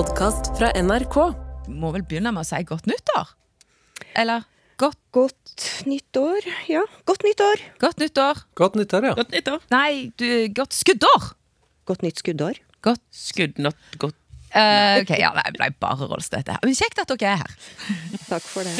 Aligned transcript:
podkast 0.00 0.46
fra 0.56 0.70
NRK. 0.80 1.16
Må 1.76 1.90
vel 1.92 2.00
begynne 2.08 2.30
med 2.32 2.40
å 2.40 2.46
si 2.48 2.56
godt 2.64 2.86
nyttår? 2.88 3.34
Eller 4.16 4.46
godt, 4.80 4.96
Godt 5.12 5.82
nyttår. 5.84 6.46
Ja, 6.70 6.80
godt 7.04 7.24
nyttår. 7.26 7.60
godt 7.82 7.98
nyttår? 8.00 8.40
Godt 8.56 8.78
nyttår, 8.80 9.04
ja. 9.10 9.14
Godt 9.18 9.34
nyttår. 9.34 9.60
Nei, 9.74 10.08
du, 10.16 10.24
godt 10.56 10.72
skuddår! 10.78 11.22
Godt 11.90 12.06
nytt 12.06 12.22
skuddår. 12.22 12.62
Godt 12.86 13.02
Skudd 13.12 13.58
not 13.60 13.76
godt. 14.00 14.16
uh, 14.54 15.02
Ok, 15.02 15.12
ja, 15.20 15.34
det 15.36 15.52
ble 15.58 15.68
bare 15.82 16.08
Rolstad, 16.08 16.46
dette 16.46 16.56
her. 16.56 16.64
Men 16.64 16.78
kjekt 16.80 17.02
at 17.04 17.12
dere 17.12 17.34
er 17.34 17.42
her. 17.44 17.52
Takk 18.30 18.44
for 18.48 18.64
det. 18.64 18.72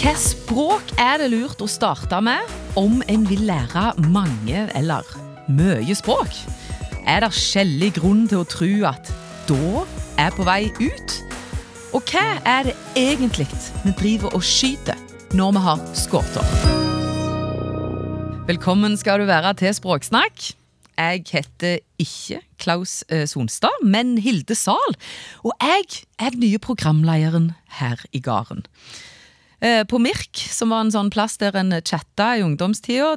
Hva 0.03 0.17
språk 0.19 0.89
er 0.99 1.21
det 1.21 1.29
lurt 1.31 1.61
å 1.63 1.65
starte 1.71 2.17
med 2.19 2.49
om 2.75 2.97
en 3.07 3.21
vil 3.23 3.45
lære 3.47 3.93
mange 4.11 4.65
eller 4.75 5.07
mye 5.47 5.95
språk? 5.95 6.41
Er 7.07 7.23
det 7.23 7.29
skjellig 7.37 7.93
grunn 7.95 8.25
til 8.27 8.41
å 8.41 8.47
tro 8.51 8.67
at 8.89 9.07
da 9.47 9.83
er 10.19 10.35
på 10.35 10.43
vei 10.43 10.65
ut? 10.81 11.15
Og 11.95 12.03
hva 12.11 12.23
er 12.43 12.67
det 12.67 12.73
egentlig 12.99 13.47
vi 13.85 13.93
driver 14.01 14.35
og 14.35 14.43
skyter 14.43 14.99
når 15.39 15.55
vi 15.55 15.63
har 15.69 15.87
skuter? 16.01 16.51
Velkommen 18.51 18.99
skal 18.99 19.23
du 19.23 19.29
være 19.31 19.55
til 19.63 19.71
Språksnakk. 19.79 20.49
Jeg 20.99 21.23
heter 21.31 21.79
ikke 22.03 22.41
Klaus 22.59 23.05
eh, 23.07 23.23
Sonstad, 23.23 23.79
men 23.87 24.17
Hilde 24.19 24.59
Zahl. 24.59 24.99
Og 25.47 25.55
jeg 25.63 26.03
er 26.19 26.35
den 26.35 26.43
nye 26.43 26.59
programlederen 26.59 27.53
her 27.79 28.03
i 28.11 28.19
gården. 28.19 28.67
Eh, 29.63 29.85
På 29.87 29.99
Mirk, 30.01 30.35
som 30.51 30.73
var 30.73 30.83
en 30.83 30.91
sånn 30.91 31.09
plass 31.13 31.37
der 31.39 31.55
en 31.55 31.71
chatta 31.87 32.33
i 32.35 32.41
ungdomstida, 32.43 33.13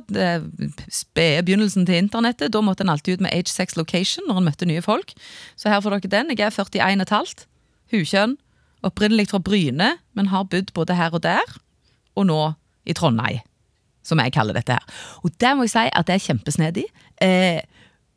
spede 0.94 1.42
begynnelsen 1.42 1.88
til 1.88 1.98
internettet, 1.98 2.52
da 2.54 2.60
måtte 2.62 2.84
en 2.86 2.92
alltid 2.92 3.18
ut 3.18 3.24
med 3.26 3.34
age 3.34 3.50
sex 3.50 3.74
location 3.74 4.28
når 4.28 4.38
en 4.38 4.46
møtte 4.46 4.68
nye 4.70 4.84
folk. 4.84 5.10
Så 5.58 5.72
her 5.72 5.82
får 5.82 5.96
dere 5.96 6.12
den. 6.12 6.30
Jeg 6.36 6.46
er 6.46 6.54
41,5, 6.54 7.48
hukjønn, 7.90 8.36
opprinnelig 8.86 9.32
fra 9.32 9.40
Bryne, 9.42 9.96
men 10.14 10.30
har 10.30 10.46
bodd 10.52 10.70
både 10.76 10.94
her 10.94 11.18
og 11.18 11.24
der, 11.26 11.56
og 12.14 12.28
nå 12.30 12.38
i 12.86 12.94
Trondheim, 12.94 13.42
som 14.06 14.22
jeg 14.22 14.36
kaller 14.36 14.54
dette 14.54 14.78
her. 14.78 15.02
Og 15.26 15.34
der 15.42 15.58
må 15.58 15.66
jeg 15.66 15.74
si 15.74 15.88
at 15.90 16.06
det 16.06 16.14
er 16.14 16.26
kjempesnedig, 16.28 16.86
eh, 17.26 17.58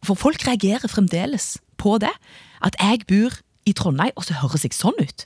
for 0.06 0.14
folk 0.14 0.46
reagerer 0.46 0.86
fremdeles 0.86 1.58
på 1.82 1.98
det, 1.98 2.14
at 2.62 2.78
jeg 2.78 3.10
bor 3.10 3.42
i 3.66 3.74
Trondheim, 3.74 4.14
og 4.16 4.30
så 4.30 4.38
høres 4.38 4.70
jeg 4.70 4.78
sånn 4.78 5.02
ut. 5.02 5.26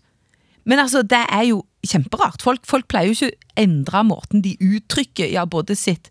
Men 0.64 0.80
altså, 0.80 1.04
det 1.04 1.26
er 1.28 1.50
jo 1.52 1.66
kjemperart. 1.88 2.42
Folk, 2.46 2.64
folk 2.70 2.88
pleier 2.92 3.12
jo 3.12 3.18
ikke 3.18 3.32
å 3.34 3.62
endre 3.64 4.04
måten 4.08 4.44
de 4.46 4.56
uttrykker 4.64 5.32
ja, 5.34 5.44
både 5.50 5.76
sitt 5.78 6.10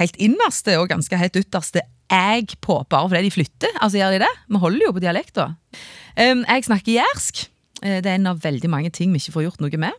helt 0.00 0.16
innerste 0.16 0.78
og 0.80 0.88
ganske 0.92 1.18
helt 1.20 1.36
ytterste 1.36 1.82
jeg 2.12 2.58
på, 2.64 2.76
bare 2.92 3.08
fordi 3.08 3.28
de 3.28 3.32
flytter. 3.32 3.72
Altså, 3.80 3.98
gjør 4.00 4.16
de 4.16 4.22
det? 4.24 4.30
Vi 4.52 4.60
holder 4.60 4.86
jo 4.86 4.92
på 4.96 5.02
dialekta. 5.04 5.46
Um, 6.16 6.42
jeg 6.44 6.66
snakker 6.68 6.98
jærsk. 6.98 7.46
Eh, 7.82 8.00
Det 8.04 8.10
er 8.10 8.18
en 8.18 8.28
av 8.34 8.42
veldig 8.44 8.68
mange 8.72 8.90
ting 8.92 9.12
vi 9.12 9.20
ikke 9.22 9.32
får 9.38 9.46
gjort 9.46 9.64
noe 9.64 9.80
med. 9.80 9.96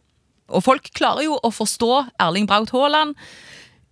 Og 0.53 0.61
folk 0.65 0.89
klarer 0.93 1.25
jo 1.25 1.39
å 1.41 1.49
forstå 1.53 1.89
Erling 2.21 2.45
Braut 2.49 2.69
Haaland 2.75 3.15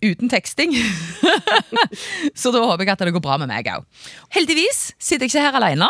uten 0.02 0.30
teksting. 0.30 0.74
Så 2.40 2.52
da 2.54 2.62
håper 2.62 2.84
jeg 2.84 2.94
at 2.94 3.02
det 3.06 3.14
går 3.14 3.24
bra 3.24 3.38
med 3.42 3.50
meg 3.50 3.68
òg. 3.72 3.86
Heldigvis 4.34 4.92
sitter 4.98 5.26
jeg 5.26 5.32
ikke 5.32 5.44
her 5.46 5.58
alene. 5.58 5.88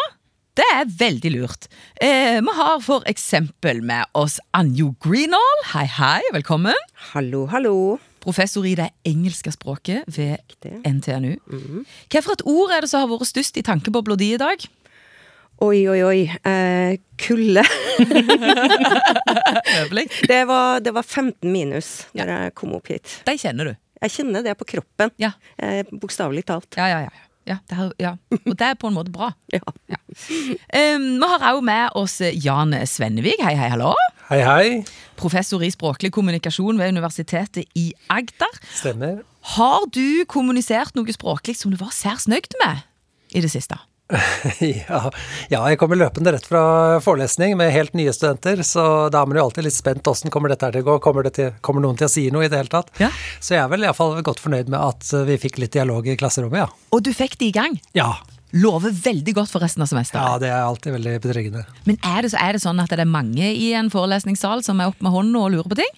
Det 0.53 0.65
er 0.69 0.85
veldig 0.85 1.31
lurt. 1.33 1.65
Eh, 1.97 2.37
vi 2.45 2.53
har 2.59 2.81
for 2.85 3.07
eksempel 3.09 3.79
med 3.89 4.05
oss 4.13 4.35
Anjo 4.53 4.91
Greenall. 5.01 5.63
Hei, 5.71 5.87
hei, 5.89 6.21
velkommen. 6.35 6.77
Hallo, 7.15 7.47
hallo. 7.49 7.73
Professor 8.21 8.67
i 8.69 8.75
det 8.77 8.91
engelske 9.09 9.49
språket 9.55 10.05
ved. 10.13 10.45
NTNU. 10.85 11.33
Hvilket 12.13 12.45
ord 12.45 12.75
er 12.77 12.85
det 12.85 12.91
som 12.93 13.01
har 13.01 13.09
vært 13.15 13.31
størst 13.33 13.57
i 13.57 13.65
tankebobla 13.65 14.19
di 14.21 14.35
i 14.37 14.43
dag? 14.43 14.61
Oi, 15.65 15.87
oi, 15.89 15.99
oi. 16.05 16.21
Eh, 16.29 17.01
kulde. 17.17 17.65
Det 20.29 20.45
var, 20.49 20.81
det 20.81 20.93
var 20.95 21.03
15 21.03 21.49
minus 21.53 21.89
når 22.17 22.31
jeg 22.33 22.55
kom 22.59 22.73
opp 22.77 22.89
hit. 22.93 23.19
De 23.27 23.35
kjenner 23.41 23.73
du. 23.73 23.75
Jeg 24.03 24.13
kjenner 24.17 24.45
det 24.45 24.55
på 24.59 24.67
kroppen. 24.69 25.13
Ja. 25.23 25.33
Eh, 25.57 25.83
Bokstavelig 25.93 26.45
talt. 26.49 26.77
Ja, 26.77 26.89
ja, 26.91 27.01
ja. 27.07 27.13
Ja, 27.49 27.59
det 27.69 27.77
har, 27.79 27.93
ja. 28.01 28.13
Og 28.47 28.55
det 28.55 28.67
er 28.69 28.79
på 28.79 28.91
en 28.91 28.99
måte 28.99 29.13
bra. 29.15 29.33
Ja. 29.53 29.63
Um, 30.97 31.05
vi 31.17 31.29
har 31.29 31.45
òg 31.49 31.63
med 31.65 31.95
oss 31.97 32.19
Jan 32.21 32.75
Svennevig. 32.89 33.35
Hei, 33.41 33.55
hei, 33.57 33.71
hallo. 33.73 33.95
Hei, 34.29 34.43
hei. 34.45 34.67
Professor 35.21 35.65
i 35.65 35.71
språklig 35.73 36.13
kommunikasjon 36.13 36.81
ved 36.81 36.93
Universitetet 36.93 37.65
i 37.79 37.87
Agder. 38.13 38.61
Stemmer. 38.77 39.23
Har 39.57 39.89
du 39.93 40.23
kommunisert 40.31 40.95
noe 40.97 41.17
språklig 41.17 41.57
som 41.59 41.73
du 41.73 41.79
var 41.81 41.93
særs 41.97 42.29
nøyd 42.31 42.55
med 42.63 42.85
i 43.33 43.43
det 43.45 43.51
siste? 43.53 43.81
Ja, 44.63 45.11
ja, 45.49 45.61
jeg 45.71 45.79
kommer 45.81 45.99
løpende 45.99 46.33
rett 46.35 46.47
fra 46.49 46.63
forelesning 47.05 47.57
med 47.59 47.73
helt 47.75 47.95
nye 47.99 48.13
studenter, 48.15 48.63
så 48.67 49.09
da 49.13 49.23
er 49.23 49.31
man 49.31 49.39
jo 49.41 49.47
alltid 49.47 49.67
litt 49.67 49.77
spent. 49.77 50.07
Åssen 50.09 50.33
kommer 50.33 50.53
dette 50.53 50.69
her 50.69 50.77
til 50.77 50.85
å 50.85 50.91
gå? 50.93 50.99
Kommer, 51.05 51.27
det 51.27 51.35
til, 51.39 51.55
kommer 51.65 51.85
noen 51.85 51.99
til 51.99 52.09
å 52.09 52.13
si 52.13 52.27
noe 52.35 52.47
i 52.47 52.51
det 52.53 52.61
hele 52.61 52.73
tatt? 52.73 52.93
Ja. 53.01 53.11
Så 53.41 53.57
jeg 53.57 53.63
er 53.65 53.73
vel 53.73 53.87
iallfall 53.87 54.19
godt 54.27 54.43
fornøyd 54.43 54.73
med 54.73 54.81
at 54.81 55.09
vi 55.29 55.39
fikk 55.41 55.61
litt 55.63 55.75
dialog 55.77 56.07
i 56.09 56.19
klasserommet, 56.21 56.65
ja. 56.65 56.69
Og 56.93 57.05
du 57.07 57.13
fikk 57.17 57.39
det 57.41 57.53
i 57.53 57.57
gang. 57.57 57.81
Ja, 57.97 58.15
Lover 58.53 58.93
veldig 58.93 59.33
godt 59.33 59.49
for 59.49 59.65
resten 59.65 59.81
av 59.81 59.89
semesteret. 59.89 60.21
ja 60.21 60.41
det 60.41 60.51
er 60.53 60.61
alltid 60.61 60.93
veldig 60.93 61.15
betryggende. 61.25 61.63
Men 61.89 61.97
er 62.05 62.21
det, 62.21 62.35
så, 62.35 62.41
er 62.43 62.53
det 62.53 62.61
sånn 62.61 62.83
at 62.83 62.93
det 62.93 63.01
er 63.01 63.09
mange 63.09 63.49
i 63.49 63.71
en 63.79 63.89
forelesningssal 63.93 64.61
som 64.67 64.83
er 64.83 64.93
opp 64.93 65.01
med 65.01 65.15
hånden 65.15 65.39
og 65.41 65.55
lurer 65.55 65.71
på 65.73 65.79
ting? 65.81 65.95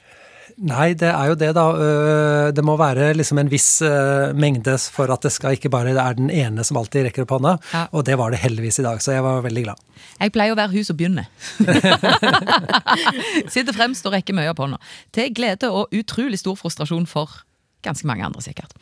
Nei, 0.62 0.92
det 0.94 1.09
er 1.10 1.31
jo 1.32 1.34
det, 1.34 1.48
da. 1.56 1.65
Øh, 1.75 2.53
Det 2.54 2.62
må 2.65 2.76
være 2.78 3.12
liksom 3.19 3.38
en 3.42 3.50
viss 3.50 3.82
øh, 3.82 4.31
mengde 4.38 4.76
for 4.78 5.10
at 5.10 5.22
det 5.26 5.32
skal 5.34 5.56
ikke 5.56 5.70
bare 5.72 5.91
er 5.91 6.15
den 6.15 6.31
ene 6.31 6.62
som 6.65 6.76
alltid 6.78 7.09
rekker 7.09 7.25
opp 7.26 7.34
hånda. 7.34 7.56
Ja. 7.72 7.87
Og 7.92 8.06
det 8.06 8.19
var 8.19 8.31
det 8.31 8.38
heldigvis 8.44 8.78
i 8.78 8.87
dag, 8.87 9.03
så 9.03 9.12
jeg 9.16 9.25
var 9.25 9.42
veldig 9.42 9.65
glad. 9.65 9.82
Jeg 10.20 10.32
pleier 10.32 10.54
å 10.54 10.59
være 10.59 10.70
hun 10.76 10.84
som 10.87 10.97
begynner. 10.97 11.26
Sitter 13.54 13.75
fremst 13.75 14.06
og 14.06 14.15
rekker 14.15 14.37
mye 14.37 14.53
opp 14.53 14.62
hånda. 14.62 14.78
Til 15.15 15.34
glede 15.34 15.70
og 15.75 15.91
utrolig 15.94 16.38
stor 16.38 16.54
frustrasjon 16.60 17.06
for 17.10 17.42
ganske 17.84 18.06
mange 18.06 18.25
andre, 18.25 18.42
sikkert. 18.44 18.72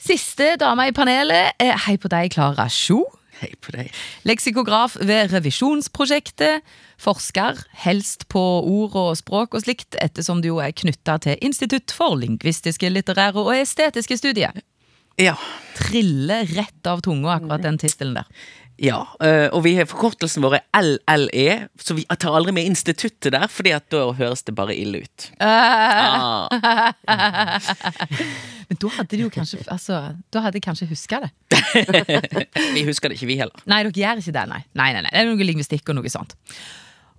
Siste 0.00 0.56
dame 0.60 0.88
i 0.88 0.96
panelet. 0.96 1.54
Hei 1.86 1.96
på 2.00 2.10
deg, 2.10 2.32
Klara 2.34 2.66
Sjo. 2.72 3.04
Hei 3.40 3.54
på 3.64 3.72
deg. 3.72 3.88
Leksikograf 4.28 4.98
ved 5.00 5.30
Revisjonsprosjektet. 5.32 6.60
Forsker 7.00 7.62
helst 7.86 8.26
på 8.28 8.42
ord 8.68 8.96
og 9.00 9.14
språk 9.16 9.56
og 9.56 9.64
slikt, 9.64 9.96
ettersom 10.02 10.42
du 10.44 10.50
jo 10.50 10.58
er 10.60 10.74
knytta 10.76 11.16
til 11.24 11.40
Institutt 11.40 11.94
for 11.96 12.18
lingvistiske, 12.20 12.90
litterære 12.92 13.40
og 13.40 13.54
estetiske 13.56 14.18
studier. 14.20 14.52
Ja. 15.20 15.34
Triller 15.78 16.44
rett 16.56 16.86
av 16.88 17.00
tunga, 17.04 17.38
akkurat 17.38 17.64
den 17.64 17.80
tittelen 17.80 18.14
der. 18.20 18.28
ja. 18.80 19.00
eh, 19.24 19.48
Og 19.52 19.64
vi 19.64 19.74
har 19.76 19.88
forkortelsen 19.88 20.44
vår 20.44 20.58
er 20.60 20.66
LLE, 21.16 21.68
så 21.80 21.96
vi 21.96 22.04
tar 22.04 22.36
aldri 22.36 22.52
med 22.56 22.68
instituttet 22.68 23.32
der, 23.32 23.48
fordi 23.48 23.72
at 23.76 23.88
da 23.92 24.06
høres 24.16 24.44
det 24.44 24.54
bare 24.56 24.76
ille 24.76 25.02
ut. 25.04 25.30
Ah. 25.40 26.48
Men 28.70 28.78
da 28.78 28.90
hadde 28.94 29.16
de 29.18 29.24
jo 29.24 29.30
kanskje 29.34 29.64
altså, 29.66 29.96
Da 30.30 30.44
hadde 30.44 30.60
jeg 30.60 30.62
kanskje 30.62 30.86
huska 30.86 31.18
det. 31.24 31.30
Vi 32.76 32.84
husker 32.86 33.10
det 33.10 33.18
ikke, 33.18 33.26
vi 33.32 33.40
heller. 33.40 33.64
Nei, 33.66 33.80
dere 33.82 33.98
gjør 33.98 34.22
ikke 34.22 34.34
det, 34.36 34.44
nei. 34.46 34.60
Nei, 34.78 34.92
nei, 34.94 35.02
nei. 35.02 35.10
Det 35.10 35.24
er 35.24 35.26
noe 35.26 35.48
lingvistikk 35.48 35.90
og 35.90 35.98
noe 35.98 36.12
sånt. 36.12 36.36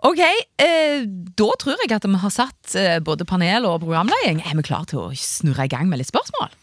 Ok, 0.07 0.21
eh, 0.63 1.03
da 1.37 1.49
tror 1.61 1.75
jeg 1.83 1.91
at 1.93 2.07
vi 2.07 2.21
har 2.23 2.33
satt 2.33 2.75
eh, 2.79 2.95
både 3.03 3.27
panel 3.27 3.67
og 3.69 3.83
programleding. 3.83 4.39
Er 4.47 4.55
vi 4.57 4.63
klare 4.65 4.87
til 4.89 5.03
å 5.03 5.11
snurre 5.13 5.67
i 5.67 5.71
gang 5.71 5.91
med 5.91 6.01
litt 6.01 6.09
spørsmål? 6.09 6.55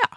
Ja. 0.00 0.08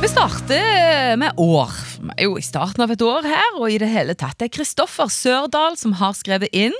Vi 0.00 0.10
starter 0.10 1.20
med 1.20 1.38
år. 1.44 1.76
Vi 2.00 2.16
er 2.16 2.26
jo 2.26 2.40
i 2.40 2.42
starten 2.42 2.82
av 2.82 2.90
et 2.96 3.04
år 3.04 3.28
her, 3.28 3.60
og 3.60 3.68
i 3.68 3.78
det 3.78 3.92
hele 3.92 4.16
tatt. 4.18 4.40
Det 4.40 4.48
er 4.48 4.56
Kristoffer 4.56 5.12
Sørdal 5.12 5.76
som 5.78 5.94
har 6.00 6.16
skrevet 6.18 6.50
inn. 6.56 6.74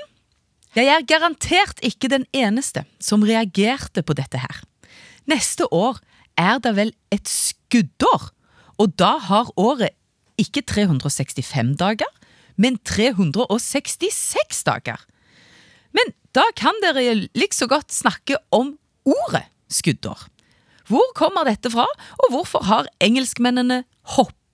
Jeg 0.78 0.86
er 0.86 1.06
garantert 1.06 1.80
ikke 1.82 2.10
den 2.12 2.26
eneste 2.36 2.84
som 3.02 3.24
reagerte 3.26 4.04
på 4.06 4.14
dette 4.14 4.38
her. 4.38 4.60
Neste 5.26 5.66
år 5.74 5.98
er 6.38 6.60
det 6.62 6.74
vel 6.76 6.92
et 7.10 7.26
skuddår, 7.28 8.30
og 8.78 8.94
da 8.98 9.16
har 9.26 9.50
året 9.58 9.96
ikke 10.40 10.62
365 10.62 11.74
dager, 11.80 12.08
men 12.60 12.78
366 12.86 14.62
dager. 14.68 15.02
Men 15.96 16.14
da 16.36 16.46
kan 16.56 16.76
dere 16.84 17.26
likså 17.34 17.66
godt 17.70 17.90
snakke 17.92 18.38
om 18.54 18.76
ordet 19.08 19.46
skuddår. 19.72 20.28
Hvor 20.90 21.12
kommer 21.18 21.46
dette 21.46 21.70
fra, 21.70 21.86
og 22.22 22.32
hvorfor 22.34 22.64
har 22.66 22.90
engelskmennene 23.02 23.82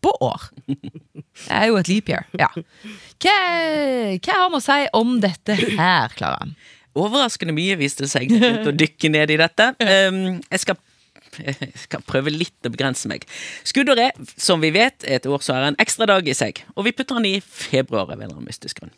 hoppeår? 0.06 0.48
Det 0.66 1.52
er 1.52 1.68
jo 1.68 1.76
et 1.80 1.90
leap 1.90 2.10
year. 2.10 2.26
Ja. 2.40 2.48
Hva, 3.22 3.36
hva 4.16 4.40
har 4.40 4.50
vi 4.54 4.58
å 4.58 4.64
si 4.64 4.80
om 4.96 5.16
dette 5.22 5.58
her, 5.58 6.14
Klara? 6.16 6.48
Overraskende 6.96 7.52
mye 7.52 7.76
viste 7.76 8.08
seg 8.08 8.32
å 8.32 8.72
dykke 8.72 9.10
ned 9.12 9.34
i 9.34 9.40
dette. 9.42 9.72
Um, 9.84 10.38
jeg 10.48 10.62
skal 10.64 10.78
jeg 11.36 11.72
skal 11.76 12.04
prøve 12.06 12.32
litt 12.32 12.66
å 12.66 12.72
begrense 12.72 13.08
meg. 13.10 13.26
Skuddåret, 13.66 14.16
som 14.40 14.62
vi 14.64 14.70
vet, 14.74 15.04
et 15.04 15.26
år 15.28 15.42
som 15.44 15.58
har 15.58 15.70
en 15.70 15.80
ekstra 15.82 16.08
dag 16.08 16.28
i 16.28 16.36
seg, 16.36 16.62
og 16.76 16.86
vi 16.86 16.94
putter 16.96 17.18
den 17.18 17.28
i 17.28 17.40
februar 17.44 18.06
av 18.06 18.14
en 18.14 18.22
eller 18.22 18.38
annen 18.38 18.48
mystisk 18.48 18.80
grunn. 18.80 18.94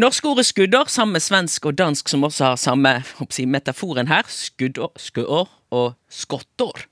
Norske 0.00 0.30
ordet 0.30 0.46
skuddår, 0.48 0.88
sammen 0.88 1.18
med 1.18 1.24
svensk 1.24 1.66
og 1.68 1.76
dansk, 1.76 2.08
som 2.08 2.24
også 2.24 2.46
har 2.46 2.60
samme 2.60 2.94
si, 3.28 3.44
metaforen 3.44 4.08
her, 4.08 4.24
skuddår, 4.32 4.94
skuddår 4.96 5.50
og 5.76 5.92
skottår. 6.08 6.86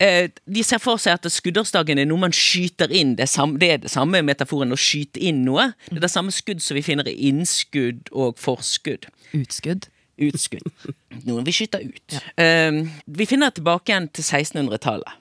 Eh, 0.00 0.30
de 0.48 0.62
ser 0.64 0.80
for 0.80 1.00
seg 1.00 1.18
at 1.18 1.28
skuddårsdagen 1.28 2.00
er 2.00 2.08
noe 2.08 2.22
man 2.22 2.34
skyter 2.34 2.88
inn. 2.88 3.14
Det 3.18 3.26
er, 3.26 3.30
samme, 3.30 3.60
det 3.60 3.70
er 3.70 3.80
det 3.82 3.92
samme 3.92 4.22
metaforen, 4.24 4.72
å 4.72 4.80
skyte 4.80 5.20
inn 5.20 5.42
noe. 5.44 5.70
Det 5.90 5.98
er 6.00 6.06
det 6.06 6.12
samme 6.12 6.32
skudd 6.32 6.64
som 6.64 6.78
vi 6.78 6.84
finner 6.86 7.08
i 7.10 7.16
innskudd 7.28 8.08
og 8.16 8.40
forskudd. 8.40 9.10
Utskudd. 9.36 9.90
Utskudd. 10.20 10.64
Noe 11.28 11.44
vi 11.44 11.52
skyter 11.56 11.84
ut. 11.84 12.16
Eh, 12.40 12.80
vi 13.06 13.28
finner 13.28 13.52
tilbake 13.56 13.92
igjen 13.92 14.08
til 14.12 14.24
1600-tallet. 14.24 15.19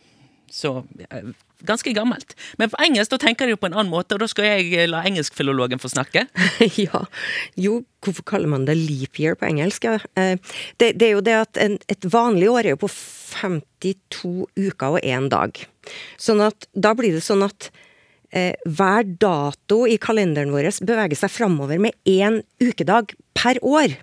Så 0.51 0.83
eh, 1.09 1.31
ganske 1.67 1.91
gammelt. 1.93 2.35
Men 2.57 2.71
på 2.71 2.79
engelsk 2.83 3.11
da 3.13 3.19
tenker 3.21 3.49
de 3.49 3.57
på 3.59 3.69
en 3.69 3.75
annen 3.75 3.91
måte, 3.91 4.15
og 4.15 4.23
da 4.23 4.29
skal 4.31 4.47
jeg 4.47 4.71
eh, 4.73 4.87
la 4.89 5.03
engelskfilologen 5.07 5.81
få 5.81 5.91
snakke. 5.91 6.25
ja. 6.85 7.03
Jo, 7.59 7.81
hvorfor 8.05 8.25
kaller 8.33 8.51
man 8.51 8.67
det 8.69 8.77
leap 8.79 9.19
year 9.19 9.37
på 9.39 9.49
engelsk? 9.49 9.85
Eh, 9.89 10.35
det, 10.81 10.93
det, 10.93 11.09
er 11.09 11.13
jo 11.17 11.25
det 11.25 11.37
at 11.41 11.61
en, 11.61 11.77
et 11.91 12.09
vanlig 12.11 12.49
år 12.51 12.63
er 12.63 12.75
jo 12.75 12.83
på 12.85 12.91
52 12.91 14.33
uker 14.57 14.97
og 14.97 15.03
én 15.03 15.29
dag. 15.31 15.61
Sånn 16.21 16.43
at 16.45 16.69
da 16.73 16.95
blir 16.97 17.15
det 17.17 17.25
sånn 17.25 17.45
at 17.47 17.71
eh, 18.31 18.55
hver 18.65 19.07
dato 19.19 19.83
i 19.89 19.99
kalenderen 20.01 20.53
vår 20.55 20.71
beveger 20.85 21.25
seg 21.25 21.33
framover 21.33 21.81
med 21.81 21.97
én 22.09 22.41
ukedag 22.63 23.15
per 23.37 23.59
år. 23.65 23.97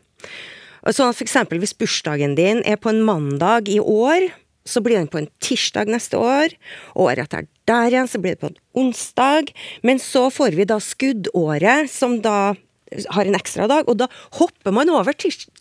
Sånn 0.87 1.10
at 1.10 1.19
for 1.19 1.26
eksempel 1.26 1.58
hvis 1.58 1.75
bursdagen 1.75 2.37
din 2.38 2.60
er 2.69 2.78
på 2.78 2.92
en 2.92 3.02
mandag 3.06 3.70
i 3.72 3.81
år, 3.81 4.28
så 4.66 4.82
blir 4.84 4.98
den 4.98 5.10
på 5.10 5.20
en 5.22 5.30
tirsdag 5.42 5.90
neste 5.92 6.18
år. 6.20 6.54
Året 6.98 7.26
etter 7.26 7.48
der 7.66 7.90
igjen 7.90 8.10
så 8.10 8.20
blir 8.22 8.36
det 8.36 8.42
på 8.42 8.50
en 8.50 8.60
onsdag. 8.84 9.52
Men 9.86 10.00
så 10.02 10.26
får 10.34 10.58
vi 10.58 10.68
da 10.68 10.78
skuddåret, 10.82 11.90
som 11.92 12.20
da 12.24 12.54
har 13.10 13.26
en 13.26 13.34
ekstra 13.34 13.66
dag, 13.70 13.88
og 13.90 13.98
da 13.98 14.06
hopper 14.38 14.74
man 14.74 14.90
over 14.94 15.16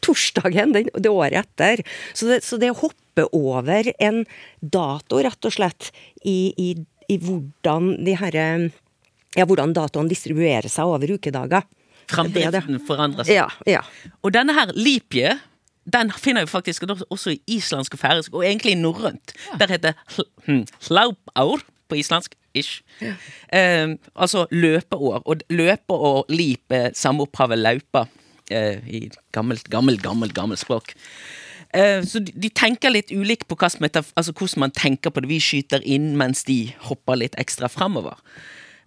torsdagen 0.06 0.76
det, 0.76 0.88
det 0.94 1.10
året 1.10 1.42
etter. 1.42 1.82
Så 2.14 2.30
det, 2.30 2.44
så 2.46 2.60
det 2.62 2.70
å 2.74 2.80
hoppe 2.84 3.26
over 3.34 3.90
en 3.98 4.24
dato, 4.62 5.22
rett 5.26 5.48
og 5.48 5.56
slett, 5.56 5.90
i, 6.22 6.54
i, 6.58 6.70
i 7.10 7.18
hvordan 7.22 7.96
de 8.06 8.18
herre 8.20 8.46
ja, 9.36 9.44
hvordan 9.44 9.74
datoen 9.76 10.08
distribuerer 10.08 10.72
seg 10.72 10.88
over 10.88 11.12
ukedager. 11.18 11.66
Framdriften 12.12 12.80
forandrer 12.86 13.28
seg. 13.28 13.42
Ja, 13.42 13.50
ja. 13.68 13.82
Og 14.22 14.32
denne 14.36 14.56
her 14.56 14.72
lipje 14.78 15.34
den 15.94 16.12
finner 16.12 16.46
vi 16.46 16.52
faktisk 16.52 16.84
også 17.10 17.36
i 17.36 17.40
islandsk 17.58 17.94
og 17.94 18.00
færøysk, 18.00 18.34
og 18.34 18.46
egentlig 18.46 18.72
i 18.72 18.80
norrønt. 18.80 19.34
Ja. 19.52 19.58
Der 19.62 19.74
heter 19.74 19.94
hm, 20.46 20.66
hlaupaur 20.88 21.62
på 21.90 21.96
islandsk. 21.96 22.36
Ish. 22.56 22.82
Ja. 23.02 23.84
Um, 23.84 23.98
altså 24.16 24.46
løpeår. 24.52 25.22
Og 25.26 25.42
løpe 25.50 25.94
og 25.94 26.26
lip 26.30 26.72
er 26.72 26.94
samme 26.96 27.26
opphavet 27.28 27.60
laupa 27.60 28.06
uh, 28.08 28.88
i 28.88 29.10
gammelt, 29.36 29.70
gammelt, 29.70 30.02
gammelt, 30.02 30.34
gammelt 30.34 30.60
språk. 30.60 30.96
Eh, 31.76 32.04
så 32.08 32.22
de, 32.24 32.32
de, 32.40 32.50
tenker 32.56 32.94
litt 32.94 33.12
ulikt 33.12 33.50
på 33.50 33.58
altså, 33.60 34.32
hvordan 34.32 34.64
man 34.64 34.72
tenker 34.72 35.12
på 35.12 35.20
det. 35.20 35.30
Vi 35.30 35.42
skyter 35.44 35.84
inn 35.84 36.14
mens 36.20 36.46
de 36.48 36.74
hopper 36.88 37.20
litt 37.20 37.36
ekstra 37.42 37.68
framover. 37.68 38.22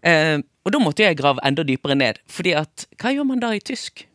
Eh, 0.00 0.38
og 0.64 0.72
da 0.72 0.80
måtte 0.80 1.04
jeg 1.04 1.18
grave 1.20 1.42
enda 1.44 1.64
dypere 1.66 1.98
ned. 1.98 2.22
Fordi 2.30 2.54
at 2.56 2.86
hva 3.00 3.12
gjør 3.12 3.28
man 3.28 3.42
da 3.44 3.52
i 3.52 3.60
tysk? 3.60 4.06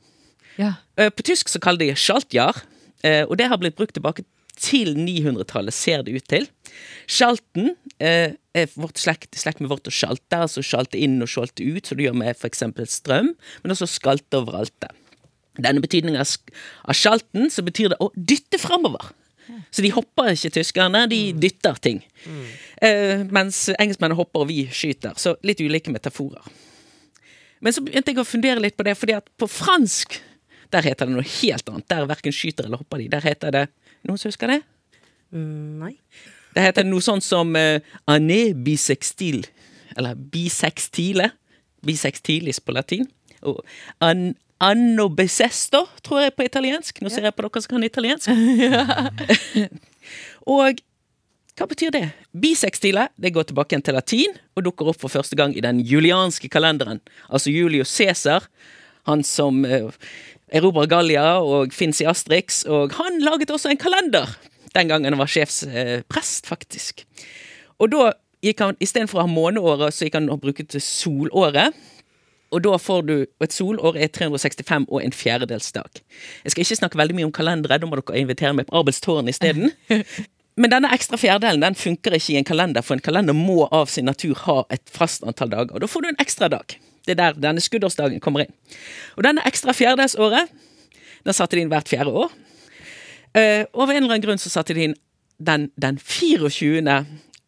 Ja. 0.58 0.76
Eh, 0.98 1.12
på 1.14 1.26
tysk 1.26 1.52
så 1.54 1.62
kaller 1.62 1.86
de 1.86 1.98
schaltjahr. 2.00 2.64
Eh, 3.04 3.24
og 3.28 3.38
det 3.40 3.50
har 3.52 3.60
blitt 3.62 3.78
brukt 3.80 3.96
tilbake 3.98 4.26
til 4.60 4.94
900-tallet, 4.98 5.74
ser 5.74 6.04
det 6.06 6.14
ut 6.14 6.28
til. 6.30 6.46
Sjalten 7.10 7.74
eh, 7.98 8.36
er 8.54 8.76
vårt 8.78 9.02
slekt, 9.02 9.34
slekt, 9.40 9.64
med 9.64 9.72
vårt 9.72 9.90
å 9.90 9.94
sjalte, 9.94 10.44
altså 10.46 10.64
sjalte 10.66 11.00
inn 11.02 11.18
og 11.24 11.32
sjalte 11.32 11.66
ut, 11.66 11.88
som 11.88 11.98
du 11.98 12.06
gjør 12.06 12.20
med 12.22 12.36
f.eks. 12.36 12.64
strøm, 12.94 13.34
men 13.64 13.76
også 13.76 13.90
skalte 13.90 14.40
og 14.40 14.52
vralte. 14.52 14.92
Denne 15.58 15.84
betydningen 15.84 16.22
av 16.22 16.98
sjalten, 16.98 17.50
så 17.54 17.66
betyr 17.66 17.94
det 17.94 18.02
å 18.02 18.12
dytte 18.16 18.62
framover. 18.62 19.12
Så 19.74 19.84
de 19.84 19.92
hopper 19.94 20.32
ikke, 20.34 20.54
tyskerne. 20.56 21.04
De 21.12 21.20
mm. 21.34 21.40
dytter 21.42 21.80
ting. 21.84 22.00
Mm. 22.26 22.46
Eh, 22.88 23.24
mens 23.34 23.66
engelskmennene 23.74 24.18
hopper, 24.18 24.46
og 24.46 24.50
vi 24.50 24.64
skyter. 24.74 25.18
Så 25.20 25.36
litt 25.46 25.62
ulike 25.62 25.94
metaforer. 25.94 26.46
Men 27.64 27.76
så 27.76 27.84
begynte 27.84 28.12
jeg 28.12 28.22
å 28.22 28.28
fundere 28.28 28.64
litt 28.64 28.78
på 28.78 28.86
det, 28.88 28.96
fordi 29.00 29.18
at 29.18 29.30
på 29.40 29.50
fransk 29.50 30.18
der 30.74 30.86
heter 30.90 31.10
det 31.10 31.16
noe 31.16 31.26
helt 31.40 31.70
annet. 31.70 31.88
Der 31.92 32.08
verken 32.10 32.36
skyter 32.36 32.68
eller 32.68 32.82
hopper 32.82 33.02
de. 33.02 33.10
Der 33.14 33.26
heter 33.26 33.54
det 33.54 33.68
Noen 34.04 34.20
som 34.20 34.28
husker 34.28 34.52
det? 34.52 34.60
Mm, 35.32 35.80
nei. 35.80 35.94
Det 36.54 36.64
heter 36.66 36.84
noe 36.84 37.04
sånt 37.04 37.24
som 37.24 37.54
uh, 37.56 37.80
ané 38.12 38.42
bisextil. 38.66 39.46
Eller 39.96 40.18
bisextile. 40.34 41.30
Bisextilis 41.88 42.60
på 42.60 42.76
latin. 42.76 43.08
Og 43.48 43.62
an, 44.04 44.34
anno 44.64 45.08
besesto, 45.08 45.86
tror 46.04 46.26
jeg 46.26 46.36
på 46.36 46.46
italiensk. 46.50 47.00
Nå 47.00 47.12
ser 47.14 47.30
jeg 47.30 47.36
på 47.38 47.46
dere 47.48 47.64
som 47.64 47.76
kan 47.78 47.88
italiensk. 47.88 48.28
og 50.58 50.84
hva 51.54 51.68
betyr 51.70 51.94
det? 51.94 52.06
Bisextile 52.34 53.08
det 53.22 53.34
går 53.36 53.50
tilbake 53.50 53.76
igjen 53.76 53.86
til 53.86 53.98
latin 53.98 54.38
og 54.58 54.66
dukker 54.66 54.90
opp 54.90 55.02
for 55.04 55.14
første 55.14 55.38
gang 55.38 55.54
i 55.56 55.62
den 55.62 55.82
julianske 55.86 56.50
kalenderen. 56.52 57.02
Altså 57.30 57.54
Julius 57.54 57.94
Cæsar, 57.94 58.48
han 59.08 59.24
som 59.28 59.62
uh, 59.68 59.94
erobrer 60.54 60.90
Gallia 60.92 61.28
og 61.42 61.74
fins 61.74 62.02
i 62.04 62.08
Astrix, 62.10 62.64
og 62.70 62.94
han 63.00 63.22
laget 63.26 63.52
også 63.52 63.74
en 63.74 63.82
kalender 63.82 64.30
den 64.76 64.88
gangen 64.90 65.14
han 65.14 65.22
var 65.22 65.32
sjefsprest, 65.32 66.48
faktisk. 66.50 67.06
Og 67.82 67.92
da 67.94 68.12
gikk 68.44 68.62
han 68.64 68.78
istedenfor 68.84 69.22
å 69.22 69.26
ha 69.28 69.32
måneåret, 69.32 69.96
så 69.96 70.08
gikk 70.08 70.20
han 70.20 70.32
og 70.34 70.42
bruke 70.44 70.66
solåret. 70.82 71.76
Og 72.54 72.62
da 72.62 72.78
får 72.78 73.02
du 73.08 73.16
Et 73.42 73.54
solår 73.54 73.98
er 73.98 74.12
365 74.14 74.86
og 74.88 75.02
en 75.02 75.16
fjerdedelsdag. 75.16 76.04
Jeg 76.44 76.54
skal 76.54 76.66
ikke 76.66 76.82
snakke 76.82 77.00
veldig 77.02 77.18
mye 77.18 77.26
om 77.26 77.34
kalendere, 77.34 77.80
da 77.82 77.90
må 77.90 77.98
dere 77.98 78.22
invitere 78.22 78.54
meg 78.54 78.70
på 78.70 78.78
Arbelstårn 78.78 79.30
isteden. 79.30 79.74
Men 80.62 80.70
denne 80.70 80.92
ekstra 80.94 81.18
fjerdedelen 81.18 81.64
den 81.64 81.76
funker 81.76 82.14
ikke 82.14 82.36
i 82.36 82.38
en 82.38 82.46
kalender, 82.46 82.86
for 82.86 82.94
en 82.94 83.02
kalender 83.02 83.34
må 83.34 83.66
av 83.74 83.90
sin 83.90 84.06
natur 84.06 84.38
ha 84.46 84.60
et 84.70 84.86
fast 84.86 85.26
antall 85.26 85.50
dager. 85.50 85.74
Og 85.74 85.82
Da 85.82 85.90
får 85.90 86.04
du 86.06 86.12
en 86.12 86.22
ekstra 86.22 86.50
dag. 86.54 86.78
Det 87.04 87.16
er 87.16 87.20
der 87.20 87.40
denne 87.50 87.64
skuddårsdagen 87.64 88.22
kommer 88.24 88.46
inn. 88.46 88.54
Og 89.18 89.26
denne 89.28 89.44
ekstra 89.48 89.76
fjerdedelsåret, 89.76 90.52
den 91.24 91.36
satte 91.36 91.58
de 91.58 91.64
inn 91.64 91.72
hvert 91.72 91.92
fjerde 91.92 92.14
år. 92.24 92.34
Uh, 93.34 93.64
og 93.74 93.88
av 93.88 93.94
en 93.94 94.04
eller 94.04 94.12
annen 94.14 94.26
grunn 94.26 94.42
så 94.42 94.52
satte 94.54 94.76
de 94.78 94.90
inn 94.90 94.98
den, 95.42 95.70
den 95.82 95.98
24. 95.98 97.00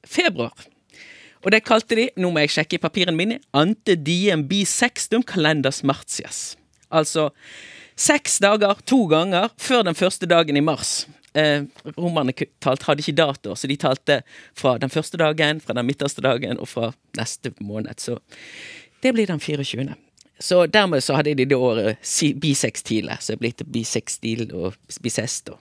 februar. 0.09 0.67
Og 1.45 1.53
det 1.53 1.61
kalte 1.67 1.97
de, 1.97 2.07
nå 2.17 2.31
må 2.33 2.41
jeg 2.41 2.55
sjekke 2.55 2.79
i 2.79 2.81
papirene 2.81 3.17
mine, 3.17 3.39
ante 3.53 3.93
diem 4.01 4.47
bisextum 4.49 5.23
calendars 5.27 5.83
martias. 5.85 6.55
Altså 6.89 7.29
seks 7.95 8.39
dager 8.43 8.81
to 8.89 9.05
ganger 9.11 9.51
før 9.61 9.85
den 9.85 9.97
første 9.97 10.27
dagen 10.29 10.57
i 10.57 10.63
mars. 10.65 11.05
Eh, 11.35 11.67
romerne 11.99 12.33
talt, 12.63 12.85
hadde 12.87 13.03
ikke 13.03 13.17
datoer, 13.19 13.59
så 13.59 13.67
de 13.67 13.77
talte 13.79 14.21
fra 14.57 14.77
den 14.79 14.91
første 14.91 15.19
dagen, 15.19 15.59
fra 15.61 15.75
den 15.75 15.85
midterste 15.85 16.23
dagen 16.23 16.57
og 16.57 16.69
fra 16.71 16.93
neste 17.19 17.51
måned. 17.59 17.99
Så 17.99 18.17
det 19.05 19.13
blir 19.13 19.29
den 19.29 19.39
24. 19.39 19.93
Så 20.39 20.65
dermed 20.67 21.03
så 21.03 21.15
hadde 21.15 21.35
de 21.37 21.45
det 21.45 21.55
året 21.55 22.01
bisextile, 22.41 23.17
så 23.21 23.35
det 23.35 23.39
ble 23.43 23.51
til 23.55 23.69
bisextil 23.71 24.49
og 24.51 24.75
bisesto. 25.01 25.59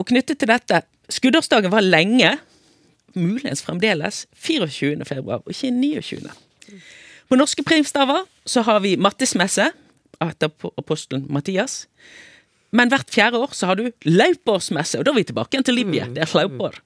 Og 0.00 0.08
knyttet 0.08 0.40
til 0.40 0.48
dette, 0.48 0.80
skuddårsdagen 1.12 1.72
var 1.72 1.84
lenge, 1.84 2.30
muligens 3.18 3.62
fremdeles, 3.66 4.24
24. 4.32 5.04
februar, 5.04 5.42
og 5.44 5.52
ikke 5.52 5.70
29. 5.74 6.30
På 7.28 7.36
norske 7.36 7.62
primstaver 7.66 8.24
så 8.48 8.62
har 8.66 8.80
vi 8.80 8.96
mattismesse 8.96 9.68
etter 10.20 10.70
apostelen 10.78 11.26
Mattias. 11.28 11.84
Men 12.70 12.88
hvert 12.92 13.10
fjerde 13.10 13.40
år 13.42 13.52
så 13.56 13.66
har 13.66 13.80
du 13.80 13.90
Laupårsmesse, 14.06 15.00
og 15.00 15.04
da 15.04 15.12
er 15.12 15.18
vi 15.18 15.26
tilbake 15.26 15.56
igjen 15.56 15.66
til 15.66 15.76
Libya. 15.76 16.06
Det 16.06 16.22
er 16.22 16.34
Laupår. 16.38 16.78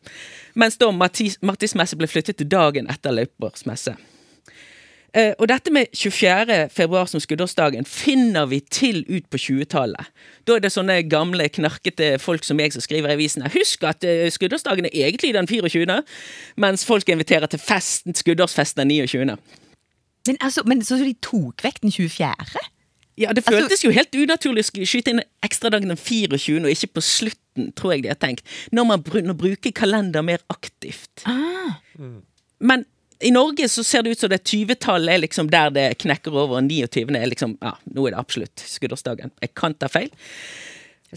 Mens 0.59 0.81
da 0.81 0.89
Mattismesse 0.95 1.99
ble 2.01 2.09
flyttet 2.09 2.41
til 2.41 2.49
dagen 2.49 2.89
etter 2.91 3.15
laupaårsmesse. 3.15 3.97
Uh, 5.15 5.31
og 5.39 5.47
dette 5.47 5.71
med 5.71 5.93
24. 5.95 6.57
februar 6.75 7.07
som 7.07 7.23
skuddårsdagen 7.23 7.87
finner 7.87 8.49
vi 8.51 8.59
til 8.67 9.05
ut 9.07 9.29
på 9.31 9.39
20-tallet. 9.39 10.11
Da 10.43 10.57
er 10.57 10.65
det 10.65 10.73
sånne 10.75 10.97
gamle, 11.07 11.47
knarkete 11.55 12.17
folk 12.19 12.43
som 12.43 12.59
jeg 12.59 12.75
som 12.75 12.83
skriver 12.83 13.13
i 13.13 13.19
avisene. 13.19 13.51
Husk 13.55 13.87
at 13.87 14.03
uh, 14.03 14.27
skuddårsdagen 14.35 14.89
er 14.91 14.97
egentlig 15.07 15.31
den 15.37 15.47
24., 15.47 16.01
mens 16.59 16.87
folk 16.89 17.09
inviterer 17.15 17.47
til 17.47 17.63
festen, 17.63 18.17
skuddårsfesten 18.19 18.83
den 18.83 18.97
29. 19.07 19.37
Men, 20.27 20.39
altså, 20.41 20.65
men 20.67 20.83
så 20.83 20.99
de 20.99 21.15
tok 21.23 21.63
vekk 21.63 21.83
den 21.85 21.95
24.? 21.95 22.65
Ja, 23.21 23.31
det 23.31 23.45
føltes 23.47 23.79
altså, 23.79 23.87
jo 23.87 23.95
helt 23.95 24.17
unaturlig 24.19 24.65
å 24.67 24.87
skyte 24.89 25.15
inn 25.15 25.23
ekstradagen 25.47 25.93
den 25.93 26.01
24., 26.01 26.65
og 26.65 26.73
ikke 26.73 26.97
på 26.99 27.05
slutten, 27.07 27.71
tror 27.79 27.95
jeg 27.95 28.07
de 28.07 28.11
har 28.11 28.19
tenkt. 28.19 28.43
Når 28.75 28.89
man 28.91 29.05
bruker 29.07 29.71
kalender 29.71 30.27
mer 30.27 30.43
aktivt. 30.51 31.23
Ah. 31.31 31.79
Men 32.59 32.83
i 33.25 33.33
Norge 33.35 33.69
så 33.73 33.85
ser 33.87 34.05
det 34.05 34.15
ut 34.15 34.21
som 34.21 34.33
det 34.33 34.43
20-tallet 34.45 35.15
er 35.15 35.25
liksom 35.25 35.49
der 35.53 35.73
det 35.75 35.89
knekker 36.05 36.35
over, 36.35 36.61
og 36.61 36.69
29. 36.69 37.09
er 37.17 37.31
liksom 37.31 37.57
Ja, 37.63 37.77
nå 37.95 38.07
er 38.07 38.15
det 38.15 38.21
absolutt 38.21 38.65
skuddårsdagen. 38.69 39.33
Jeg 39.43 39.55
kan 39.57 39.77
ta 39.79 39.89
feil. 39.89 40.13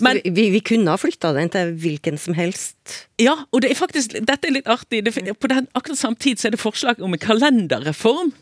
Men 0.03 0.19
vi, 0.23 0.49
vi 0.53 0.59
kunne 0.61 0.93
ha 0.93 0.99
flytta 0.99 1.31
den 1.33 1.49
til 1.53 1.71
hvilken 1.81 2.19
som 2.21 2.35
helst. 2.37 2.75
Ja, 3.21 3.33
og 3.49 3.63
det 3.63 3.71
er 3.71 3.79
faktisk, 3.79 4.13
dette 4.13 4.49
er 4.49 4.53
litt 4.59 4.69
artig. 4.69 5.01
Det, 5.05 5.13
på 5.39 5.49
den, 5.49 5.67
akkurat 5.77 5.99
samme 5.99 6.19
tid 6.21 6.37
så 6.41 6.49
er 6.49 6.55
det 6.55 6.61
forslag 6.61 7.01
om 7.03 7.15
en 7.15 7.21
kalenderreform. 7.21 8.33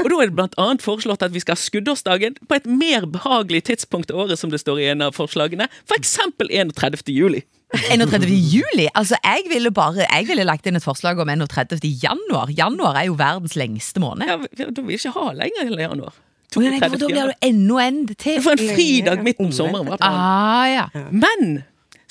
Og 0.00 0.06
da 0.08 0.20
er 0.22 0.32
det 0.32 0.48
annet 0.56 0.84
foreslått 0.84 1.24
at 1.24 1.34
vi 1.34 1.42
skal 1.44 1.58
ha 1.58 1.62
skuddårsdagen 1.62 2.38
på 2.48 2.58
et 2.58 2.68
mer 2.68 3.06
behagelig 3.12 3.66
tidspunkt 3.68 4.12
i 4.12 4.16
året, 4.16 4.40
som 4.40 4.52
det 4.52 4.62
står 4.62 4.80
i 4.80 4.88
en 4.94 5.04
av 5.08 5.16
forslagene. 5.18 5.68
For 5.84 6.00
eksempel 6.00 6.50
31. 6.50 7.04
juli. 7.12 7.44
31. 7.72 8.26
juli? 8.28 8.88
Altså, 8.94 9.16
jeg 9.24 9.46
ville 9.48 9.70
bare 9.74 10.04
Jeg 10.04 10.26
ville 10.28 10.44
lagt 10.44 10.66
inn 10.66 10.76
et 10.76 10.84
forslag 10.84 11.18
om 11.22 11.28
31. 11.28 11.80
januar. 12.02 12.52
Januar 12.52 12.98
er 13.00 13.08
jo 13.08 13.16
verdens 13.18 13.56
lengste 13.56 14.00
måned. 14.00 14.28
Ja, 14.28 14.36
Da 14.68 14.82
vil 14.82 14.92
vi 14.92 15.00
ikke 15.00 15.14
ha 15.16 15.32
lenger 15.32 15.66
enn 15.66 15.80
januar. 15.80 16.14
Oh, 16.52 16.60
nei, 16.60 16.78
for 16.82 17.00
da 17.00 17.08
blir 17.08 17.30
det 17.30 17.36
ennå 17.48 17.78
en 17.80 18.00
til. 18.12 18.40
For 18.44 18.52
en 18.52 18.74
fridag 18.76 19.22
midt 19.24 19.40
om 19.40 19.52
sommeren. 19.56 19.88
Ah, 20.04 20.66
ja. 20.68 20.86
Men 21.10 21.62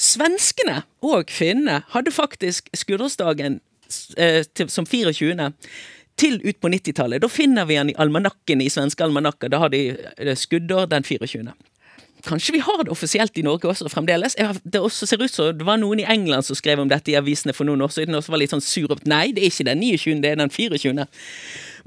svenskene 0.01 0.81
og 1.05 1.29
finnene 1.29 1.83
hadde 1.93 2.13
faktisk 2.13 2.71
skuddårsdagen 2.73 3.59
eh, 4.17 4.41
som 4.65 4.87
24. 4.89 5.51
til 6.17 6.39
ut 6.41 6.57
på 6.61 6.71
90-tallet. 6.73 7.21
Da 7.21 7.29
finner 7.29 7.69
vi 7.69 7.77
den 7.77 7.93
i 7.93 7.97
almanakken 8.01 8.61
i 8.65 8.69
svenske 8.73 9.05
almanakker. 9.05 9.51
Da 9.53 9.61
har 9.61 9.69
de 9.73 9.91
eh, 9.93 10.33
skuddår 10.37 10.89
den 10.89 11.05
24. 11.05 11.53
Kanskje 12.25 12.55
vi 12.55 12.61
har 12.63 12.83
det 12.83 12.93
offisielt 12.93 13.37
i 13.37 13.43
Norge 13.45 13.69
også 13.69 13.89
fremdeles. 13.91 14.35
Det 14.63 14.81
også 14.81 15.07
ser 15.09 15.21
ut 15.21 15.33
som 15.33 15.51
det 15.57 15.67
var 15.67 15.79
noen 15.81 16.03
i 16.03 16.07
England 16.09 16.45
som 16.47 16.57
skrev 16.57 16.81
om 16.83 16.89
dette 16.91 17.13
i 17.13 17.17
avisene 17.19 17.55
for 17.55 17.67
noen 17.67 17.83
år 17.85 17.93
siden, 17.95 18.17
og 18.17 18.25
som 18.25 18.35
var 18.35 18.41
litt 18.41 18.53
sånn 18.53 18.63
sur 18.63 18.91
opp. 18.93 19.03
Nei, 19.09 19.31
det 19.35 19.43
er 19.43 19.51
ikke 19.51 19.67
den 19.69 19.83
29., 19.83 20.21
det 20.23 20.33
er 20.33 20.41
den 20.41 20.53
24. 20.53 21.07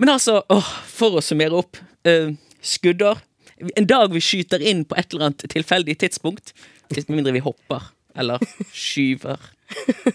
Men 0.02 0.14
altså, 0.14 0.40
åh, 0.52 0.70
for 0.90 1.18
å 1.18 1.24
summere 1.24 1.62
opp. 1.62 1.80
Uh, 2.04 2.34
skuddår. 2.64 3.20
En 3.78 3.86
dag 3.88 4.12
vi 4.12 4.22
skyter 4.24 4.62
inn 4.64 4.82
på 4.88 4.96
et 4.98 5.12
eller 5.12 5.30
annet 5.30 5.44
tilfeldig 5.52 5.98
tidspunkt. 6.02 6.54
Med 6.90 7.12
mindre 7.12 7.34
vi 7.36 7.44
hopper. 7.44 7.90
Eller 8.18 8.42
skyver. 8.74 9.40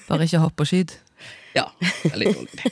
Bare 0.07 0.25
ikke 0.27 0.43
hopp 0.43 0.61
og 0.63 0.69
skyt. 0.69 0.97
Ja, 1.55 1.65
det 1.81 2.11
er 2.13 2.19
litt 2.21 2.37
dårlig. 2.37 2.71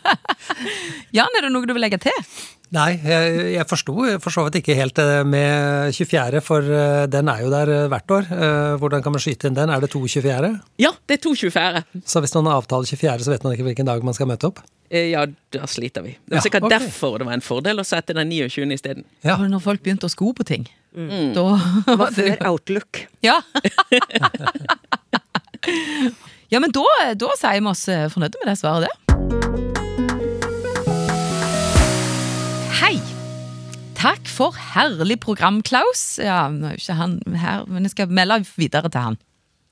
Jan, 1.16 1.36
er 1.38 1.46
det 1.46 1.52
noe 1.54 1.66
du 1.66 1.72
vil 1.74 1.82
legge 1.82 2.00
til? 2.02 2.18
Nei, 2.70 2.90
jeg, 3.02 3.38
jeg 3.56 3.66
forsto 3.66 3.94
for 4.22 4.30
så 4.30 4.44
vidt 4.46 4.60
ikke 4.60 4.76
helt 4.78 4.94
det 4.94 5.26
med 5.26 5.90
24., 5.96 6.38
for 6.46 6.62
eh, 6.62 7.06
den 7.10 7.26
er 7.32 7.40
jo 7.42 7.48
der 7.50 7.72
eh, 7.74 7.86
hvert 7.90 8.12
år. 8.14 8.28
Eh, 8.30 8.74
Hvordan 8.78 9.02
kan 9.02 9.10
man 9.16 9.22
skyte 9.24 9.48
inn 9.50 9.56
den? 9.58 9.72
Er 9.74 9.82
det 9.82 9.88
to 9.90 9.98
24.? 10.06 10.50
Ja, 10.78 10.92
det 11.10 11.16
er 11.18 11.22
to 11.24 11.32
24. 11.34 11.82
Så 12.06 12.22
hvis 12.22 12.34
noen 12.36 12.46
avtaler 12.52 12.86
24., 12.86 13.26
så 13.26 13.34
vet 13.34 13.42
man 13.46 13.56
ikke 13.56 13.66
hvilken 13.66 13.90
dag 13.90 14.06
man 14.06 14.14
skal 14.14 14.30
møte 14.30 14.52
opp? 14.52 14.62
Eh, 14.86 15.08
Ja, 15.10 15.24
da 15.50 15.66
sliter 15.70 16.06
vi. 16.06 16.14
Det 16.14 16.36
var 16.36 16.38
Ja, 16.38 16.44
sikkert 16.46 16.68
derfor 16.70 17.18
det 17.18 17.26
var 17.26 17.34
en 17.40 17.42
fordel 17.42 17.82
å 17.82 17.86
sette 17.86 18.14
den 18.14 18.30
29. 18.30 18.70
isteden. 18.78 19.04
Ja. 19.26 19.34
Når 19.42 19.66
folk 19.66 19.82
begynte 19.82 20.06
å 20.06 20.14
sko 20.14 20.30
på 20.38 20.46
ting. 20.46 20.68
Da 20.94 21.44
Det 21.90 21.98
var 21.98 22.14
før 22.14 22.38
Outlook. 22.52 23.02
Ja. 23.26 23.40
ja, 26.54 26.62
men 26.62 26.70
da, 26.70 26.86
da 27.18 27.34
sier 27.38 27.58
vi 27.62 27.70
oss 27.74 27.86
fornøyde 28.14 28.38
med 28.44 28.52
det 28.54 28.58
svaret, 28.62 28.86
det. 28.86 29.89
Takk 34.00 34.30
for 34.32 34.56
herlig 34.72 35.18
program, 35.20 35.58
Klaus. 35.60 36.14
Ja, 36.16 36.46
nå 36.48 36.70
er 36.70 36.78
jo 36.78 36.80
ikke 36.80 36.94
han 36.96 37.18
her, 37.36 37.66
men 37.68 37.84
jeg 37.84 37.92
skal 37.92 38.14
melde 38.16 38.38
videre 38.54 38.88
til 38.88 39.02
han. 39.04 39.18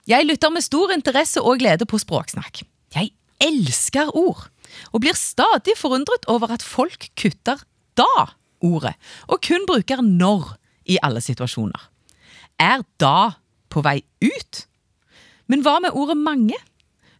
Jeg 0.08 0.26
lytter 0.28 0.52
med 0.52 0.64
stor 0.66 0.92
interesse 0.92 1.40
og 1.40 1.62
glede 1.62 1.86
på 1.88 1.96
Språksnakk. 2.02 2.60
Jeg 2.92 3.14
elsker 3.40 4.12
ord, 4.12 4.50
og 4.92 5.00
blir 5.00 5.16
stadig 5.16 5.78
forundret 5.80 6.28
over 6.28 6.52
at 6.52 6.64
folk 6.64 7.08
kutter 7.16 7.64
da-ordet, 7.96 8.98
og 9.32 9.40
kun 9.48 9.64
bruker 9.68 10.04
når 10.04 10.58
i 10.84 11.00
alle 11.00 11.24
situasjoner. 11.24 11.88
Er 12.60 12.84
da 13.00 13.40
på 13.72 13.80
vei 13.86 14.02
ut? 14.20 14.64
Men 15.48 15.64
hva 15.64 15.78
med 15.80 15.96
ordet 15.96 16.20
mange? 16.20 16.60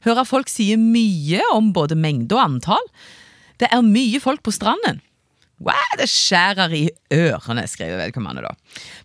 Hører 0.04 0.28
folk 0.28 0.52
si 0.52 0.74
mye 0.76 1.40
om 1.56 1.72
både 1.72 1.96
mengde 1.96 2.36
og 2.36 2.44
antall? 2.50 2.92
Det 3.56 3.72
er 3.72 3.80
mye 3.80 4.20
folk 4.20 4.44
på 4.44 4.52
stranden. 4.52 5.00
Wow, 5.58 5.94
det 5.98 6.06
skjærer 6.10 6.74
i 6.76 6.84
ørene, 7.14 7.64
skriver 7.66 7.98
vedkommende 8.04 8.44
da. 8.44 8.52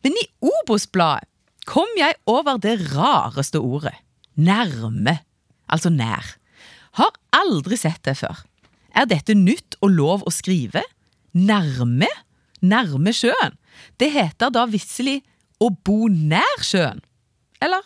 Men 0.06 0.18
i 0.22 0.26
Obos-bladet 0.46 1.30
kom 1.66 1.90
jeg 1.98 2.18
over 2.30 2.60
det 2.62 2.76
rareste 2.94 3.62
ordet. 3.64 3.96
Nærme. 4.36 5.20
Altså 5.72 5.90
nær. 5.94 6.36
Har 7.00 7.16
aldri 7.34 7.78
sett 7.80 8.04
det 8.06 8.18
før. 8.20 8.44
Er 8.94 9.08
dette 9.10 9.34
nytt 9.34 9.80
og 9.82 9.96
lov 9.96 10.26
å 10.28 10.34
skrive? 10.34 10.84
Nærme? 11.34 12.10
Nærme 12.62 13.14
sjøen? 13.16 13.58
Det 13.98 14.12
heter 14.14 14.54
da 14.54 14.68
visselig 14.70 15.22
å 15.64 15.72
bo 15.74 16.06
nær 16.12 16.62
sjøen. 16.62 17.02
Eller? 17.64 17.82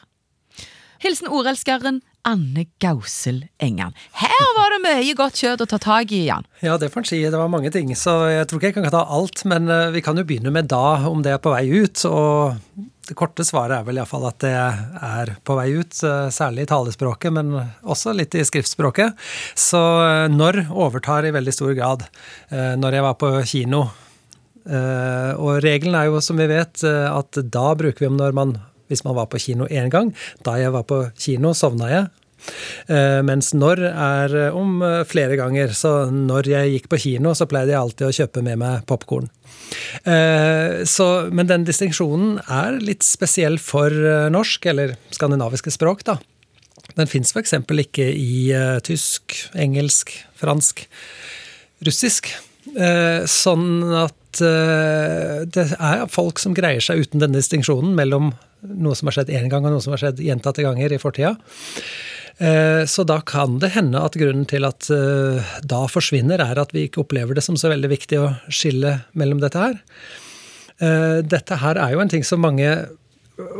Hilsen 1.04 1.30
ordelskeren 1.32 2.02
Anne 2.28 2.66
Gausel 2.84 3.46
Engan. 3.58 3.94
Her 4.12 4.50
var 4.58 4.74
det 4.74 4.82
mye 4.84 5.14
godt 5.16 5.40
kjøtt 5.40 5.62
å 5.64 5.68
ta 5.72 5.78
tak 5.80 6.12
i, 6.12 6.26
Jan. 6.28 6.44
Ja, 6.60 6.76
det 6.76 6.90
får 6.92 7.06
en 7.06 7.08
si. 7.08 7.22
Det 7.24 7.40
var 7.40 7.48
mange 7.52 7.72
ting. 7.72 7.94
Så 7.96 8.18
jeg 8.28 8.50
tror 8.50 8.60
ikke 8.60 8.72
jeg 8.74 8.76
kan 8.82 8.92
ta 8.92 9.06
alt, 9.16 9.46
men 9.48 9.72
eh, 9.72 9.94
vi 9.96 10.04
kan 10.04 10.20
jo 10.20 10.26
begynne 10.28 10.52
med 10.52 10.68
da, 10.74 11.08
om 11.08 11.24
det 11.24 11.38
er 11.38 11.40
på 11.44 11.54
vei 11.56 11.64
ut. 11.72 12.04
Og 12.10 12.84
det 13.08 13.16
korte 13.16 13.48
svaret 13.48 13.78
er 13.78 13.88
vel 13.88 14.02
iallfall 14.02 14.28
at 14.28 14.42
det 14.44 14.52
er 14.52 15.34
på 15.48 15.56
vei 15.56 15.70
ut, 15.80 15.96
eh, 16.04 16.28
særlig 16.36 16.68
i 16.68 16.72
talespråket, 16.74 17.32
men 17.38 17.56
også 17.88 18.12
litt 18.18 18.36
i 18.36 18.44
skriftspråket. 18.48 19.16
Så 19.56 19.84
eh, 20.04 20.28
når 20.34 20.66
overtar 20.68 21.30
i 21.30 21.36
veldig 21.36 21.56
stor 21.56 21.72
grad. 21.80 22.10
Når 22.52 22.96
jeg 22.96 23.04
var 23.04 23.16
på 23.20 23.30
kino 23.48 23.80
Og 24.68 25.50
regelen 25.64 25.96
er 25.96 26.08
jo, 26.08 26.20
som 26.24 26.40
vi 26.40 26.48
vet, 26.50 26.84
at 26.84 27.40
da 27.54 27.68
bruker 27.78 28.04
vi 28.04 28.10
om 28.10 28.18
når 28.20 28.36
man 28.36 28.54
Hvis 28.88 29.04
man 29.06 29.18
var 29.18 29.28
på 29.32 29.42
kino 29.42 29.68
én 29.68 29.92
gang. 29.94 30.14
Da 30.46 30.58
jeg 30.62 30.74
var 30.76 30.88
på 30.88 31.04
kino, 31.20 31.54
sovna 31.58 31.92
jeg. 31.92 32.08
Eh, 32.88 33.20
mens 33.26 33.52
når 33.58 33.82
er 33.90 34.36
eh, 34.38 34.56
om 34.56 34.80
eh, 34.86 35.02
flere 35.10 35.38
ganger. 35.40 35.74
Så 35.76 36.10
når 36.14 36.50
jeg 36.52 36.76
gikk 36.76 36.90
på 36.92 37.02
kino, 37.04 37.34
så 37.36 37.48
pleide 37.50 37.74
jeg 37.74 37.82
alltid 37.82 38.08
å 38.08 38.16
kjøpe 38.22 38.44
med 38.46 38.62
meg 38.62 38.88
popkorn. 38.90 39.30
Men 40.08 41.50
den 41.50 41.66
distinksjonen 41.68 42.38
er 42.48 42.78
litt 42.80 43.04
spesiell 43.04 43.58
for 43.60 43.92
norsk, 44.32 44.64
eller 44.72 44.94
skandinaviske 45.12 45.74
språk, 45.76 46.06
da. 46.08 46.16
Den 46.96 47.10
fins 47.12 47.34
f.eks. 47.36 47.52
ikke 47.84 48.06
i 48.08 48.54
tysk, 48.88 49.36
engelsk, 49.60 50.14
fransk, 50.40 50.86
russisk. 51.84 52.32
Sånn 53.28 53.68
at 54.00 54.40
det 54.40 55.68
er 55.76 56.08
folk 56.14 56.40
som 56.40 56.56
greier 56.56 56.86
seg 56.86 57.04
uten 57.04 57.26
denne 57.26 57.42
distinksjonen 57.42 57.92
mellom 57.98 58.32
noe 58.64 58.96
som 58.98 59.10
har 59.10 59.18
skjedd 59.20 59.32
én 59.38 59.50
gang, 59.52 59.66
og 59.66 59.76
noe 59.76 59.84
som 59.84 59.94
har 59.96 60.02
skjedd 60.02 60.22
gjentatte 60.24 60.64
ganger 60.66 60.94
i 60.96 61.00
fortida. 61.02 61.36
Eh, 62.38 62.86
Så 62.86 63.04
da 63.08 63.20
kan 63.22 63.60
det 63.60 63.72
hende 63.74 64.02
at 64.04 64.18
grunnen 64.20 64.46
til 64.50 64.66
at 64.68 64.90
eh, 64.94 65.42
da 65.66 65.84
forsvinner, 65.90 66.42
er 66.44 66.60
at 66.62 66.74
vi 66.74 66.88
ikke 66.88 67.02
opplever 67.06 67.38
det 67.38 67.44
som 67.46 67.58
så 67.58 67.72
veldig 67.74 67.90
viktig 67.90 68.20
å 68.22 68.32
skille 68.50 69.00
mellom 69.18 69.42
dette 69.42 69.58
her. 69.62 69.80
Eh, 70.80 71.20
Dette 71.26 71.58
her 71.64 71.78
er 71.82 71.94
jo 71.96 72.02
en 72.04 72.10
ting 72.14 72.24
som 72.24 72.42
mange 72.42 72.70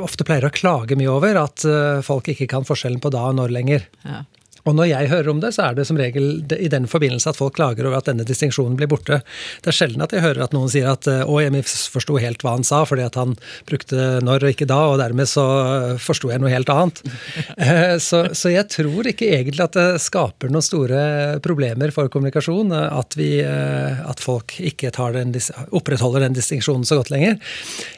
ofte 0.02 0.26
pleier 0.26 0.46
å 0.48 0.54
klage 0.54 0.98
mye 0.98 1.10
over, 1.12 1.38
at 1.38 1.62
folk 2.02 2.26
ikke 2.32 2.48
kan 2.50 2.66
forskjellen 2.66 2.98
på 3.04 3.12
da 3.14 3.28
og 3.30 3.36
når 3.38 3.52
lenger. 3.54 3.84
Ja. 4.02 4.24
Og 4.68 4.76
når 4.78 4.92
jeg 4.92 5.12
hører 5.14 5.32
om 5.32 5.42
det, 5.44 5.54
så 5.56 5.70
er 5.70 5.78
det 5.78 5.88
som 5.88 6.00
regel 6.00 6.44
i 6.58 6.70
den 6.72 6.88
forbindelse 6.92 7.32
at 7.32 7.40
folk 7.40 7.56
klager 7.58 7.88
over 7.88 8.02
at 8.02 8.10
denne 8.10 8.26
distinksjonen 8.28 8.78
blir 8.80 8.90
borte. 8.92 9.22
Det 9.64 9.72
er 9.72 9.78
sjelden 9.80 10.04
at 10.04 10.14
jeg 10.14 10.26
hører 10.26 10.44
at 10.46 10.56
noen 10.56 10.72
sier 10.72 10.90
at 10.92 11.08
å, 11.08 11.40
jeg 11.42 11.54
misforsto 11.56 12.18
helt 12.22 12.44
hva 12.44 12.58
han 12.58 12.68
sa, 12.68 12.84
fordi 12.88 13.06
at 13.08 13.18
han 13.20 13.38
brukte 13.70 14.20
når 14.26 14.48
og 14.48 14.54
ikke 14.54 14.68
da, 14.70 14.80
og 14.92 15.00
dermed 15.02 15.30
så 15.30 15.46
eh, 15.64 15.94
forsto 16.02 16.32
jeg 16.32 16.42
noe 16.44 16.54
helt 16.54 16.72
annet. 16.74 17.04
Eh, 17.58 17.98
Så, 18.02 18.20
så 18.38 18.52
jeg 18.52 18.68
tror 18.70 19.08
ikke 19.10 19.28
egentlig 19.34 19.64
at 19.64 19.76
det 19.76 20.02
skaper 20.02 20.52
noen 20.52 20.66
store 20.66 21.00
problemer 21.44 21.92
for 21.96 22.10
kommunikasjon, 22.12 22.72
eh, 22.76 22.98
at, 23.00 23.18
vi, 23.18 23.30
eh, 23.44 24.02
at 24.08 24.22
folk 24.24 24.58
ikke 24.62 24.92
tar 24.96 25.16
den, 25.16 25.34
opprettholder 25.76 26.26
den 26.26 26.38
distinksjonen 26.38 26.86
så 26.88 27.00
godt 27.00 27.12
lenger. 27.14 27.38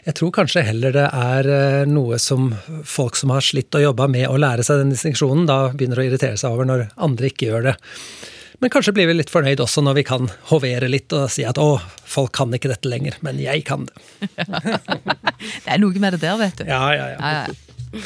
Jeg 0.07 0.17
tror 0.19 0.33
kanskje 0.35 0.63
heller 0.65 0.95
det 0.95 1.07
er 1.09 1.49
noe 1.89 2.19
som 2.21 2.51
folk 2.87 3.19
som 3.19 3.33
har 3.33 3.45
slitt 3.45 3.75
og 3.77 3.83
jobba 3.83 4.07
med 4.11 4.27
å 4.29 4.39
lære 4.39 4.65
seg 4.65 4.83
den 4.83 4.93
distinksjonen, 4.93 5.47
da 5.49 5.59
begynner 5.73 6.01
å 6.01 6.07
irritere 6.07 6.39
seg 6.39 6.55
over 6.55 6.58
når 6.67 6.89
andre 6.99 7.29
ikke 7.31 7.49
gjør 7.51 7.69
det. 7.69 7.75
Men 8.59 8.71
kanskje 8.73 8.91
blir 8.95 9.07
vi 9.07 9.15
litt 9.15 9.31
fornøyd 9.31 9.61
også 9.63 9.83
når 9.85 10.01
vi 10.01 10.03
kan 10.09 10.27
hovere 10.49 10.89
litt 10.91 11.13
og 11.15 11.29
si 11.31 11.45
at 11.47 11.59
å, 11.61 11.77
folk 12.03 12.33
kan 12.35 12.51
ikke 12.55 12.71
dette 12.73 12.91
lenger, 12.91 13.15
men 13.23 13.39
jeg 13.39 13.63
kan 13.69 13.87
det. 13.87 13.95
Det 15.63 15.71
er 15.71 15.79
noe 15.79 16.01
med 16.03 16.17
det 16.17 16.19
der, 16.25 16.35
vet 16.41 16.59
du. 16.59 16.65
Ja, 16.67 16.89
ja, 16.91 17.05
ja. 17.13 17.19
Ja, 17.19 17.47
ja. 17.47 18.01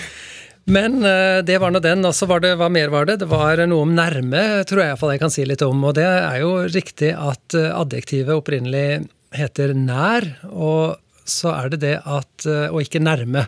Men 0.70 1.04
eh, 1.04 1.42
det 1.44 1.58
var 1.60 1.74
nå 1.74 1.82
den. 1.84 2.06
Og 2.08 2.14
så 2.16 2.28
var 2.30 2.44
det, 2.44 2.54
hva 2.60 2.70
mer 2.72 2.92
var 2.94 3.08
det? 3.10 3.18
Det 3.24 3.30
var 3.32 3.60
noe 3.68 3.84
om 3.84 3.96
nærme, 3.98 4.44
tror 4.70 4.84
jeg 4.84 4.94
iallfall 4.94 5.14
jeg 5.16 5.24
kan 5.24 5.34
si 5.34 5.48
litt 5.48 5.64
om. 5.66 5.82
Og 5.90 5.96
det 5.98 6.08
er 6.08 6.38
jo 6.44 6.54
riktig 6.70 7.12
at 7.18 7.58
eh, 7.58 7.72
adjektivet 7.74 8.38
opprinnelig 8.38 9.04
heter 9.34 9.74
nær, 9.76 10.28
og 10.54 11.00
så 11.26 11.54
er 11.56 11.74
det 11.74 11.82
det 11.84 11.96
at 12.04 12.46
eh, 12.48 12.68
Og 12.70 12.84
ikke 12.86 13.02
nærme. 13.04 13.48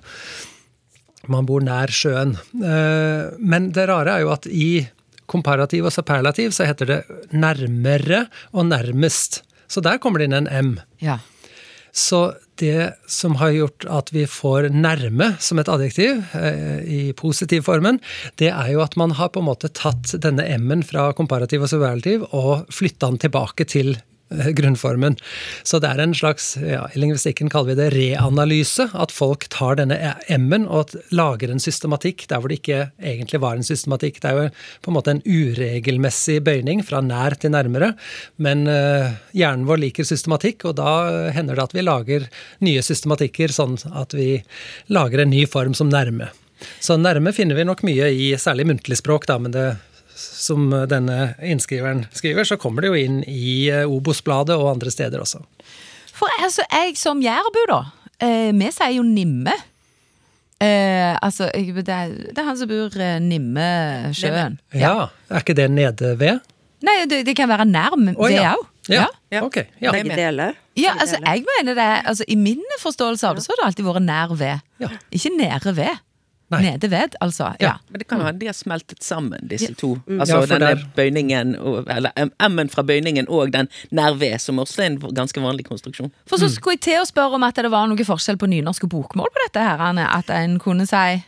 Man 1.32 1.48
bor 1.50 1.64
nær 1.66 1.92
sjøen. 1.94 2.36
Eh, 2.56 3.36
Men 3.40 3.72
det 3.76 3.88
rare 3.90 4.18
er 4.18 4.26
jo 4.26 4.34
at 4.36 4.48
i 4.48 4.88
komparativ 5.26 5.88
og 5.90 5.94
superlativ 5.96 6.52
så 6.54 6.68
heter 6.70 6.86
det 6.86 7.00
nærmere 7.34 8.26
og 8.54 8.68
nærmest. 8.70 9.42
Så 9.68 9.82
der 9.82 9.98
kommer 9.98 10.22
det 10.22 10.30
inn 10.30 10.40
en 10.46 10.52
M. 10.52 10.76
ja. 11.02 11.20
Så 11.96 12.36
det 12.60 12.92
som 13.08 13.38
har 13.40 13.54
gjort 13.56 13.86
at 13.88 14.10
vi 14.12 14.26
får 14.28 14.66
nærme 14.76 15.30
som 15.40 15.62
et 15.62 15.70
adjektiv, 15.72 16.18
eh, 16.36 16.82
i 16.84 17.14
positiv 17.16 17.64
formen, 17.64 18.02
det 18.36 18.50
er 18.52 18.74
jo 18.74 18.82
at 18.84 18.98
man 19.00 19.12
har 19.16 19.30
på 19.32 19.40
en 19.40 19.48
måte 19.48 19.72
tatt 19.72 20.12
denne 20.20 20.44
M-en 20.58 20.84
fra 20.84 21.14
komparativ 21.16 21.64
og 21.64 21.72
superlativ 21.72 22.26
og 22.36 22.68
flytta 22.68 23.14
den 23.14 23.22
tilbake 23.24 23.64
til 23.72 23.96
grunnformen. 24.30 25.18
Så 25.64 25.80
det 25.80 25.92
er 25.92 26.02
en 26.02 26.16
slags, 26.18 26.56
ja, 26.58 26.86
i 26.94 27.00
lingvistikken 27.00 27.50
kaller 27.54 27.74
vi 27.74 27.78
det 27.80 27.90
reanalyse. 27.94 28.88
At 28.98 29.14
folk 29.14 29.48
tar 29.54 29.78
denne 29.80 29.98
M-en 30.34 30.66
og 30.66 30.96
lager 31.16 31.52
en 31.52 31.62
systematikk 31.62 32.26
der 32.32 32.42
hvor 32.42 32.52
det 32.52 32.60
ikke 32.62 32.90
egentlig 32.98 33.42
var 33.44 33.58
en 33.58 33.68
systematikk. 33.68 34.22
Det 34.22 34.32
er 34.32 34.40
jo 34.40 34.48
på 34.86 34.92
en 34.92 34.98
måte 34.98 35.16
en 35.16 35.24
uregelmessig 35.26 36.40
bøyning 36.46 36.84
fra 36.86 37.04
nær 37.06 37.38
til 37.40 37.54
nærmere. 37.54 37.94
Men 38.42 38.66
uh, 38.70 39.14
hjernen 39.38 39.68
vår 39.70 39.84
liker 39.86 40.08
systematikk, 40.08 40.66
og 40.70 40.80
da 40.82 41.32
hender 41.36 41.58
det 41.58 41.68
at 41.70 41.76
vi 41.78 41.86
lager 41.86 42.30
nye 42.66 42.86
systematikker 42.86 43.54
sånn 43.54 43.78
at 43.94 44.16
vi 44.18 44.40
lager 44.94 45.22
en 45.22 45.34
ny 45.34 45.46
form 45.50 45.78
som 45.78 45.92
nærme. 45.92 46.32
Så 46.80 46.96
nærme 46.98 47.34
finner 47.36 47.58
vi 47.58 47.66
nok 47.68 47.84
mye 47.86 48.10
i 48.16 48.30
særlig 48.40 48.66
muntlig 48.70 48.98
språk, 49.02 49.28
da, 49.30 49.38
men 49.42 49.54
det 49.54 49.66
som 50.16 50.70
denne 50.90 51.36
innskriveren 51.44 52.06
skriver, 52.16 52.48
så 52.48 52.58
kommer 52.62 52.86
det 52.86 52.92
jo 52.94 53.00
inn 53.00 53.22
i 53.28 53.68
eh, 53.70 53.84
Obos-bladet 53.84 54.56
og 54.56 54.72
andre 54.72 54.94
steder 54.94 55.24
også. 55.24 55.44
For 56.16 56.32
altså, 56.40 56.64
jeg 56.72 56.96
som 57.00 57.22
jærbu, 57.24 57.64
da. 57.72 57.82
Eh, 58.24 58.52
vi 58.56 58.72
sier 58.72 58.96
jo 58.96 59.04
Nimme. 59.04 59.56
Eh, 60.64 61.12
altså, 61.20 61.50
det 61.52 61.84
er, 61.92 62.14
det 62.32 62.38
er, 62.38 62.46
han 62.48 62.58
som 62.58 62.70
bor 62.72 62.94
eh, 62.96 63.18
Nimmesjøen. 63.20 64.60
Ja. 64.72 64.80
ja. 64.80 65.08
Er 65.30 65.44
ikke 65.44 65.58
det 65.58 65.68
nede 65.74 66.14
ved? 66.20 66.40
Nei, 66.86 67.02
det, 67.10 67.26
det 67.28 67.36
kan 67.36 67.50
være 67.50 67.66
nærm 67.68 68.12
oh, 68.14 68.30
ved 68.30 68.40
òg. 68.40 68.64
Ja. 68.92 69.08
ja. 69.34 69.42
ok. 69.44 69.58
Ja. 69.82 69.92
Begge 69.92 70.16
deler. 70.16 70.56
Ja, 70.78 70.94
altså, 71.00 71.20
jeg 71.24 71.44
mener 71.50 71.76
det, 71.76 71.90
altså, 72.06 72.28
I 72.28 72.38
min 72.40 72.64
forståelse 72.82 73.28
av 73.28 73.36
det, 73.36 73.44
så 73.44 73.52
har 73.54 73.62
det 73.62 73.70
alltid 73.72 73.88
vært 73.88 74.06
nær 74.06 74.36
ved. 74.40 74.92
Ikke 75.16 75.34
nære 75.36 75.76
ved. 75.76 76.04
Nei. 76.56 76.72
Nede 76.72 76.90
ved, 76.92 77.18
altså. 77.24 77.52
Ja. 77.62 77.76
Men 77.90 78.02
det 78.02 78.08
kan 78.10 78.24
hende 78.24 78.40
de 78.42 78.50
har 78.50 78.58
smeltet 78.58 79.04
sammen, 79.04 79.42
disse 79.50 79.74
to. 79.78 79.96
Mm. 80.08 80.20
Altså 80.24 80.42
ja, 80.42 80.48
denne 80.54 80.72
der... 80.74 80.88
bøyningen, 80.96 81.56
eller 81.98 82.16
M-en 82.50 82.72
fra 82.72 82.86
bøyningen 82.88 83.30
og 83.30 83.54
den 83.56 83.70
nær 83.96 84.18
ved, 84.20 84.38
som 84.44 84.60
også 84.64 84.84
er 84.86 84.92
en 84.94 85.00
ganske 85.16 85.42
vanlig 85.42 85.68
konstruksjon. 85.70 86.12
For 86.30 86.42
så 86.42 86.50
skulle 86.54 86.80
jeg 86.80 86.86
til 86.90 87.04
å 87.04 87.08
spørre 87.10 87.40
om 87.40 87.48
at 87.48 87.62
det 87.62 87.72
var 87.74 87.88
noe 87.92 88.08
forskjell 88.08 88.40
på 88.42 88.50
nynorsk 88.52 88.88
og 88.88 88.94
bokmål 88.98 89.32
på 89.32 89.48
dette 89.48 89.64
her, 89.64 89.82
Anne, 89.92 90.08
At 90.16 90.30
en 90.34 90.60
kunne 90.62 90.88
si 90.90 91.24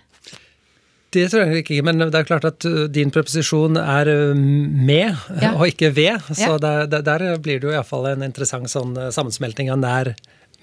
det 1.16 1.30
tror 1.32 1.48
jeg 1.48 1.64
ikke, 1.64 1.78
men 1.88 2.02
det 2.02 2.18
er 2.20 2.26
klart 2.28 2.46
at 2.48 2.66
uh, 2.68 2.84
din 2.92 3.12
preposisjon 3.16 3.80
er 3.80 4.10
uh, 4.12 4.36
med 4.36 5.16
ja. 5.40 5.54
og 5.54 5.70
ikke 5.72 5.94
ved. 5.96 6.20
Så 6.36 6.58
ja. 6.58 6.58
der, 6.60 7.00
der, 7.00 7.24
blir 7.40 7.62
det 7.62 7.70
jo 7.70 7.72
iallfall 7.72 8.10
en 8.12 8.26
interessant 8.28 8.68
sånn 8.72 8.92
uh, 9.00 9.08
sammensmelting 9.16 9.72
av 9.72 9.80
nær 9.82 10.12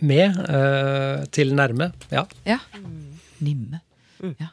med 0.05 0.37
uh, 0.45 1.25
til 1.35 1.55
nærme. 1.57 1.91
Ja. 2.13 2.27
ja. 2.45 2.61
Nimme. 3.41 3.81
Mm. 4.25 4.37
Ja. 4.41 4.49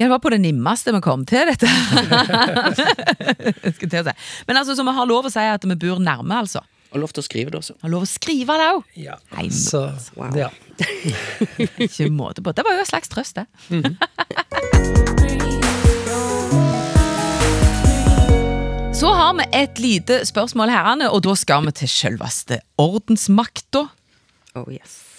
Ja, 0.00 0.06
det 0.06 0.14
var 0.14 0.22
på 0.24 0.30
det 0.32 0.38
nimmeste 0.40 0.94
vi 0.96 1.00
kom 1.04 1.26
til 1.28 1.44
dette. 1.44 1.68
til 3.80 3.90
si. 3.92 4.12
Men 4.48 4.56
altså, 4.56 4.72
så 4.76 4.82
vi 4.86 4.92
har 4.96 5.06
lov 5.08 5.24
å 5.28 5.30
si 5.32 5.42
at 5.44 5.64
vi 5.68 5.76
bor 5.76 5.98
nærme, 6.00 6.34
altså. 6.40 6.60
Og 6.90 6.98
lov 7.02 7.10
til 7.12 7.20
å 7.20 7.26
skrive 7.26 7.50
det 7.52 7.58
også. 7.60 7.74
Har 7.84 7.90
lov 7.92 8.02
å 8.06 8.08
skrive 8.08 8.52
det 8.58 8.68
òg! 8.74 8.82
Ja, 8.98 9.16
så, 9.52 9.92
wow. 10.16 10.36
ja. 10.36 10.48
Ikke 11.84 12.10
måte 12.10 12.40
på. 12.40 12.52
Det 12.56 12.64
var 12.64 12.72
jo 12.74 12.80
en 12.82 12.86
slags 12.88 13.08
trøst, 13.12 13.34
det. 13.36 13.44
Mm. 13.68 13.96
så 19.00 19.08
har 19.20 19.32
vi 19.36 19.44
et 19.60 19.78
lite 19.84 20.24
spørsmål 20.32 20.68
herrene, 20.72 21.06
og 21.12 21.20
da 21.28 21.32
skal 21.38 21.60
vi 21.68 21.72
til 21.82 21.90
selveste 21.92 22.56
ordensmakta. 22.80 23.82
Oh 24.56 24.68
yes. 24.72 25.09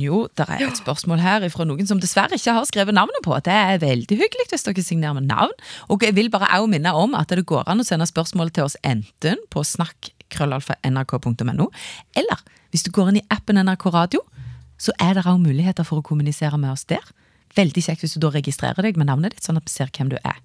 Jo, 0.00 0.28
det 0.38 0.44
er 0.48 0.62
et 0.66 0.78
spørsmål 0.78 1.20
her 1.20 1.48
fra 1.52 1.64
noen 1.68 1.86
som 1.88 2.00
dessverre 2.00 2.34
ikke 2.38 2.54
har 2.56 2.64
skrevet 2.68 2.94
navnet 2.96 3.20
på. 3.24 3.32
Det 3.44 3.52
er 3.52 3.78
veldig 3.82 4.16
hyggelig 4.16 4.46
hvis 4.50 4.64
dere 4.66 4.82
signerer 4.84 5.14
med 5.18 5.26
navn. 5.28 5.52
Og 5.92 6.02
jeg 6.02 6.16
vil 6.16 6.30
bare 6.32 6.48
også 6.56 6.70
minne 6.72 6.92
om 6.96 7.14
at 7.18 7.28
det 7.28 7.48
går 7.48 7.62
an 7.68 7.80
å 7.82 7.86
sende 7.86 8.06
spørsmål 8.08 8.48
til 8.56 8.64
oss 8.68 8.76
enten 8.86 9.36
på 9.52 9.60
snakk.krøllalfa.nrk.no, 9.66 11.66
eller 12.16 12.38
hvis 12.72 12.84
du 12.86 12.90
går 12.92 13.08
inn 13.12 13.20
i 13.20 13.28
appen 13.32 13.56
NRK 13.60 13.84
Radio, 13.94 14.20
så 14.80 14.92
er 15.00 15.14
det 15.16 15.24
også 15.24 15.40
muligheter 15.40 15.84
for 15.88 15.96
å 16.00 16.04
kommunisere 16.04 16.58
med 16.60 16.72
oss 16.72 16.84
der. 16.88 17.04
Veldig 17.56 17.82
kjekt 17.86 18.02
hvis 18.04 18.16
du 18.16 18.20
da 18.20 18.28
registrerer 18.34 18.84
deg 18.84 18.98
med 19.00 19.08
navnet 19.08 19.36
ditt, 19.36 19.44
sånn 19.46 19.58
at 19.60 19.64
vi 19.64 19.72
ser 19.72 19.92
hvem 19.92 20.10
du 20.12 20.18
er. 20.20 20.38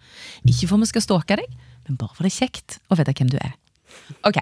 Ikke 0.48 0.70
for 0.70 0.80
vi 0.80 0.88
skal 0.92 1.04
stalke 1.04 1.36
deg, 1.42 1.50
men 1.88 2.00
bare 2.00 2.16
for 2.16 2.24
det 2.24 2.32
er 2.32 2.40
kjekt 2.46 2.80
å 2.88 2.96
vite 3.00 3.16
hvem 3.18 3.32
du 3.34 3.40
er. 3.42 3.58
Ok. 4.28 4.40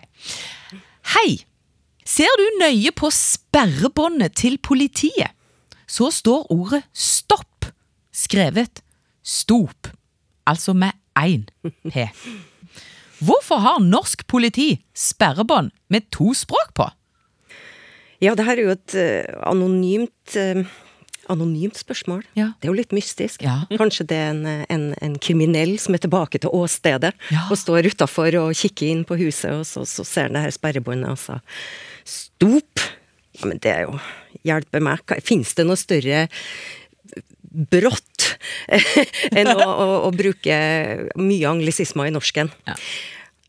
Hei! 1.15 1.29
Ser 2.09 2.39
du 2.41 2.45
nøye 2.63 2.89
på 2.95 3.11
sperrebåndet 3.13 4.33
til 4.39 4.57
politiet, 4.65 5.35
så 5.89 6.09
står 6.13 6.47
ordet 6.53 6.83
stopp 6.93 7.69
skrevet 8.19 8.81
stop, 9.23 9.87
altså 10.47 10.73
med 10.73 10.97
én 11.19 11.45
p. 11.91 12.09
Hvorfor 13.19 13.59
har 13.59 13.81
norsk 13.83 14.25
politi 14.27 14.79
sperrebånd 14.95 15.71
med 15.91 16.07
to 16.11 16.33
språk 16.33 16.73
på? 16.73 16.87
Ja, 18.23 18.33
det 18.35 18.45
her 18.47 18.57
er 18.57 18.65
jo 18.65 18.75
et 18.75 18.95
uh, 18.99 19.41
anonymt 19.47 20.35
uh, 20.35 20.63
anonymt 21.29 21.77
spørsmål. 21.77 22.23
Ja. 22.35 22.49
Det 22.57 22.67
er 22.67 22.71
jo 22.71 22.77
litt 22.79 22.93
mystisk. 22.95 23.43
Ja. 23.45 23.61
Kanskje 23.77 24.07
det 24.09 24.17
er 24.17 24.31
en, 24.33 24.63
en, 24.65 24.85
en, 24.97 25.17
kriminell 25.21 25.75
som 25.81 25.95
er 25.95 26.01
tilbake 26.03 26.41
til 26.41 26.51
åstedet 26.55 27.13
ja. 27.29 27.45
og 27.47 27.59
står 27.59 27.91
utafor 27.91 28.39
og 28.41 28.55
kikker 28.57 28.89
inn 28.89 29.05
på 29.07 29.19
huset, 29.19 29.51
og 29.53 29.67
så, 29.69 29.85
så 29.87 30.05
ser 30.07 30.29
han 30.29 30.39
det 30.39 30.47
her 30.47 30.55
sperrebåndet, 30.55 31.13
og 31.13 31.21
så 31.21 31.37
Stop? 32.09 32.83
Ja, 33.39 33.47
men 33.47 33.61
det 33.63 33.73
er 33.75 33.87
jo 33.87 33.99
Hjelpe 34.47 34.79
meg, 34.83 35.03
fins 35.25 35.51
det 35.57 35.65
noe 35.67 35.79
større 35.79 36.27
brått 37.49 38.29
enn 39.37 39.49
å, 39.51 39.57
å, 39.57 39.87
å, 40.07 40.11
bruke 40.15 40.55
mye 41.19 41.49
anglisismer 41.49 42.07
i 42.07 42.13
norsken? 42.13 42.51
Ja. 42.69 42.77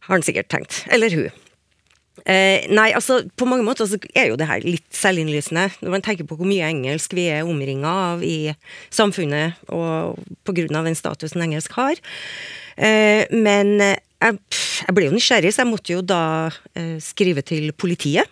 Har 0.07 0.17
han 0.17 0.25
sikkert 0.27 0.49
tenkt. 0.51 0.81
Eller 0.91 1.15
hun. 1.15 1.29
Eh, 2.25 2.67
nei, 2.73 2.91
altså 2.97 3.21
på 3.39 3.47
mange 3.49 3.65
måter 3.65 3.89
så 3.89 3.97
er 4.13 4.31
jo 4.31 4.39
det 4.41 4.49
her 4.51 4.65
litt 4.67 4.89
selvinnlysende. 4.97 5.69
Når 5.85 5.95
man 5.95 6.05
tenker 6.05 6.27
på 6.29 6.37
hvor 6.41 6.49
mye 6.49 6.69
engelsk 6.69 7.15
vi 7.17 7.29
er 7.33 7.49
omringa 7.49 7.93
av 8.15 8.25
i 8.27 8.53
samfunnet, 8.93 9.61
og 9.73 10.19
av 10.19 10.89
den 10.89 10.99
statusen 10.99 11.45
engelsk 11.47 11.77
har. 11.79 12.01
Eh, 12.77 13.31
men 13.31 13.77
jeg, 13.81 14.41
jeg, 14.41 14.97
ble 14.97 15.09
jo 15.09 15.15
nysgjerrig, 15.15 15.55
så 15.55 15.65
jeg 15.65 15.71
måtte 15.71 15.95
jo 15.95 16.03
da 16.05 16.25
eh, 16.75 16.99
skrive 17.05 17.45
til 17.47 17.71
politiet 17.77 18.29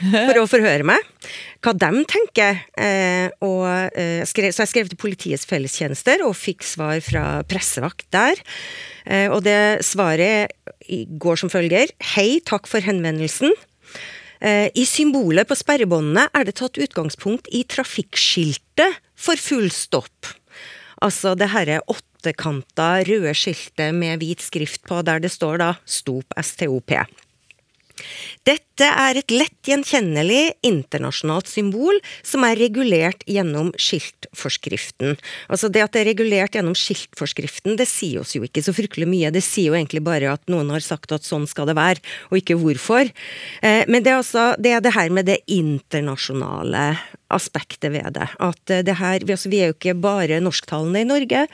for 0.00 0.40
å 0.40 0.48
forhøre 0.50 0.86
meg 0.86 1.04
hva 1.64 1.74
de 1.74 2.04
tenker. 2.08 2.60
Eh, 2.78 3.30
og, 3.44 3.66
eh, 3.98 4.22
skrev, 4.28 4.52
så 4.54 4.64
jeg 4.64 4.72
skrev 4.72 4.90
til 4.90 5.00
Politiets 5.00 5.46
fellestjenester 5.48 6.22
og 6.26 6.36
fikk 6.38 6.62
svar 6.66 7.00
fra 7.04 7.42
pressevakt 7.48 8.06
der. 8.14 8.38
Eh, 9.06 9.26
og 9.28 9.42
det 9.46 9.82
svaret 9.86 10.54
går 10.88 11.40
som 11.40 11.50
følger. 11.50 11.90
Hei, 12.14 12.40
takk 12.44 12.70
for 12.70 12.80
henvendelsen. 12.84 13.52
I 14.38 14.84
symbolet 14.86 15.48
på 15.50 15.56
sperrebåndene 15.58 16.28
er 16.30 16.44
det 16.46 16.60
tatt 16.60 16.78
utgangspunkt 16.78 17.48
i 17.50 17.64
trafikkskiltet 17.66 19.00
for 19.18 19.34
full 19.34 19.66
stopp. 19.74 20.30
Altså 21.02 21.32
det 21.34 21.50
herre 21.50 21.80
åttekanta 21.90 23.02
røde 23.08 23.34
skiltet 23.34 23.90
med 23.98 24.22
hvit 24.22 24.44
skrift 24.46 24.86
på, 24.86 25.02
der 25.02 25.18
det 25.18 25.32
står 25.34 25.58
da 25.58 25.72
Stop 25.82 26.38
STOP. 26.38 26.94
Dette 28.48 28.86
er 28.88 29.18
et 29.18 29.34
lett 29.34 29.68
gjenkjennelig 29.68 30.54
internasjonalt 30.66 31.50
symbol 31.50 31.98
som 32.26 32.46
er 32.46 32.58
regulert 32.60 33.24
gjennom 33.28 33.72
skiltforskriften. 33.76 35.18
Altså 35.48 35.70
Det 35.72 35.84
at 35.84 35.94
det 35.96 36.02
er 36.02 36.10
regulert 36.12 36.56
gjennom 36.56 36.76
skiltforskriften, 36.78 37.76
det 37.78 37.88
sier 37.90 38.22
oss 38.22 38.36
jo 38.36 38.44
ikke 38.46 38.64
så 38.64 38.74
fryktelig 38.76 39.08
mye. 39.10 39.32
Det 39.34 39.44
sier 39.44 39.72
jo 39.72 39.78
egentlig 39.78 40.04
bare 40.06 40.32
at 40.34 40.44
noen 40.50 40.70
har 40.74 40.84
sagt 40.84 41.12
at 41.14 41.26
sånn 41.26 41.48
skal 41.50 41.68
det 41.68 41.76
være, 41.78 42.04
og 42.30 42.40
ikke 42.40 42.58
hvorfor. 42.60 43.10
Eh, 43.62 43.84
men 43.88 44.04
det 44.04 44.14
er, 44.14 44.22
altså, 44.22 44.50
det, 44.58 44.76
er 44.76 44.84
det 44.84 44.94
her 44.96 45.12
med 45.12 45.28
det 45.28 45.40
internasjonale 45.46 46.90
aspektet 47.34 47.92
ved 47.92 48.14
det. 48.16 48.28
At 48.40 48.60
det 48.86 48.96
her, 48.98 49.24
altså 49.24 49.50
vi 49.52 49.60
er 49.62 49.70
jo 49.70 49.76
ikke 49.76 49.96
bare 50.00 50.40
norsktalende 50.42 51.02
i 51.02 51.08
Norge. 51.08 51.44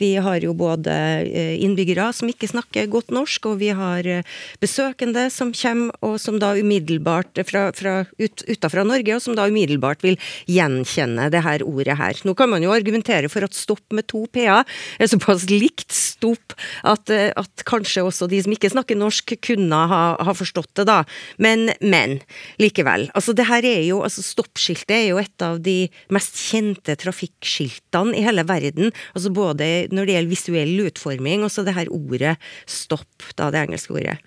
Vi 0.00 0.12
har 0.20 0.44
jo 0.44 0.54
både 0.56 0.92
eh, 1.24 1.54
innbyggere 1.64 2.10
som 2.16 2.30
ikke 2.30 2.50
snakker 2.50 2.90
godt 2.92 3.12
norsk, 3.14 3.48
og 3.50 3.60
vi 3.62 3.70
har 3.76 4.06
eh, 4.08 4.26
besøkende 4.62 5.28
som 5.32 5.52
kommer, 5.56 5.96
og 6.04 6.18
som 6.20 6.38
da 6.42 6.52
umiddelbart 6.58 7.40
fra, 7.48 7.68
fra 7.76 7.94
ut, 8.20 8.44
utafra 8.48 8.84
Norge, 8.86 9.16
og 9.16 9.24
som 9.24 9.36
da 9.38 9.48
umiddelbart 9.50 10.04
vil 10.04 10.18
gjenkjenne 10.50 11.30
det 11.32 11.44
her 11.46 11.64
ordet 11.66 11.96
her. 12.00 12.20
Nå 12.28 12.36
kan 12.38 12.52
man 12.52 12.64
jo 12.64 12.74
argumentere 12.74 13.30
for 13.32 13.46
at 13.46 13.56
stopp 13.56 13.84
med 13.94 14.08
to 14.12 14.24
p-er 14.32 14.62
er 14.62 15.10
såpass 15.10 15.48
likt 15.50 15.94
stopp 15.96 16.56
at, 16.84 17.10
eh, 17.12 17.30
at, 17.36 17.66
kanskje 17.68 18.04
også 18.04 18.28
de 18.30 18.42
som 18.42 18.52
ikke 18.54 18.72
snakker 18.72 18.98
norsk, 18.98 19.36
kunne 19.42 19.78
ha, 19.88 20.02
ha 20.20 20.34
forstått 20.36 20.74
det, 20.80 20.86
da. 20.90 21.02
Men, 21.42 21.70
men 21.80 22.18
likevel. 22.60 23.08
Altså 23.16 23.34
det 23.36 23.46
her 23.48 23.64
er 23.66 23.82
jo, 23.86 24.02
altså 24.04 24.24
stoppskiltet 24.24 24.94
er 24.96 25.06
jo 25.12 25.21
et 25.22 25.44
av 25.46 25.60
de 25.64 25.76
mest 26.12 26.38
kjente 26.40 26.96
trafikkskiltene 27.02 28.16
i 28.18 28.24
hele 28.26 28.44
verden. 28.48 28.92
Altså 29.16 29.32
både 29.34 29.70
når 29.94 30.08
det 30.08 30.16
gjelder 30.16 30.32
visuell 30.34 30.74
utforming, 30.88 31.46
og 31.46 31.52
så 31.54 31.64
det 31.66 31.76
her 31.78 31.90
ordet 31.92 32.36
stopp, 32.66 33.30
da 33.38 33.50
det 33.54 33.66
engelske 33.66 33.96
ordet. 33.96 34.18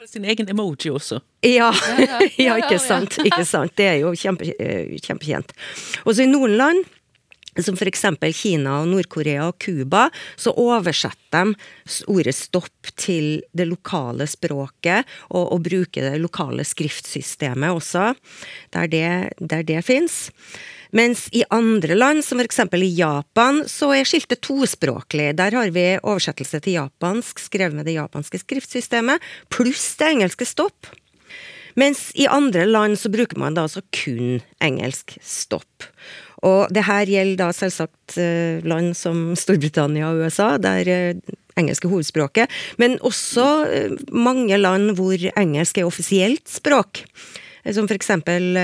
vel 0.00 0.08
sin 0.08 0.24
egen 0.24 0.48
emoji 0.48 0.90
også. 0.90 1.20
Ja, 1.44 1.70
ja, 1.72 2.06
ja, 2.06 2.20
ja, 2.46 2.56
ikke 2.62 2.80
sant. 2.82 3.18
Ikke 3.24 3.44
sant. 3.48 3.76
Det 3.76 3.86
er 3.86 3.98
jo 4.02 4.14
kjempe, 4.16 4.48
eh, 4.58 4.96
kjempekjent. 5.00 5.52
Og 6.04 6.14
så 6.14 6.24
i 6.24 6.30
noen 6.30 6.56
land, 6.56 6.88
som 7.58 7.76
eksempel 7.90 8.34
Kina 8.36 8.80
og 8.82 8.90
Nord-Korea 8.92 9.48
og 9.50 9.58
Cuba, 9.62 10.08
så 10.36 10.54
oversetter 10.54 11.16
de 11.30 11.54
ordet 12.10 12.34
stopp 12.34 12.90
til 12.98 13.40
det 13.56 13.66
lokale 13.70 14.26
språket, 14.30 15.06
og, 15.30 15.52
og 15.54 15.62
bruker 15.66 16.10
det 16.10 16.20
lokale 16.22 16.66
skriftsystemet 16.66 17.74
også, 17.74 18.12
der 18.74 18.90
det, 18.90 19.08
der 19.38 19.66
det 19.66 19.82
fins. 19.86 20.28
Mens 20.90 21.28
i 21.30 21.44
andre 21.54 21.94
land, 21.94 22.24
som 22.26 22.40
f.eks. 22.42 22.64
i 22.74 22.94
Japan, 22.98 23.62
så 23.70 23.92
er 23.94 24.08
skiltet 24.08 24.42
tospråklig. 24.42 25.30
Der 25.38 25.54
har 25.54 25.70
vi 25.74 25.84
oversettelse 26.02 26.58
til 26.64 26.80
japansk, 26.80 27.38
skrevet 27.38 27.78
med 27.78 27.86
det 27.86 27.94
japanske 27.94 28.42
skriftsystemet, 28.42 29.22
pluss 29.54 29.92
det 30.00 30.10
engelske 30.16 30.48
stopp. 30.48 30.90
Mens 31.78 32.10
i 32.18 32.26
andre 32.26 32.64
land 32.66 32.98
så 32.98 33.10
bruker 33.12 33.38
man 33.38 33.54
da 33.54 33.68
altså 33.68 33.84
kun 33.94 34.40
engelsk 34.58 35.14
stopp. 35.22 35.86
Og 36.46 36.72
det 36.72 36.86
her 36.88 37.08
gjelder 37.10 37.40
da 37.42 37.50
selvsagt 37.54 38.16
eh, 38.20 38.64
land 38.66 38.94
som 38.98 39.30
Storbritannia 39.38 40.10
og 40.10 40.24
USA, 40.24 40.54
der 40.62 40.88
eh, 40.88 41.38
engelsk 41.60 41.84
er 41.84 41.92
hovedspråket, 41.92 42.60
men 42.80 42.98
også 43.04 43.48
eh, 43.68 43.96
mange 44.12 44.60
land 44.60 44.94
hvor 44.98 45.20
engelsk 45.34 45.80
er 45.80 45.88
offisielt 45.88 46.46
språk. 46.48 47.04
Som 47.68 47.84
for 47.84 47.98
eksempel 47.98 48.56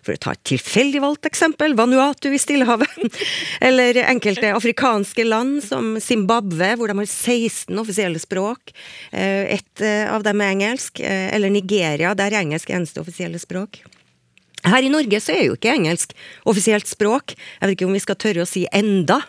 for 0.00 0.16
å 0.16 0.20
ta 0.22 0.32
et 0.32 0.40
tilfeldig 0.48 1.02
valgt 1.04 1.26
eksempel, 1.28 1.74
Vanuatu 1.76 2.30
i 2.32 2.38
Stillehavet. 2.40 3.20
Eller 3.68 4.00
enkelte 4.06 4.54
afrikanske 4.56 5.26
land 5.28 5.58
som 5.66 5.98
Zimbabwe, 6.00 6.72
hvor 6.80 6.88
de 6.88 6.96
har 7.02 7.10
16 7.10 7.76
offisielle 7.82 8.22
språk. 8.22 8.72
Ett 9.12 9.84
Et 9.84 9.84
av 10.08 10.24
dem 10.24 10.40
er 10.40 10.54
engelsk. 10.56 11.04
Eller 11.04 11.52
Nigeria, 11.52 12.14
der 12.16 12.40
engelsk 12.40 12.72
er 12.72 12.80
eneste 12.80 13.04
offisielle 13.04 13.38
språk. 13.42 13.82
Her 14.66 14.84
i 14.84 14.90
Norge 14.92 15.20
så 15.22 15.32
er 15.34 15.46
jo 15.46 15.56
ikke 15.56 15.72
engelsk 15.72 16.12
offisielt 16.48 16.88
språk. 16.90 17.34
Jeg 17.34 17.68
vet 17.68 17.76
ikke 17.76 17.88
om 17.88 17.96
vi 17.96 18.02
skal 18.02 18.18
tørre 18.20 18.44
å 18.44 18.48
si 18.48 18.66
enda. 18.76 19.20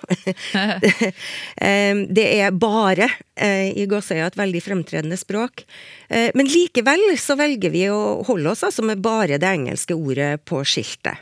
Det 2.17 2.25
er 2.25 2.51
bare 2.55 3.07
eh, 3.35 3.71
i 3.77 3.85
Gåsøya 3.89 4.27
et 4.27 4.39
veldig 4.39 4.61
fremtredende 4.65 5.17
språk. 5.19 5.63
Eh, 6.09 6.29
Men 6.35 6.49
likevel 6.51 7.03
så 7.21 7.37
velger 7.39 7.73
vi 7.73 7.85
å 7.91 8.21
holde 8.27 8.51
oss 8.53 8.65
altså 8.67 8.83
med 8.85 9.03
bare 9.03 9.39
det 9.41 9.49
engelske 9.49 9.95
ordet 9.95 10.43
på 10.47 10.63
skiltet. 10.67 11.21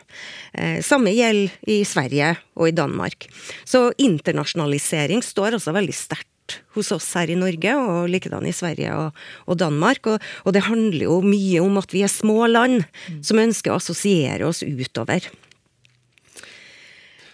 Eh, 0.54 0.80
Samme 0.86 1.14
gjelder 1.14 1.54
i 1.70 1.82
Sverige 1.88 2.34
og 2.58 2.72
i 2.72 2.76
Danmark. 2.76 3.30
Så 3.68 3.90
internasjonalisering 4.02 5.24
står 5.26 5.60
altså 5.60 5.76
veldig 5.76 5.96
sterkt 5.96 6.30
hos 6.78 6.92
oss 6.96 7.12
her 7.18 7.32
i 7.32 7.38
Norge, 7.40 7.76
og 7.76 8.10
likedan 8.12 8.48
i 8.50 8.56
Sverige 8.56 8.96
og, 8.96 9.20
og 9.50 9.60
Danmark. 9.62 10.08
Og, 10.08 10.32
og 10.46 10.56
det 10.56 10.66
handler 10.70 11.06
jo 11.08 11.20
mye 11.26 11.62
om 11.64 11.82
at 11.82 11.94
vi 11.96 12.06
er 12.06 12.12
små 12.12 12.48
land 12.50 12.84
som 13.26 13.42
ønsker 13.42 13.74
å 13.74 13.80
assosiere 13.82 14.48
oss 14.50 14.64
utover. 14.64 15.30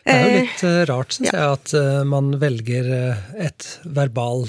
Det 0.05 0.13
er 0.13 0.21
jo 0.21 0.35
Eh, 0.35 0.43
litt 0.43 0.63
eh, 0.63 0.81
rart, 0.89 1.15
syns 1.15 1.31
jeg, 1.31 1.41
at 1.41 1.71
eh, 1.77 2.03
man 2.07 2.35
velger 2.41 2.89
et 3.41 3.67
verbal, 3.97 4.45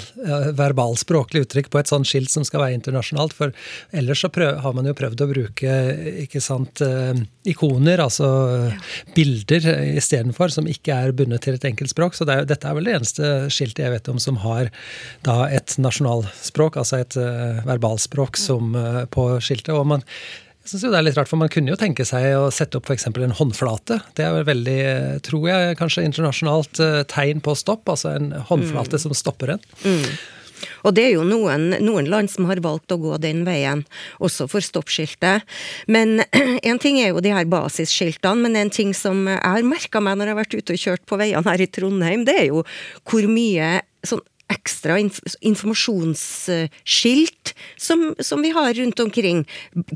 verbalspråklig 0.58 1.46
uttrykk 1.46 1.70
på 1.72 1.80
et 1.80 1.90
sånt 1.90 2.08
skilt 2.08 2.32
som 2.32 2.44
skal 2.46 2.62
være 2.62 2.76
internasjonalt. 2.76 3.32
For 3.36 3.54
ellers 3.96 4.20
så 4.24 4.30
prøv, 4.32 4.60
har 4.64 4.76
man 4.76 4.88
jo 4.88 4.94
prøvd 4.96 5.24
å 5.24 5.30
bruke 5.30 5.76
ikke 6.26 6.42
sant, 6.44 6.82
ikoner, 7.48 8.02
altså 8.04 8.28
ja. 8.68 8.78
bilder 9.16 9.68
istedenfor, 9.96 10.52
som 10.52 10.68
ikke 10.70 10.96
er 11.06 11.16
bundet 11.16 11.46
til 11.46 11.56
et 11.56 11.68
enkelt 11.68 11.92
språk. 11.92 12.16
Så 12.18 12.28
det 12.28 12.36
er, 12.36 12.48
dette 12.52 12.68
er 12.68 12.76
vel 12.76 12.88
det 12.90 12.96
eneste 12.98 13.34
skiltet 13.52 13.86
jeg 13.86 13.94
vet 13.96 14.12
om 14.12 14.20
som 14.22 14.40
har 14.44 14.72
da 15.26 15.38
et 15.48 15.76
nasjonalspråk, 15.80 16.80
altså 16.82 17.00
et 17.00 17.16
verbalspråk, 17.66 18.36
som 18.40 18.76
på 19.12 19.28
skiltet. 19.44 19.74
og 19.76 19.86
man 19.94 20.04
jeg 20.66 20.72
synes 20.72 20.88
jo 20.88 20.90
det 20.90 20.98
er 20.98 21.04
litt 21.06 21.18
rart, 21.18 21.30
for 21.30 21.38
Man 21.38 21.50
kunne 21.52 21.70
jo 21.70 21.78
tenke 21.78 22.02
seg 22.02 22.32
å 22.34 22.48
sette 22.50 22.80
opp 22.80 22.88
f.eks. 22.90 23.06
en 23.06 23.34
håndflate. 23.38 24.00
Det 24.18 24.24
er 24.26 24.32
vel 24.34 24.48
veldig, 24.48 24.80
eh, 24.82 25.18
tror 25.22 25.44
jeg, 25.46 25.76
kanskje 25.78 26.02
internasjonalt 26.08 26.80
eh, 26.82 27.02
tegn 27.06 27.38
på 27.44 27.54
stopp. 27.54 27.86
Altså 27.92 28.16
en 28.16 28.32
håndflate 28.48 28.98
som 28.98 29.14
stopper 29.14 29.54
en. 29.54 29.62
Og 30.82 30.94
det 30.96 31.04
er 31.04 31.14
jo 31.14 31.24
noen, 31.28 31.68
noen 31.84 32.10
land 32.10 32.32
som 32.32 32.48
har 32.50 32.58
valgt 32.64 32.90
å 32.90 32.98
gå 32.98 33.14
den 33.22 33.44
veien, 33.46 33.84
også 34.18 34.48
for 34.50 34.64
stoppskiltet. 34.64 35.46
Men 35.86 36.24
en 36.68 36.82
ting 36.82 36.98
er 36.98 37.12
jo 37.12 37.22
de 37.22 37.34
her 37.36 37.46
basisskiltene, 37.46 38.42
men 38.42 38.58
en 38.58 38.72
ting 38.74 38.90
som 38.96 39.28
jeg 39.30 39.38
har 39.46 39.70
merka 39.70 40.02
meg 40.02 40.18
når 40.18 40.32
jeg 40.32 40.34
har 40.34 40.42
vært 40.42 40.56
ute 40.58 40.74
og 40.74 40.86
kjørt 40.88 41.06
på 41.06 41.20
veiene 41.22 41.46
her 41.46 41.62
i 41.62 41.70
Trondheim, 41.78 42.26
det 42.26 42.40
er 42.40 42.48
jo 42.50 42.66
hvor 43.06 43.30
mye 43.30 43.76
sånn 44.06 44.24
ekstra 44.52 44.98
informasjonsskilt 45.40 47.54
som, 47.76 48.14
som 48.22 48.42
vi 48.42 48.50
har 48.54 48.74
rundt 48.74 49.00
omkring. 49.00 49.48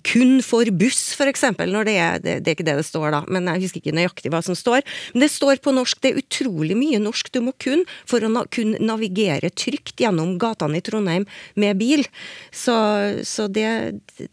Kun 0.07 0.43
for 0.43 0.65
buss, 0.75 1.15
eksempel, 1.31 1.71
når 1.71 1.85
det 1.87 1.97
er 2.03 2.19
det, 2.23 2.35
det 2.43 2.51
er 2.51 2.55
ikke 2.57 2.67
det 2.67 2.77
det 2.81 2.87
står, 2.89 3.11
da, 3.15 3.21
men 3.31 3.47
jeg 3.47 3.63
husker 3.67 3.81
ikke 3.83 3.99
nøyaktig 3.99 4.31
hva 4.33 4.43
som 4.43 4.55
står. 4.59 4.81
Men 5.15 5.21
det 5.25 5.31
står 5.33 5.57
på 5.63 5.71
norsk. 5.77 5.97
Det 6.03 6.11
er 6.11 6.23
utrolig 6.23 6.77
mye 6.79 6.99
norsk 7.03 7.27
du 7.35 7.41
må 7.47 7.53
kunne 7.63 7.85
for 8.09 8.19
å 8.25 8.29
na 8.33 8.43
kunne 8.51 8.79
navigere 8.83 9.51
trygt 9.55 9.97
gjennom 10.03 10.39
gatene 10.41 10.77
i 10.81 10.85
Trondheim 10.85 11.25
med 11.61 11.73
bil. 11.81 12.03
Så, 12.51 12.75
så 13.27 13.43
det, 13.47 13.69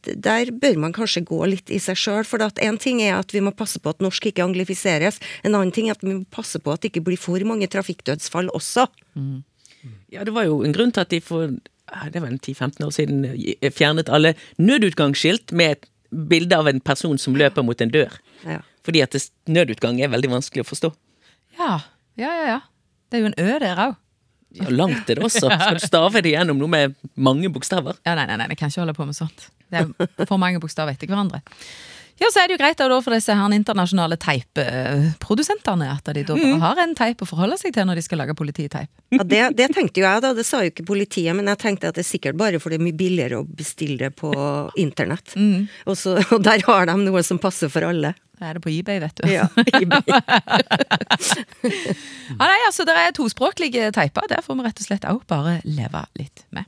der 0.08 0.52
bør 0.52 0.76
man 0.88 0.98
kanskje 0.98 1.28
gå 1.28 1.40
litt 1.50 1.70
i 1.74 1.80
seg 1.84 1.98
sjøl. 2.00 2.24
For 2.28 2.38
én 2.42 2.78
ting 2.82 2.98
er 3.06 3.14
at 3.20 3.30
vi 3.36 3.42
må 3.44 3.52
passe 3.54 3.80
på 3.82 3.90
at 3.94 4.02
norsk 4.04 4.26
ikke 4.32 4.46
anglifiseres. 4.46 5.16
En 5.44 5.54
annen 5.54 5.74
ting 5.76 5.88
er 5.90 5.94
at 5.98 6.06
vi 6.06 6.14
må 6.16 6.24
passe 6.34 6.58
på 6.62 6.70
at 6.74 6.82
det 6.82 6.88
ikke 6.94 7.06
blir 7.12 7.22
for 7.22 7.38
mange 7.46 7.70
trafikkdødsfall 7.70 8.50
også. 8.58 8.88
Ja, 10.14 10.24
det 10.28 10.34
var 10.36 10.48
jo 10.48 10.62
en 10.66 10.76
grunn 10.76 10.94
til 10.96 11.04
at 11.04 11.12
de 11.14 11.22
for 11.24 11.52
det 12.12 12.20
var 12.20 12.28
en 12.28 12.40
10-15 12.40 12.84
år 12.84 12.92
siden 12.92 13.22
eh, 13.26 13.72
fjernet 13.72 14.10
alle 14.12 14.34
nødutgangsskilt 14.60 15.54
med 15.56 15.78
et 15.78 15.86
bilde 16.12 16.56
av 16.56 16.68
en 16.68 16.82
person 16.84 17.20
som 17.20 17.36
løper 17.36 17.64
mot 17.64 17.80
en 17.82 17.92
dør. 17.92 18.18
Ja. 18.44 18.60
Fordi 18.84 19.04
at 19.04 19.16
nødutgang 19.48 20.02
er 20.02 20.12
veldig 20.12 20.32
vanskelig 20.32 20.66
å 20.66 20.68
forstå. 20.68 20.92
Ja, 21.60 21.78
ja, 22.20 22.32
ja. 22.32 22.44
ja. 22.56 22.60
Det 23.08 23.18
er 23.18 23.24
jo 23.24 23.32
en 23.32 23.40
Ø 23.40 23.60
der 23.64 23.82
òg. 23.88 23.96
Ja, 24.58 24.70
langt 24.72 25.10
er 25.12 25.20
det 25.20 25.26
også. 25.28 25.50
Skal 25.60 25.80
du 25.80 25.84
stave 25.84 26.24
det 26.24 26.32
gjennom 26.34 26.60
noe 26.60 26.72
med 26.72 26.96
mange 27.16 27.52
bokstaver? 27.54 28.00
Ja, 28.08 28.16
nei, 28.20 28.26
nei, 28.30 28.40
nei, 28.40 28.50
jeg 28.54 28.60
kan 28.62 28.72
ikke 28.72 28.84
holde 28.84 28.96
på 28.98 29.08
med 29.08 29.18
sånt. 29.18 29.50
Det 29.68 29.84
er 29.84 30.28
for 30.28 30.40
mange 30.40 30.62
bokstaver 30.64 30.96
etter 30.96 31.12
hverandre. 31.12 31.42
Ja, 32.18 32.30
så 32.34 32.42
er 32.42 32.50
det 32.50 32.58
jo 32.58 32.62
greit 32.64 32.80
da, 32.80 32.88
da 32.90 32.98
for 33.06 33.14
disse 33.14 33.36
her 33.38 33.54
internasjonale 33.54 34.18
teipprodusentene 34.22 35.90
at 35.94 36.10
de 36.16 36.24
da 36.26 36.38
bare 36.38 36.60
har 36.64 36.82
en 36.82 36.96
teip 36.98 37.22
å 37.22 37.28
forholde 37.30 37.60
seg 37.62 37.76
til 37.76 37.86
når 37.88 38.00
de 38.00 38.06
skal 38.08 38.22
lage 38.24 38.36
polititeip. 38.38 38.90
Ja, 39.14 39.24
det, 39.24 39.42
det 39.60 39.70
tenkte 39.76 40.02
jo 40.02 40.08
jeg, 40.08 40.24
da. 40.26 40.34
Det 40.38 40.46
sa 40.48 40.64
jo 40.66 40.72
ikke 40.74 40.88
politiet, 40.88 41.36
men 41.38 41.50
jeg 41.54 41.62
tenkte 41.62 41.92
at 41.92 42.00
det 42.00 42.06
er 42.06 42.10
sikkert 42.10 42.40
bare 42.40 42.62
for 42.64 42.74
det 42.74 42.80
er 42.82 42.86
mye 42.88 42.98
billigere 42.98 43.42
å 43.42 43.48
bestille 43.48 44.00
det 44.02 44.16
på 44.18 44.32
internett. 44.82 45.36
Og, 45.86 45.94
så, 46.00 46.18
og 46.34 46.42
der 46.46 46.66
har 46.68 46.90
de 46.90 46.98
noe 47.06 47.24
som 47.26 47.40
passer 47.42 47.70
for 47.74 47.86
alle. 47.88 48.16
Det 48.38 48.46
er 48.46 48.58
det 48.58 48.62
på 48.62 48.70
eBay, 48.70 49.00
vet 49.02 49.18
du. 49.18 49.30
Ja, 49.34 49.48
eBay. 49.80 50.02
Ja, 52.38 52.44
nei, 52.44 52.58
altså, 52.68 52.84
det 52.86 52.94
er 53.00 53.14
tospråklige 53.16 53.88
teiper. 53.96 54.28
Der 54.30 54.44
får 54.46 54.58
vi 54.60 54.66
rett 54.66 54.82
og 54.82 54.86
slett 54.90 55.06
òg 55.10 55.24
bare 55.30 55.56
leve 55.66 56.04
litt 56.20 56.44
med. 56.54 56.68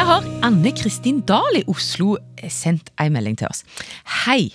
Her 0.00 0.06
har 0.08 0.24
Anne 0.40 0.70
Kristin 0.72 1.18
Dahl 1.28 1.58
i 1.58 1.64
Oslo 1.68 2.14
sendt 2.48 2.86
ei 3.02 3.10
melding 3.12 3.34
til 3.36 3.50
oss. 3.50 3.58
Hei! 4.24 4.46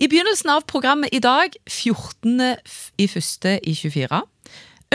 I 0.00 0.06
begynnelsen 0.08 0.48
av 0.54 0.62
programmet 0.70 1.12
i 1.12 1.20
dag, 1.20 1.52
14. 1.68 2.40
f- 2.64 2.86
i 2.96 3.04
første 3.12 3.58
i 3.60 3.74
24, 3.76 4.22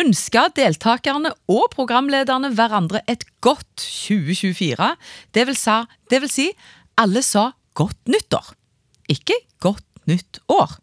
ønska 0.02 0.48
deltakerne 0.58 1.36
og 1.54 1.67
programlederne 1.76 2.50
hverandre 2.58 3.04
et 3.06 3.28
godt 3.45 3.69
2024. 3.78 4.89
Det 5.38 5.45
vil, 5.52 5.60
sa, 5.62 5.78
det 6.10 6.24
vil 6.26 6.34
si, 6.34 6.48
alle 6.98 7.21
sa 7.21 7.52
godt 7.78 8.10
nyttår. 8.10 8.56
Ikke 9.13 9.38
godt 9.62 9.86
nytt 10.10 10.41
år. 10.50 10.80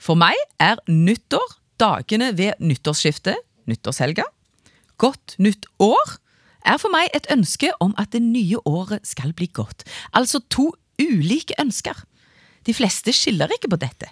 For 0.00 0.16
meg 0.16 0.40
er 0.56 0.80
nyttår 0.88 1.58
dagene 1.84 2.32
ved 2.40 2.56
nyttårsskiftet, 2.64 3.36
nyttårshelga. 3.68 4.24
Godt 4.96 5.36
nytt 5.36 5.68
år 5.84 6.16
er 6.68 6.78
for 6.80 6.92
meg 6.94 7.10
et 7.16 7.28
ønske 7.32 7.72
om 7.82 7.94
at 8.00 8.12
det 8.14 8.22
nye 8.24 8.60
året 8.68 9.06
skal 9.08 9.34
bli 9.36 9.48
godt. 9.52 9.84
Altså 10.14 10.40
to 10.52 10.70
ulike 11.00 11.56
ønsker. 11.60 11.96
De 12.66 12.74
fleste 12.76 13.14
skiller 13.16 13.50
ikke 13.56 13.72
på 13.72 13.80
dette. 13.82 14.10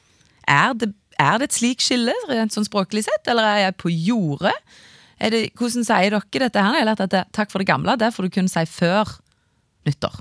Er 0.51 0.75
det, 0.75 0.93
er 1.21 1.39
det 1.39 1.51
et 1.51 1.59
slikt 1.59 1.85
skille, 1.85 2.15
rent 2.31 2.55
sånn 2.55 2.67
språklig 2.67 3.05
sett, 3.07 3.29
eller 3.31 3.47
er 3.47 3.61
jeg 3.67 3.77
på 3.83 3.93
jordet? 3.93 4.57
Er 5.21 5.35
det, 5.35 5.43
hvordan 5.59 5.87
sier 5.87 6.17
dere 6.17 6.47
dette 6.47 6.65
her? 6.65 6.79
Har 6.81 6.93
at 6.97 7.13
det, 7.13 7.23
takk 7.37 7.53
for 7.53 7.63
det 7.63 7.69
gamle, 7.71 7.95
det 8.01 8.11
får 8.17 8.27
du 8.27 8.35
kun 8.39 8.51
si 8.51 8.65
før 8.71 9.15
nyttår. 9.87 10.21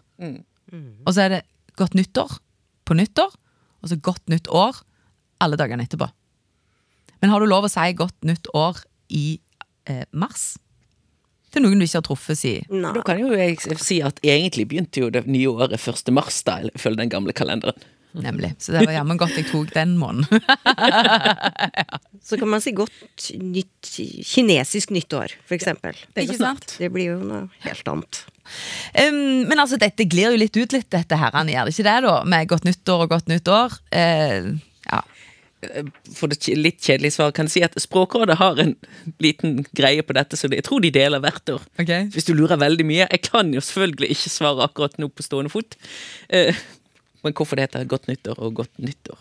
Og 1.07 1.15
så 1.15 1.25
er 1.25 1.35
det 1.37 1.41
godt 1.79 1.95
nyttår 1.97 2.37
på 2.85 2.97
nyttår, 2.97 3.33
og 3.79 3.91
så 3.91 3.97
godt 4.03 4.29
nytt 4.29 4.49
år 4.51 4.81
alle 5.39 5.57
dagene 5.59 5.85
etterpå. 5.87 6.09
Men 7.21 7.31
har 7.31 7.41
du 7.41 7.49
lov 7.49 7.67
å 7.67 7.71
si 7.71 7.87
godt 7.97 8.27
nytt 8.27 8.49
år 8.55 8.83
i 9.15 9.39
eh, 9.89 10.05
mars? 10.11 10.57
Til 11.53 11.65
noen 11.65 11.79
du 11.81 11.85
ikke 11.85 11.99
har 11.99 12.05
truffet, 12.05 12.39
si. 12.39 12.55
Nei. 12.69 12.91
Da 12.95 13.05
kan 13.05 13.21
jo 13.21 13.31
jeg 13.33 13.57
si 13.81 14.01
at 14.05 14.19
egentlig 14.25 14.67
begynte 14.69 15.01
jo 15.01 15.13
det 15.13 15.25
nye 15.29 15.49
året 15.49 15.79
1. 15.79 16.11
mars, 16.15 16.43
da, 16.45 16.59
ifølge 16.69 17.01
den 17.01 17.13
gamle 17.13 17.33
kalenderen. 17.35 17.77
Nemlig. 18.11 18.55
Så 18.57 18.73
det 18.73 18.87
var 18.87 18.95
jammen 18.95 19.19
godt 19.21 19.35
jeg 19.37 19.45
tok 19.51 19.69
den 19.75 19.93
måneden. 19.99 20.41
Så 22.25 22.39
kan 22.41 22.49
man 22.49 22.61
si 22.63 22.73
godt 22.73 23.27
nytt 23.37 23.91
kinesisk 24.25 24.93
nyttår, 24.95 25.35
for 25.45 25.57
eksempel. 25.57 25.97
Det 26.15 26.25
Ikke 26.25 26.39
sant? 26.39 26.73
Det 26.81 26.89
blir 26.93 27.11
jo 27.13 27.19
noe 27.21 27.43
helt 27.65 27.91
annet. 27.93 28.23
Um, 28.97 29.45
men 29.45 29.61
altså, 29.61 29.77
dette 29.81 30.07
glir 30.09 30.33
jo 30.33 30.41
litt 30.41 30.57
ut 30.57 30.73
litt, 30.73 30.89
dette 30.89 31.21
her. 31.21 31.35
Han 31.37 31.51
gjør 31.53 31.69
det 31.69 31.75
ikke 31.75 31.87
det, 31.89 31.97
da? 32.07 32.15
Med 32.33 32.49
godt 32.49 32.65
nyttår 32.65 33.05
og 33.05 33.13
godt 33.13 33.29
nytt 33.29 33.53
år. 33.53 33.77
Eh, 35.63 35.81
ja. 35.81 36.13
For 36.15 36.31
det 36.31 36.57
litt 36.57 36.81
kjedelige 36.83 37.17
svaret 37.17 37.37
kan 37.37 37.49
jeg 37.49 37.55
si 37.57 37.63
at 37.65 37.77
Språkrådet 37.81 38.39
har 38.41 38.59
en 38.61 38.75
liten 39.23 39.63
greie 39.77 40.03
på 40.05 40.15
dette, 40.17 40.39
så 40.39 40.51
jeg 40.51 40.65
tror 40.67 40.83
de 40.83 40.93
deler 40.95 41.23
hvert 41.23 41.55
år. 41.55 41.65
Okay. 41.81 42.09
Hvis 42.13 42.29
du 42.29 42.35
lurer 42.35 42.61
veldig 42.61 42.87
mye. 42.87 43.07
Jeg 43.07 43.23
kan 43.27 43.53
jo 43.53 43.63
selvfølgelig 43.63 44.13
ikke 44.15 44.33
svare 44.33 44.67
akkurat 44.67 44.99
nå 45.01 45.11
på 45.11 45.25
stående 45.25 45.53
fot. 45.53 45.79
Eh, 46.29 46.55
men 47.23 47.35
hvorfor 47.35 47.59
det 47.59 47.69
heter 47.69 47.89
godt 47.89 48.07
nyttår 48.07 48.39
og 48.39 48.61
godt 48.61 48.79
nyttår. 48.79 49.19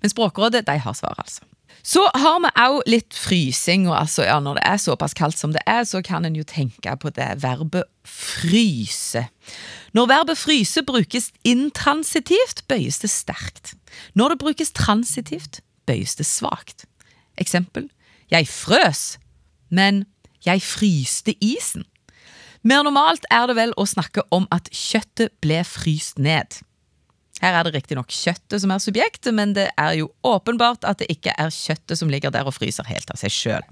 Men 0.00 0.10
Språkrådet 0.12 0.66
de 0.66 0.78
har 0.78 0.94
svar, 0.94 1.14
altså. 1.18 1.42
Så 1.82 2.02
har 2.14 2.40
vi 2.42 2.50
òg 2.60 2.82
litt 2.90 3.14
frysing. 3.16 3.86
og 3.88 3.96
altså, 4.00 4.24
ja, 4.26 4.38
Når 4.40 4.58
det 4.58 4.64
er 4.66 4.76
såpass 4.76 5.14
kaldt 5.14 5.38
som 5.38 5.54
det 5.54 5.62
er, 5.66 5.84
så 5.84 6.02
kan 6.02 6.24
en 6.24 6.36
jo 6.36 6.44
tenke 6.44 6.96
på 7.00 7.10
det 7.10 7.42
verbet 7.42 7.84
fryse. 8.04 9.28
Når 9.94 10.10
verbet 10.10 10.38
fryse 10.38 10.82
brukes 10.82 11.30
intransitivt, 11.44 12.66
bøyes 12.68 12.98
det 12.98 13.10
sterkt. 13.10 13.74
Når 14.14 14.34
det 14.34 14.42
brukes 14.42 14.72
transitivt, 14.76 15.60
bøyes 15.86 16.16
det 16.18 16.26
svakt. 16.26 16.86
Eksempel 17.38 17.88
Jeg 18.30 18.48
frøs, 18.48 19.18
men 19.70 20.04
jeg 20.44 20.62
fryste 20.62 21.32
isen. 21.40 21.86
Mer 22.62 22.82
normalt 22.82 23.24
er 23.30 23.46
det 23.48 23.56
vel 23.56 23.72
å 23.78 23.86
snakke 23.88 24.24
om 24.34 24.48
at 24.52 24.68
kjøttet 24.74 25.32
ble 25.40 25.62
fryst 25.64 26.18
ned. 26.18 26.58
Her 27.38 27.54
er 27.54 27.68
det 27.68 27.76
riktignok 27.76 28.10
kjøttet 28.10 28.60
som 28.60 28.72
er 28.74 28.82
subjektet, 28.82 29.30
men 29.34 29.54
det 29.54 29.68
er 29.78 29.94
jo 30.00 30.10
åpenbart 30.26 30.84
at 30.88 30.98
det 31.00 31.08
ikke 31.12 31.34
er 31.38 31.54
kjøttet 31.54 32.00
som 32.00 32.10
ligger 32.10 32.34
der 32.34 32.48
og 32.48 32.56
fryser 32.56 32.88
helt 32.90 33.10
av 33.14 33.20
seg 33.20 33.32
sjøl. 33.32 33.68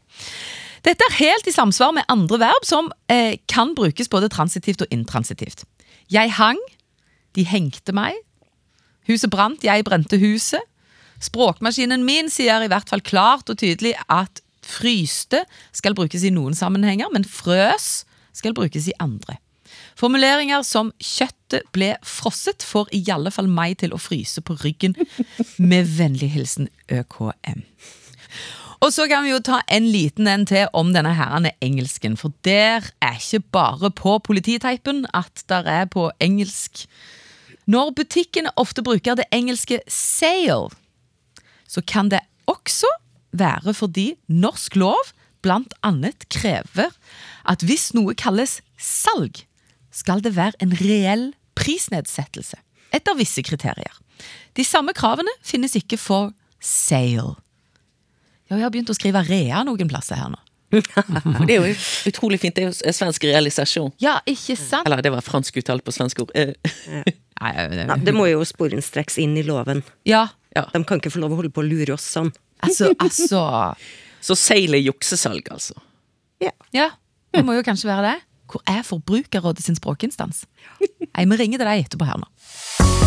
Dette 0.86 1.02
er 1.08 1.18
helt 1.18 1.48
i 1.50 1.54
samsvar 1.54 1.96
med 1.96 2.06
andre 2.12 2.38
verb 2.44 2.66
som 2.66 2.92
eh, 3.10 3.40
kan 3.50 3.74
brukes 3.74 4.10
både 4.12 4.30
transitivt 4.30 4.86
og 4.86 4.92
intransitivt. 4.94 5.64
Jeg 6.12 6.30
hang, 6.38 6.60
de 7.34 7.42
hengte 7.48 7.94
meg. 7.96 8.14
Huset 9.06 9.30
brant, 9.30 9.64
jeg 9.64 9.84
brente 9.86 10.18
huset. 10.20 10.62
Språkmaskinen 11.22 12.04
min 12.04 12.28
sier 12.32 12.64
i 12.64 12.68
hvert 12.70 12.90
fall 12.90 13.04
klart 13.04 13.48
og 13.52 13.58
tydelig 13.62 13.94
at 14.12 14.42
fryste 14.66 15.44
skal 15.76 15.94
brukes 15.96 16.26
i 16.26 16.32
noen 16.34 16.56
sammenhenger, 16.58 17.08
men 17.14 17.24
frøs 17.24 18.04
skal 18.36 18.54
brukes 18.56 18.88
i 18.90 18.96
andre. 19.00 19.38
Formuleringer 19.96 20.62
som 20.62 20.92
'kjøttet 21.00 21.64
ble 21.72 21.94
frosset' 22.04 22.64
får 22.64 22.90
i 22.92 23.04
alle 23.12 23.30
fall 23.32 23.48
meg 23.48 23.78
til 23.80 23.94
å 23.96 24.00
fryse 24.00 24.42
på 24.44 24.58
ryggen. 24.60 24.96
Med 25.58 25.88
vennlig 25.96 26.30
hilsen 26.34 26.68
ØKM. 26.92 27.64
Og 28.84 28.92
så 28.92 29.06
kan 29.08 29.24
vi 29.24 29.32
jo 29.32 29.40
ta 29.40 29.62
en 29.72 29.86
liten 29.88 30.28
en 30.28 30.44
til 30.46 30.68
om 30.76 30.92
denne 30.92 31.14
herrene 31.16 31.54
engelsken, 31.64 32.16
for 32.20 32.34
der 32.44 32.84
er 33.00 33.16
ikke 33.16 33.40
bare 33.40 33.90
på 33.90 34.18
polititeipen 34.18 35.06
at 35.14 35.44
der 35.48 35.64
er 35.64 35.86
på 35.88 36.10
engelsk. 36.20 36.84
Når 37.66 37.92
butikkene 37.98 38.52
ofte 38.56 38.82
bruker 38.86 39.16
det 39.18 39.26
engelske 39.34 39.80
'sale', 39.88 40.70
så 41.66 41.82
kan 41.82 42.08
det 42.08 42.20
også 42.46 42.86
være 43.32 43.74
fordi 43.74 44.14
norsk 44.28 44.76
lov 44.76 45.10
blant 45.42 45.74
annet 45.82 46.28
krever 46.30 46.94
at 47.44 47.62
hvis 47.66 47.92
noe 47.94 48.14
kalles 48.14 48.60
salg, 48.78 49.42
skal 49.90 50.22
det 50.22 50.36
være 50.36 50.58
en 50.62 50.74
reell 50.78 51.32
prisnedsettelse 51.58 52.58
etter 52.94 53.18
visse 53.18 53.42
kriterier. 53.42 53.92
De 54.56 54.64
samme 54.64 54.94
kravene 54.96 55.32
finnes 55.44 55.74
ikke 55.76 55.98
for 56.00 56.32
sale. 56.60 57.34
Jeg 58.46 58.62
har 58.62 58.70
begynt 58.70 58.90
å 58.92 58.96
skrive 58.96 59.24
rea 59.26 59.64
noen 59.66 59.90
plasser 59.90 60.20
her 60.20 60.30
nå. 60.30 60.45
Det 61.48 61.56
er 61.56 61.66
jo 61.68 61.74
utrolig 62.10 62.38
fint. 62.42 62.56
Det 62.56 62.64
er 62.64 62.70
jo 62.72 62.92
svensk 62.96 63.24
realisasjon. 63.28 63.92
Ja, 64.02 64.18
ikke 64.28 64.56
sant? 64.58 64.86
Eller 64.88 65.02
det 65.04 65.12
var 65.14 65.24
fransk 65.26 65.56
uttale 65.62 65.84
på 65.84 65.94
svensk 65.94 66.24
ord. 66.24 66.32
Eh, 66.34 66.52
Ja, 67.36 67.96
det 68.06 68.14
må 68.16 68.26
jo 68.30 68.44
sporenstreks 68.48 69.18
inn 69.20 69.36
i 69.36 69.42
loven. 69.46 69.82
Ja, 70.08 70.28
De 70.72 70.80
kan 70.88 71.00
ikke 71.02 71.12
få 71.12 71.20
lov 71.20 71.34
å 71.34 71.40
holde 71.42 71.52
på 71.52 71.60
å 71.60 71.66
lure 71.68 71.92
oss 71.98 72.06
sånn. 72.16 72.30
altså, 72.64 72.92
altså 72.96 73.42
Så 74.26 74.34
seil 74.40 74.72
er 74.74 74.80
juksesalg, 74.82 75.50
altså. 75.52 75.76
Ja. 76.42 76.50
Ja, 76.74 76.90
det 77.36 77.44
må 77.46 77.54
jo 77.58 77.62
kanskje 77.66 77.90
være 77.92 78.08
det. 78.08 78.16
Hvor 78.50 78.62
er 78.70 78.80
Forbrukerrådet 78.86 79.62
sin 79.66 79.76
språkinstans? 79.78 80.44
Jeg 80.80 81.28
må 81.28 81.36
ringe 81.38 81.58
til 81.60 81.66
deg 81.68 81.84
etterpå 81.86 82.08
her 82.08 82.22
nå. 82.24 83.05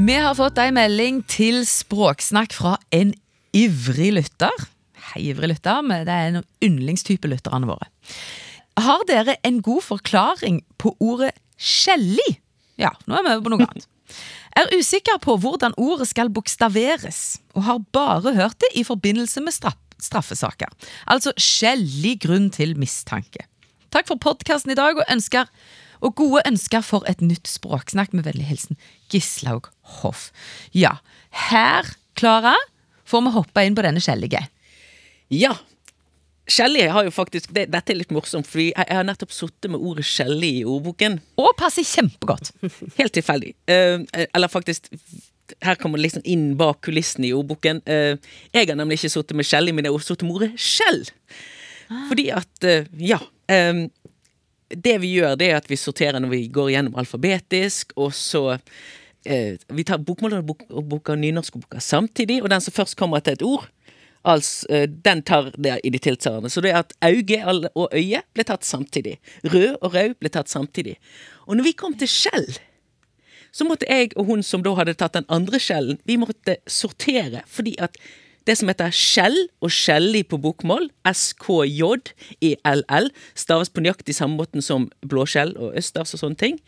Vi 0.00 0.14
har 0.16 0.32
fått 0.32 0.56
ei 0.56 0.70
melding 0.72 1.18
til 1.28 1.58
Språksnakk 1.68 2.54
fra 2.56 2.70
en 2.96 3.10
ivrig 3.52 4.14
lytter. 4.16 4.62
Hei, 5.10 5.26
ivrig 5.28 5.50
lytter, 5.50 5.82
men 5.84 6.06
det 6.08 6.14
er 6.14 6.30
en 6.30 6.46
yndlingstype 6.64 7.28
lytterne 7.28 7.68
våre. 7.68 7.90
Har 8.80 9.04
dere 9.10 9.34
en 9.44 9.58
god 9.60 9.84
forklaring 9.84 10.62
på 10.80 10.94
ordet 11.04 11.34
skjellig? 11.60 12.38
Ja, 12.80 12.94
nå 13.04 13.18
er 13.18 13.26
vi 13.26 13.34
over 13.34 13.44
på 13.44 13.52
noe 13.52 13.66
annet. 13.66 13.88
Er 14.56 14.72
usikker 14.72 15.20
på 15.20 15.36
hvordan 15.42 15.76
ordet 15.76 16.08
skal 16.08 16.32
bokstaveres, 16.32 17.36
og 17.52 17.68
har 17.68 17.84
bare 17.92 18.32
hørt 18.40 18.56
det 18.64 18.72
i 18.80 18.86
forbindelse 18.88 19.44
med 19.44 19.58
straff 19.58 19.76
straffesaker. 20.00 20.72
Altså 21.12 21.34
skjellig 21.36 22.22
grunn 22.22 22.48
til 22.48 22.72
mistanke. 22.80 23.44
Takk 23.92 24.08
for 24.08 24.16
podkasten 24.16 24.72
i 24.72 24.78
dag, 24.80 24.96
og, 24.96 25.04
ønsker, 25.12 25.50
og 26.00 26.14
gode 26.18 26.42
ønsker 26.48 26.84
for 26.84 27.06
et 27.10 27.22
nytt 27.24 27.48
språksnakk. 27.50 28.14
Med 28.16 28.26
vennlig 28.26 28.48
hilsen 28.50 28.78
Gislaug 29.12 29.70
Hoff. 30.00 30.30
Ja, 30.76 30.96
her, 31.50 31.88
Klara, 32.18 32.54
får 33.08 33.26
vi 33.26 33.34
hoppe 33.34 33.64
inn 33.66 33.76
på 33.78 33.84
denne 33.86 34.02
skjellige. 34.02 34.42
Ja. 35.30 35.54
Skjellig 36.50 36.88
har 36.90 37.06
jo 37.06 37.12
faktisk 37.14 37.52
det, 37.54 37.68
Dette 37.70 37.92
er 37.92 38.00
litt 38.00 38.10
morsomt, 38.14 38.48
fordi 38.50 38.70
jeg, 38.72 38.86
jeg 38.88 38.98
har 38.98 39.06
nettopp 39.06 39.34
sittet 39.34 39.70
med 39.70 39.82
ordet 39.86 40.06
skjellig 40.08 40.50
i 40.60 40.64
ordboken. 40.66 41.20
Og 41.38 41.52
passer 41.58 41.86
kjempegodt. 41.86 42.50
Helt 42.98 43.14
tilfeldig. 43.14 43.54
Uh, 43.70 44.02
eller 44.32 44.50
faktisk 44.50 44.90
Her 45.62 45.78
kommer 45.78 45.98
det 45.98 46.08
liksom 46.08 46.26
inn 46.30 46.56
bak 46.58 46.80
kulissene 46.86 47.28
i 47.28 47.32
ordboken. 47.34 47.80
Eh, 47.90 48.14
jeg 48.54 48.68
har 48.70 48.76
nemlig 48.78 49.00
ikke 49.00 49.10
sittet 49.10 49.34
med 49.38 49.46
skjellig, 49.48 49.72
men 49.74 49.86
jeg 49.86 49.94
har 49.96 50.04
sittet 50.06 50.22
med 50.26 50.36
ordet 50.38 50.50
skjell. 50.62 51.00
Fordi 52.08 52.28
at 52.34 52.66
eh, 52.70 52.86
Ja. 53.02 53.18
Det 54.70 54.96
vi 55.02 55.14
gjør, 55.18 55.36
det 55.38 55.50
er 55.50 55.58
at 55.58 55.68
vi 55.70 55.78
sorterer 55.78 56.20
når 56.22 56.32
vi 56.32 56.44
går 56.52 56.70
gjennom 56.74 56.96
alfabetisk, 57.00 57.92
og 57.96 58.14
så 58.14 58.44
eh, 59.26 59.58
Vi 59.68 59.84
tar 59.84 59.98
bokmålsordboka 59.98 61.12
og 61.12 61.18
nynorskboka 61.18 61.80
samtidig, 61.80 62.42
og 62.42 62.50
den 62.50 62.60
som 62.60 62.74
først 62.74 62.96
kommer 62.96 63.20
til 63.20 63.32
et 63.38 63.42
ord, 63.42 63.68
altså, 64.24 64.66
eh, 64.70 64.86
den 64.88 65.22
tar 65.22 65.52
det 65.56 65.80
i 65.84 65.90
de 65.90 65.98
tilsvarende. 65.98 66.50
Så 66.50 66.60
det 66.60 66.70
er 66.70 66.84
at 66.84 66.94
auge 67.02 67.70
og 67.74 67.88
øye 67.92 68.22
ble 68.34 68.44
tatt 68.44 68.64
samtidig. 68.64 69.18
Rød 69.44 69.76
og 69.80 69.94
rød 69.94 70.16
ble 70.20 70.28
tatt 70.28 70.48
samtidig. 70.48 70.96
Og 71.46 71.56
når 71.56 71.64
vi 71.64 71.72
kom 71.72 71.94
til 71.98 72.08
skjell, 72.08 72.48
så 73.52 73.66
måtte 73.66 73.88
jeg 73.90 74.12
og 74.16 74.28
hun 74.28 74.42
som 74.46 74.62
da 74.62 74.72
hadde 74.78 74.94
tatt 74.94 75.18
den 75.18 75.26
andre 75.28 75.58
skjellen, 75.58 75.98
vi 76.06 76.16
måtte 76.20 76.60
sortere, 76.70 77.42
fordi 77.50 77.74
at 77.82 77.96
det 78.48 78.56
som 78.58 78.70
heter 78.70 78.92
skjell 78.94 79.36
og 79.60 79.72
skjellig 79.74 80.24
på 80.30 80.38
bokmål, 80.40 80.88
SKJ-ELL, 81.06 83.10
staves 83.38 83.72
på 83.72 83.84
nøyaktig 83.84 84.16
samme 84.16 84.40
måten 84.40 84.64
som 84.64 84.88
blåskjell 85.06 85.52
og 85.58 85.76
østers 85.78 86.14
og 86.16 86.22
sånne 86.22 86.40
ting. 86.40 86.60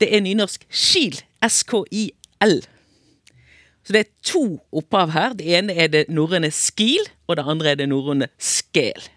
Det 0.00 0.10
er 0.14 0.22
nynorsk 0.24 0.64
skil, 0.70 1.18
SKIL. 1.42 2.62
Så 3.82 3.94
det 3.94 4.04
er 4.04 4.12
to 4.26 4.44
opphav 4.70 5.10
her. 5.14 5.34
Det 5.38 5.48
ene 5.58 5.74
er 5.74 5.90
det 5.90 6.04
norrøne 6.10 6.52
skil, 6.54 7.02
og 7.26 7.38
det 7.38 7.48
andre 7.50 7.72
er 7.72 7.82
det 7.82 7.90
norrøne 7.90 8.30
skel. 8.38 9.10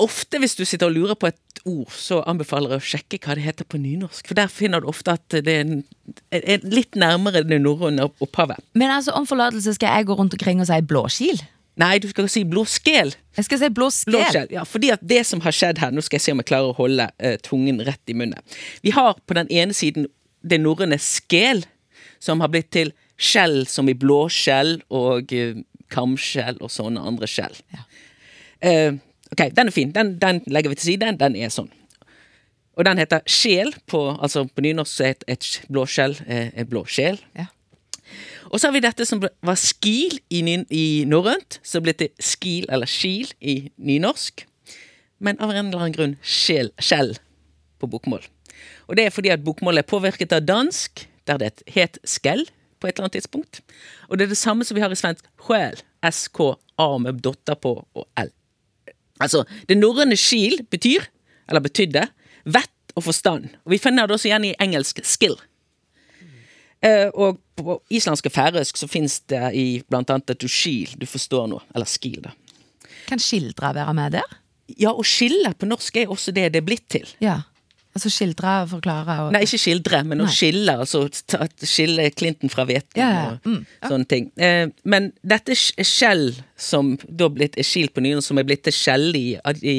Ofte 0.00 0.40
hvis 0.40 0.56
du 0.58 0.64
sitter 0.64 0.88
og 0.88 0.96
lurer 0.96 1.18
på 1.18 1.28
et 1.30 1.62
ord, 1.68 1.92
så 1.92 2.22
anbefaler 2.28 2.74
jeg 2.74 2.80
å 2.80 2.88
sjekke 2.94 3.20
hva 3.24 3.36
det 3.36 3.44
heter 3.44 3.68
på 3.68 3.80
nynorsk. 3.80 4.26
For 4.30 4.38
der 4.38 4.50
finner 4.52 4.80
du 4.82 4.88
ofte 4.90 5.14
at 5.18 5.38
det 5.44 5.52
er, 5.52 5.64
en, 5.66 5.82
er 6.32 6.64
litt 6.64 6.96
nærmere 6.98 7.44
det 7.44 7.60
norrøne 7.60 8.08
opphavet. 8.24 8.62
Men 8.72 8.94
altså, 8.94 9.14
om 9.18 9.28
forlatelse 9.28 9.76
skal 9.76 9.98
jeg 9.98 10.08
gå 10.08 10.16
rundt 10.16 10.36
omkring 10.36 10.62
og 10.64 10.70
si 10.70 10.78
blåskil? 10.88 11.42
Nei, 11.80 11.96
du 12.02 12.08
skal 12.10 12.28
si 12.28 12.42
blåskjel. 12.48 13.12
Jeg 13.38 13.46
skal 13.46 13.60
si 13.60 13.68
blåskjel. 13.72 14.12
blåskjel. 14.12 14.48
Ja, 14.52 14.64
fordi 14.68 14.90
at 14.92 15.04
det 15.06 15.22
som 15.28 15.40
har 15.44 15.54
skjedd 15.54 15.78
her 15.80 15.92
Nå 15.94 16.02
skal 16.04 16.18
jeg 16.18 16.26
se 16.26 16.34
om 16.34 16.42
jeg 16.42 16.50
klarer 16.50 16.72
å 16.72 16.76
holde 16.76 17.06
eh, 17.22 17.38
tungen 17.44 17.80
rett 17.86 18.12
i 18.12 18.16
munnen. 18.16 18.40
Vi 18.84 18.92
har 18.96 19.20
på 19.24 19.36
den 19.38 19.48
ene 19.52 19.76
siden 19.76 20.08
det 20.40 20.60
norrøne 20.60 20.98
skel, 21.00 21.62
som 22.20 22.42
har 22.44 22.50
blitt 22.52 22.72
til 22.74 22.92
skjell 23.20 23.62
som 23.68 23.88
i 23.88 23.96
blåskjell 23.96 24.78
og 24.96 25.32
uh, 25.36 25.60
kamskjell 25.92 26.60
og 26.64 26.72
sånne 26.72 27.02
andre 27.04 27.28
skjell. 27.28 27.56
Ja. 27.74 27.84
Eh, 28.60 28.92
ok, 29.32 29.46
den 29.56 29.70
er 29.70 29.74
fin. 29.74 29.92
Den, 29.94 30.16
den 30.22 30.42
legger 30.46 30.72
vi 30.72 30.80
til 30.80 30.92
side. 30.92 31.12
Den 31.20 31.36
er 31.36 31.52
sånn. 31.54 31.70
Og 32.78 32.86
den 32.86 33.00
heter 33.02 33.24
sjel. 33.28 33.74
På, 33.90 34.16
altså 34.16 34.46
på 34.48 34.64
nynorsk 34.64 35.02
er 35.04 35.16
et, 35.16 35.24
et 35.28 35.48
blåskjell 35.72 36.16
eh, 36.26 36.52
en 36.54 36.70
blå 36.70 36.84
sjel. 36.88 37.20
Ja. 37.38 37.50
Og 38.50 38.58
så 38.58 38.68
har 38.68 38.74
vi 38.74 38.82
dette 38.82 39.06
som 39.06 39.20
var 39.22 39.58
skil 39.60 40.16
i, 40.32 40.40
i 40.74 40.86
norrønt, 41.06 41.60
som 41.62 41.84
ble 41.84 41.94
til 41.94 42.10
skil 42.18 42.66
eller 42.72 42.90
skil 42.90 43.30
i 43.38 43.70
nynorsk. 43.78 44.46
Men 45.20 45.38
av 45.38 45.52
en 45.52 45.68
eller 45.68 45.84
annen 45.84 45.94
grunn 45.94 46.16
sjel, 46.22 46.72
skjell. 46.80 47.18
på 47.80 47.88
bokmål. 47.88 48.24
Og 48.88 48.96
det 48.98 49.06
er 49.06 49.12
fordi 49.14 49.30
at 49.32 49.44
bokmålet 49.44 49.84
er 49.84 49.88
påvirket 49.88 50.34
av 50.36 50.44
dansk, 50.44 51.06
der 51.24 51.38
det 51.40 51.62
het 51.72 51.96
skell 52.04 52.42
på 52.80 52.88
et 52.88 52.92
eller 52.92 53.06
annet 53.06 53.16
tidspunkt. 53.20 53.62
Og 54.08 54.18
det 54.18 54.26
er 54.26 54.34
det 54.34 54.40
samme 54.40 54.66
som 54.68 54.76
vi 54.76 54.82
har 54.84 54.92
i 54.92 54.98
svensk 54.98 55.24
sjel. 55.46 55.80
SK-A 56.04 56.90
med 57.00 57.22
dotter 57.24 57.56
på 57.56 57.72
og 57.80 58.06
L. 58.20 58.32
Altså, 59.20 59.44
det 59.68 59.78
norrøne 59.78 60.16
skil 60.18 60.62
betyr, 60.72 61.06
eller 61.50 61.64
betydde, 61.64 62.06
vett 62.48 62.94
og 62.96 63.04
forstand. 63.06 63.50
Og 63.64 63.74
vi 63.74 63.80
finner 63.82 64.08
det 64.08 64.16
også 64.16 64.30
igjen 64.30 64.50
i 64.50 64.56
engelsk 64.62 65.02
skill. 65.06 65.36
Uh, 66.80 67.10
og 67.12 67.40
på 67.60 67.76
islandsk 67.92 68.30
og 68.30 68.32
færøysk 68.32 68.78
så 68.80 68.88
fins 68.88 69.18
det 69.28 69.42
i 69.52 69.64
blant 69.84 70.08
annet 70.12 70.32
at 70.32 70.40
du 70.40 70.48
skil, 70.48 70.94
du 70.96 71.04
forstår 71.08 71.50
noe. 71.52 71.64
Eller 71.76 71.88
skil, 71.90 72.22
da. 72.24 72.32
Kan 73.10 73.20
skildre 73.20 73.74
være 73.76 73.94
med 73.98 74.16
der? 74.16 74.36
Ja, 74.78 74.94
og 74.94 75.04
skille 75.08 75.52
på 75.58 75.68
norsk 75.68 75.98
er 76.00 76.12
også 76.12 76.32
det 76.32 76.52
det 76.54 76.62
er 76.62 76.66
blitt 76.66 76.86
til. 76.92 77.08
Ja. 77.20 77.40
Altså 78.00 78.08
skildre, 78.14 78.52
og 78.64 78.70
forklare 78.70 79.14
og 79.26 79.34
Nei, 79.34 79.42
ikke 79.44 79.58
skildre, 79.60 79.98
men 80.08 80.22
å 80.24 80.28
skille. 80.32 80.72
Altså 80.80 81.02
ta- 81.28 81.44
skille 81.68 82.06
Clinton 82.16 82.48
fra 82.48 82.64
hveten 82.64 82.96
Ja, 82.96 83.08
ja, 83.12 83.26
og 83.34 83.44
mm, 83.50 83.58
ja. 83.82 83.90
sånne 83.90 84.08
ting. 84.08 84.30
Eh, 84.40 84.70
men 84.88 85.10
dette 85.20 85.52
skjell, 85.58 86.30
som 86.56 86.94
da 87.04 87.28
blitt 87.28 87.58
er 87.60 87.68
skilt 87.68 87.92
på 87.92 88.00
nynorsk, 88.00 88.30
som 88.30 88.40
er 88.40 88.48
blitt 88.48 88.64
til 88.64 88.72
skjell 88.72 89.10
i, 89.20 89.26
i 89.60 89.76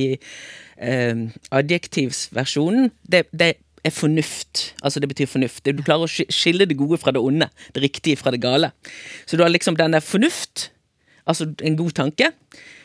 eh, 0.77 1.23
adjektivsversjonen, 1.57 2.91
det, 3.09 3.23
det 3.33 3.55
er 3.81 3.95
fornuft. 3.95 4.67
Altså 4.85 5.01
det 5.01 5.09
betyr 5.15 5.31
fornuft. 5.31 5.65
Du 5.65 5.81
klarer 5.81 6.05
å 6.05 6.29
skille 6.29 6.69
det 6.69 6.77
gode 6.77 7.01
fra 7.01 7.13
det 7.15 7.25
onde, 7.25 7.49
det 7.73 7.81
riktige 7.87 8.21
fra 8.21 8.29
det 8.33 8.43
gale. 8.45 8.69
Så 9.25 9.33
du 9.39 9.41
har 9.41 9.49
liksom 9.49 9.79
den 9.81 9.97
der 9.97 10.05
fornuft, 10.05 10.69
altså 11.25 11.49
en 11.65 11.79
god 11.79 11.97
tanke. 11.97 12.29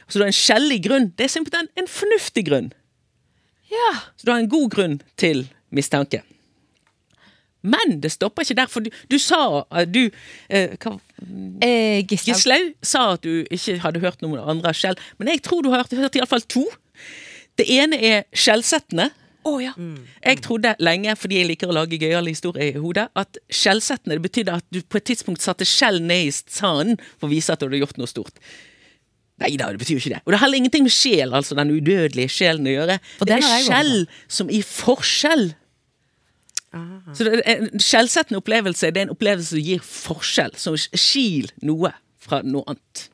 Så 0.08 0.16
du 0.18 0.24
har 0.24 0.32
en 0.32 0.40
skjellig 0.40 0.80
grunn. 0.88 1.10
Det 1.18 1.26
er 1.28 1.32
simpelthen 1.36 1.68
en 1.76 1.88
fornuftig 1.90 2.46
grunn. 2.48 2.72
Ja. 3.72 3.90
Så 4.16 4.28
du 4.28 4.32
har 4.32 4.40
en 4.42 4.50
god 4.52 4.70
grunn 4.74 4.96
til 5.18 5.46
mistanke. 5.74 6.22
Men 7.66 7.98
det 8.00 8.12
stopper 8.14 8.46
ikke 8.46 8.58
der, 8.60 8.70
for 8.70 8.84
du, 8.84 8.92
du 9.10 9.18
sa 9.18 9.40
eh, 9.74 9.88
du, 9.90 10.04
eh, 10.54 10.76
hva, 10.78 10.94
Eh, 11.64 12.04
Gislaug. 12.04 12.74
Sa 12.84 13.14
at 13.14 13.24
du 13.24 13.46
ikke 13.48 13.78
hadde 13.80 14.02
hørt 14.02 14.20
noen 14.24 14.40
andre 14.42 14.72
skjell, 14.76 14.98
men 15.18 15.30
jeg 15.32 15.42
tror 15.46 15.64
du 15.64 15.70
har 15.72 15.84
hørt, 15.84 15.94
hørt 15.96 16.18
iallfall 16.18 16.44
to. 16.44 16.66
Det 17.56 17.64
ene 17.72 17.96
er 17.96 18.26
skjellsettende. 18.36 19.08
Oh, 19.46 19.60
ja. 19.62 19.72
Jeg 19.78 20.40
trodde 20.42 20.74
lenge, 20.82 21.14
fordi 21.16 21.38
jeg 21.38 21.48
liker 21.52 21.70
å 21.70 21.76
lage 21.76 22.00
gøyale 22.02 22.32
historier 22.34 22.74
i 22.74 22.80
hodet, 22.82 23.06
at 23.14 23.38
skjellsettende 23.46 24.18
betydde 24.20 24.56
at 24.58 24.66
du 24.74 24.80
på 24.82 24.98
et 24.98 25.06
tidspunkt 25.06 25.44
satte 25.44 25.64
skjell 25.68 26.00
ned 26.02 26.26
i 26.26 26.32
sanden 26.34 26.98
for 27.14 27.28
å 27.28 27.32
vise 27.32 27.54
at 27.54 27.62
du 27.62 27.68
hadde 27.68 27.80
gjort 27.84 28.00
noe 28.02 28.10
stort. 28.10 28.42
Nei 29.42 29.52
da, 29.60 29.68
det 29.68 29.80
betyr 29.82 29.98
jo 29.98 30.00
ikke 30.00 30.14
det. 30.14 30.22
Og 30.24 30.32
det 30.32 30.38
har 30.38 30.46
heller 30.46 30.62
ingenting 30.62 30.86
med 30.86 30.94
sjel, 30.96 31.34
altså 31.36 31.56
den 31.58 31.74
udødelige 31.74 32.32
sjelen, 32.32 32.68
å 32.70 32.72
gjøre. 32.72 32.96
For 33.18 33.28
det 33.28 33.36
er 33.36 33.44
skjell 33.66 34.06
som 34.32 34.48
i 34.48 34.62
forskjell. 34.64 35.50
Så 37.16 37.24
det 37.24 37.40
er 37.40 37.60
en 37.62 37.80
skjellsettende 37.80 38.40
opplevelse 38.42 38.90
det 38.92 39.00
er 39.00 39.06
en 39.06 39.12
opplevelse 39.14 39.54
som 39.54 39.62
gir 39.64 39.84
forskjell, 39.84 40.56
som 40.60 40.74
skil 40.76 41.48
noe 41.64 41.92
fra 42.20 42.42
noe 42.44 42.64
annet. 42.72 43.06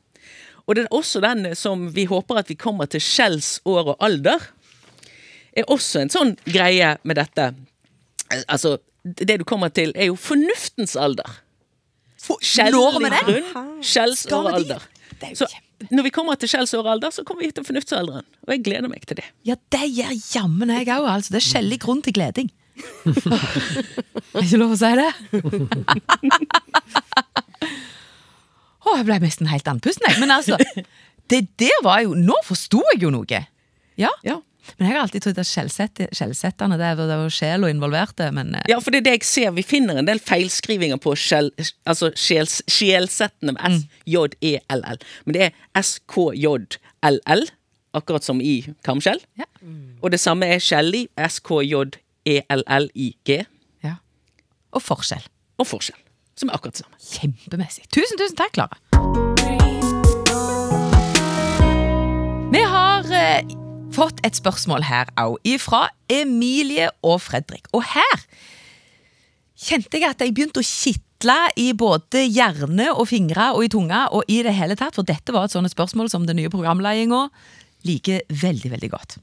Og 0.63 0.75
det 0.75 0.85
er 0.85 0.95
også 0.95 1.21
den 1.23 1.49
som 1.59 1.89
vi 1.95 2.05
håper 2.07 2.39
at 2.39 2.51
vi 2.51 2.57
kommer 2.59 2.87
til 2.91 3.03
skjells 3.03 3.57
år 3.67 3.93
og 3.93 4.03
alder, 4.03 4.47
er 5.53 5.67
også 5.71 6.01
en 6.01 6.11
sånn 6.11 6.33
greie 6.47 6.95
med 7.03 7.19
dette. 7.19 7.49
Altså, 8.47 8.77
det 9.03 9.41
du 9.41 9.45
kommer 9.47 9.69
til, 9.75 9.91
er 9.95 10.09
jo 10.09 10.15
fornuftens 10.19 10.95
alder. 10.99 11.39
Vi 12.23 12.37
Skjellig 12.47 12.79
grunn, 13.27 13.81
skjells 13.83 14.23
og 14.31 14.47
alder. 14.53 14.87
Det 15.19 15.27
er 15.27 15.35
jo 15.35 15.43
Så 15.43 15.49
kjempe- 15.51 15.72
når 15.91 16.05
vi 16.07 16.11
kommer 16.13 16.37
til 16.39 16.49
skjells 16.51 16.73
år 16.77 16.85
og 16.85 16.91
alder, 16.95 17.11
så 17.15 17.23
kommer 17.27 17.43
vi 17.45 17.51
til 17.55 17.65
fornuftsalderen. 17.67 18.27
Og 18.45 18.53
jeg 18.55 18.63
gleder 18.65 18.91
meg 18.91 19.05
til 19.09 19.19
det. 19.19 19.25
Ja, 19.47 19.55
det 19.73 19.87
gjør 19.91 20.13
jammen 20.35 20.71
jeg 20.73 20.87
òg, 20.93 21.07
altså. 21.09 21.33
Det 21.33 21.41
er 21.41 21.47
skjellig 21.49 21.79
grunn 21.83 22.03
til 22.05 22.15
gleding. 22.15 22.51
er 24.33 24.41
ikke 24.41 24.61
lov 24.61 24.73
å 24.73 24.79
si 24.79 24.91
det? 24.97 25.11
Å, 28.83 28.97
jeg 28.97 29.05
ble 29.07 29.17
nesten 29.23 29.47
helt 29.47 29.67
andpusten, 29.71 30.07
jeg. 30.09 30.19
Men 30.19 30.33
altså, 30.35 30.57
det 31.31 31.41
der 31.61 31.77
var 31.85 32.01
jo 32.03 32.17
Nå 32.19 32.35
forsto 32.43 32.81
jeg 32.91 33.05
jo 33.05 33.13
noe. 33.13 33.43
Ja. 33.99 34.11
Ja. 34.27 34.41
Men 34.77 34.87
jeg 34.87 34.93
har 34.95 35.01
alltid 35.03 35.21
trodd 35.25 35.39
at 35.41 35.49
skjellsetterne 35.49 36.77
det 36.79 36.91
var 36.97 37.09
det 37.09 37.17
var 37.19 37.31
sjel 37.33 37.65
og 37.67 37.71
involverte, 37.73 38.29
men 38.35 38.47
eh, 38.55 38.63
Ja, 38.71 38.77
for 38.83 38.89
det 38.95 38.99
er 39.01 39.05
det 39.09 39.15
jeg 39.17 39.25
ser. 39.27 39.49
Vi 39.57 39.65
finner 39.67 39.93
en 39.99 40.07
del 40.07 40.21
feilskrivinger 40.23 40.99
på 41.03 41.11
skjell, 41.19 41.49
altså 41.89 42.05
med 42.15 43.57
S-J-E-L-L. 43.73 44.97
Men 45.25 45.31
det 45.35 45.41
er 45.47 45.51
S-K-J-L-L, 45.81 47.43
akkurat 47.93 48.23
som 48.25 48.39
i 48.41 48.55
kamskjell. 48.87 49.19
Ja. 49.39 49.45
Og 50.01 50.11
det 50.15 50.21
samme 50.23 50.45
er 50.49 50.59
skjellig. 50.63 51.03
S-K-J-E-L-L-I-G. 51.17 53.29
ja. 53.83 53.93
Og 54.73 54.81
forskjell. 54.81 55.21
Og 55.61 55.67
forskjell. 55.69 55.99
Som 56.39 56.49
er 56.49 56.53
akkurat 56.57 56.73
det 56.73 56.81
samme. 56.81 56.97
Kjempemessig. 56.97 57.85
Tusen, 57.93 58.17
tusen 58.17 58.37
takk, 58.39 58.53
Klara. 58.57 58.73
Vi 62.53 62.61
har 62.69 63.01
eh, 63.13 63.62
fått 63.93 64.21
et 64.25 64.37
spørsmål 64.37 64.85
her 64.87 65.11
òg, 65.21 65.37
fra 65.61 65.87
Emilie 66.11 66.89
og 67.05 67.21
Fredrik. 67.21 67.67
Og 67.75 67.85
her 67.93 68.23
kjente 69.63 69.99
jeg 69.99 70.09
at 70.09 70.23
jeg 70.23 70.33
begynte 70.33 70.63
å 70.63 70.67
kitle 70.67 71.37
i 71.61 71.69
både 71.77 72.25
hjerne 72.25 72.89
og 72.91 73.07
fingre 73.11 73.51
og 73.55 73.65
i 73.65 73.71
tunga 73.71 74.07
og 74.15 74.25
i 74.31 74.41
det 74.45 74.55
hele 74.57 74.77
tatt, 74.79 74.97
for 74.97 75.07
dette 75.07 75.35
var 75.35 75.47
et 75.47 75.55
sånt 75.55 75.71
spørsmål 75.71 76.09
som 76.11 76.25
den 76.27 76.41
nye 76.41 76.51
programledinga 76.53 77.27
liker 77.87 78.23
veldig, 78.29 78.73
veldig 78.73 78.89
godt. 78.93 79.17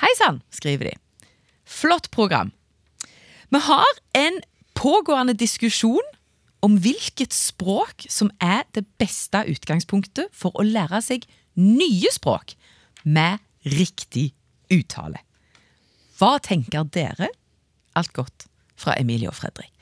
Hei 0.00 0.12
sann, 0.18 0.42
skriver 0.52 0.92
de. 0.92 0.94
Flott 1.66 2.10
program. 2.14 2.52
Vi 3.50 3.62
har 3.64 3.98
en 4.18 4.38
pågående 4.76 5.34
diskusjon 5.38 6.04
om 6.64 6.76
hvilket 6.82 7.34
språk 7.34 8.06
som 8.12 8.30
er 8.42 8.64
det 8.76 8.84
beste 9.00 9.42
utgangspunktet 9.50 10.30
for 10.34 10.54
å 10.56 10.66
lære 10.66 11.00
seg 11.04 11.26
nye 11.56 12.10
språk 12.12 12.56
med 13.06 13.40
riktig 13.66 14.30
uttale. 14.72 15.22
Hva 16.16 16.36
tenker 16.42 16.86
dere? 16.92 17.30
Alt 17.96 18.12
godt 18.16 18.46
fra 18.76 18.96
Emilie 19.00 19.30
og 19.30 19.36
Fredrik. 19.36 19.72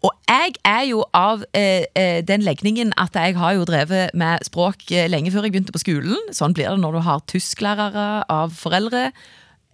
Og 0.00 0.14
jeg 0.30 0.54
er 0.64 0.84
jo 0.88 1.02
av 1.12 1.42
eh, 1.52 1.84
eh, 1.98 2.22
den 2.24 2.40
legningen 2.46 2.94
at 3.00 3.16
jeg 3.18 3.36
har 3.36 3.58
jo 3.58 3.66
drevet 3.68 4.14
med 4.16 4.46
språk 4.46 4.86
eh, 4.96 5.10
lenge 5.12 5.32
før 5.32 5.44
jeg 5.44 5.52
begynte 5.52 5.74
på 5.76 5.82
skolen. 5.82 6.16
Sånn 6.32 6.56
blir 6.56 6.70
det 6.70 6.80
når 6.80 6.96
du 6.96 7.00
har 7.04 7.20
tysklærere 7.28 8.06
av 8.32 8.54
foreldre 8.56 9.10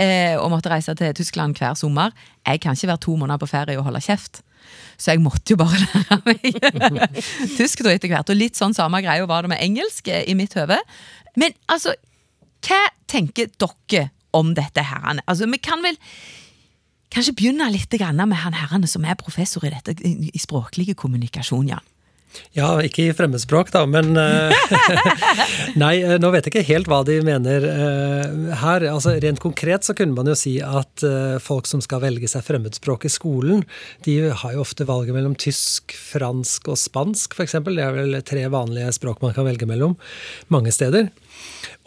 eh, 0.02 0.34
og 0.34 0.50
måtte 0.50 0.72
reise 0.72 0.96
til 0.98 1.14
Tyskland 1.14 1.54
hver 1.60 1.78
sommer. 1.78 2.10
Jeg 2.42 2.64
kan 2.64 2.74
ikke 2.74 2.90
være 2.90 3.04
to 3.06 3.14
måneder 3.14 3.42
på 3.44 3.50
ferie 3.52 3.78
og 3.78 3.86
holde 3.86 4.02
kjeft. 4.02 4.42
Så 4.98 5.12
jeg 5.12 5.22
måtte 5.22 5.54
jo 5.54 5.60
bare 5.60 5.78
lære 5.94 6.18
meg 6.26 7.22
tysk 7.54 7.84
da 7.86 7.94
etter 7.94 8.10
hvert. 8.10 8.32
Og 8.32 8.40
litt 8.40 8.58
sånn 8.58 8.74
samme 8.74 9.02
greia 9.04 9.28
var 9.30 9.46
det 9.46 9.54
med 9.54 9.62
engelsk 9.62 10.10
eh, 10.10 10.24
i 10.26 10.34
mitt 10.38 10.56
høve. 10.58 10.80
Men 11.38 11.54
altså, 11.70 11.94
hva 12.66 12.82
tenker 13.10 13.50
dere 13.60 14.10
om 14.36 14.52
dette 14.56 14.82
her? 14.84 15.22
Altså, 15.26 15.48
vi 15.50 15.60
kan 15.62 15.84
vel 15.84 15.98
kanskje 17.14 17.36
begynne 17.38 17.70
litt 17.72 17.92
med 17.96 18.38
han 18.42 18.56
herrene 18.56 18.88
som 18.90 19.04
er 19.04 19.18
professor 19.18 19.64
i 19.64 19.72
dette, 19.72 19.96
i 20.02 20.38
språklig 20.42 20.96
kommunikasjon, 20.96 21.68
Jan. 21.68 21.92
Ja, 22.56 22.68
ikke 22.84 23.04
i 23.06 23.12
fremmedspråk, 23.16 23.70
da, 23.72 23.82
men 23.88 24.16
eh, 24.20 24.72
Nei, 25.82 25.92
eh, 26.02 26.16
nå 26.20 26.30
vet 26.32 26.46
jeg 26.46 26.52
ikke 26.52 26.68
helt 26.68 26.88
hva 26.90 27.02
de 27.06 27.18
mener 27.24 27.66
eh, 27.68 28.54
her. 28.62 28.86
Altså, 28.90 29.14
Rent 29.22 29.40
konkret 29.42 29.86
så 29.86 29.94
kunne 29.96 30.16
man 30.16 30.28
jo 30.30 30.36
si 30.38 30.56
at 30.64 31.04
folk 31.44 31.68
som 31.68 31.82
skal 31.84 32.02
velge 32.04 32.28
seg 32.30 32.44
fremmedspråk 32.46 33.06
i 33.08 33.12
skolen, 33.12 33.64
de 34.06 34.18
har 34.28 34.56
jo 34.56 34.64
ofte 34.64 34.86
valget 34.88 35.16
mellom 35.16 35.36
tysk, 35.38 35.94
fransk 35.96 36.72
og 36.72 36.80
spansk, 36.80 37.36
f.eks. 37.36 37.58
Det 37.66 37.84
er 37.84 37.96
vel 37.96 38.20
tre 38.26 38.46
vanlige 38.52 38.92
språk 38.96 39.22
man 39.24 39.36
kan 39.36 39.48
velge 39.48 39.68
mellom 39.68 39.96
mange 40.52 40.74
steder. 40.74 41.10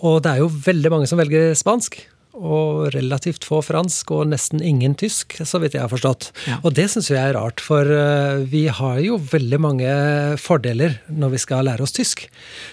Og 0.04 0.22
det 0.24 0.32
er 0.36 0.44
jo 0.44 0.54
veldig 0.70 0.94
mange 0.94 1.10
som 1.10 1.22
velger 1.22 1.54
spansk. 1.58 2.02
Og 2.40 2.94
relativt 2.94 3.44
få 3.44 3.58
fransk 3.66 4.12
og 4.16 4.30
nesten 4.32 4.62
ingen 4.64 4.94
tysk, 4.96 5.34
så 5.44 5.60
vidt 5.60 5.74
jeg 5.76 5.82
har 5.84 5.92
forstått. 5.92 6.30
Ja. 6.48 6.60
Og 6.62 6.76
det 6.78 6.86
syns 6.94 7.10
jeg 7.12 7.20
er 7.20 7.36
rart, 7.36 7.60
for 7.60 7.90
eh, 7.90 8.46
vi 8.48 8.68
har 8.72 9.02
jo 9.04 9.18
veldig 9.32 9.60
mange 9.60 9.96
fordeler 10.40 11.00
når 11.10 11.34
vi 11.34 11.42
skal 11.42 11.68
lære 11.68 11.84
oss 11.84 11.96
tysk. 11.98 12.28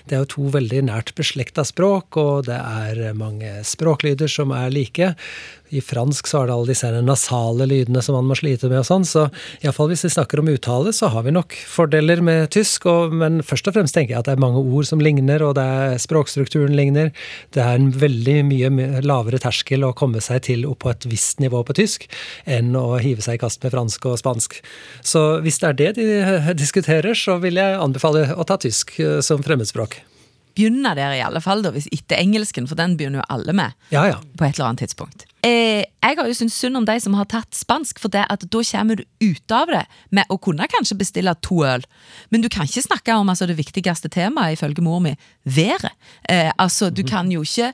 Det 0.06 0.14
er 0.14 0.22
jo 0.22 0.32
to 0.36 0.50
veldig 0.54 0.84
nært 0.86 1.14
beslekta 1.18 1.64
språk, 1.66 2.20
og 2.20 2.46
det 2.50 2.60
er 2.60 3.16
mange 3.18 3.56
språklyder 3.66 4.30
som 4.30 4.54
er 4.54 4.70
like. 4.70 5.14
I 5.74 5.82
fransk 5.82 6.28
så 6.28 6.42
er 6.42 6.48
det 6.48 6.56
alle 6.56 6.70
disse 6.70 6.90
nasale 7.04 7.66
lydene 7.68 8.02
som 8.04 8.16
man 8.18 8.28
må 8.28 8.36
slite 8.38 8.70
med 8.70 8.80
og 8.82 8.88
sånn, 8.88 9.06
så 9.08 9.26
iallfall 9.62 9.90
hvis 9.90 10.06
vi 10.06 10.12
snakker 10.14 10.42
om 10.42 10.50
uttale, 10.52 10.92
så 10.94 11.10
har 11.12 11.26
vi 11.26 11.34
nok 11.34 11.56
fordeler 11.70 12.22
med 12.24 12.50
tysk, 12.54 12.86
og, 12.90 13.14
men 13.16 13.40
først 13.46 13.70
og 13.70 13.76
fremst 13.76 13.96
tenker 13.96 14.14
jeg 14.14 14.22
at 14.22 14.30
det 14.30 14.36
er 14.36 14.44
mange 14.44 14.62
ord 14.62 14.88
som 14.88 15.02
ligner, 15.02 15.42
og 15.46 15.56
det 15.58 15.66
er 15.66 16.00
språkstrukturen 16.02 16.76
ligner. 16.78 17.12
Det 17.54 17.64
er 17.64 17.78
en 17.78 17.90
veldig 17.94 18.38
mye 18.46 19.02
lavere 19.06 19.40
terskel 19.42 19.86
å 19.86 19.94
komme 19.96 20.22
seg 20.24 20.44
til 20.48 20.66
opp 20.68 20.84
på 20.84 20.92
et 20.92 21.08
visst 21.10 21.42
nivå 21.42 21.62
på 21.66 21.76
tysk, 21.78 22.08
enn 22.44 22.74
å 22.78 22.98
hive 23.02 23.24
seg 23.24 23.38
i 23.38 23.42
kast 23.42 23.64
med 23.64 23.74
fransk 23.74 24.10
og 24.10 24.18
spansk. 24.20 24.60
Så 25.04 25.26
hvis 25.44 25.60
det 25.62 25.72
er 25.72 25.80
det 25.80 25.92
de 26.00 26.10
diskuterer, 26.62 27.16
så 27.16 27.40
vil 27.42 27.58
jeg 27.60 27.80
anbefale 27.80 28.28
å 28.36 28.46
ta 28.46 28.60
tysk 28.60 28.98
eh, 29.00 29.18
som 29.24 29.42
fremmedspråk. 29.44 30.00
Begynne 30.56 30.94
der, 30.96 31.14
i 31.14 31.22
alle 31.24 31.42
fall, 31.44 31.62
da, 31.64 31.70
hvis 31.74 31.88
etter 31.92 32.18
engelsken, 32.18 32.66
for 32.68 32.78
den 32.78 32.96
begynner 32.98 33.20
jo 33.20 33.26
alle 33.36 33.54
med. 33.56 33.76
Ja, 33.92 34.06
ja. 34.08 34.18
På 34.38 34.46
et 34.46 34.56
eller 34.56 34.70
annet 34.70 34.86
tidspunkt. 34.86 35.26
Eh, 35.46 35.84
jeg 35.84 36.18
har 36.18 36.26
jo 36.26 36.34
syntes 36.34 36.56
synd 36.58 36.80
om 36.80 36.86
de 36.88 36.96
som 37.02 37.14
har 37.18 37.28
tatt 37.30 37.54
spansk, 37.54 38.00
for 38.02 38.12
det 38.12 38.24
at 38.32 38.46
da 38.50 38.62
kommer 38.70 38.98
du 38.98 39.04
ut 39.22 39.54
av 39.54 39.70
det 39.70 39.84
med 40.16 40.32
å 40.32 40.38
kunne 40.42 40.66
kanskje 40.72 40.98
bestille 40.98 41.36
to 41.44 41.60
øl. 41.68 41.84
Men 42.34 42.42
du 42.42 42.48
kan 42.52 42.66
ikke 42.66 42.86
snakke 42.88 43.14
om 43.14 43.28
altså, 43.30 43.46
det 43.46 43.58
viktigste 43.60 44.10
temaet, 44.12 44.56
ifølge 44.56 44.84
mor 44.84 45.02
mi, 45.04 45.14
været. 45.44 45.92
Eh, 46.28 46.50
altså, 46.56 46.90
du 46.90 47.04
kan 47.06 47.30
jo 47.30 47.44
ikke 47.46 47.72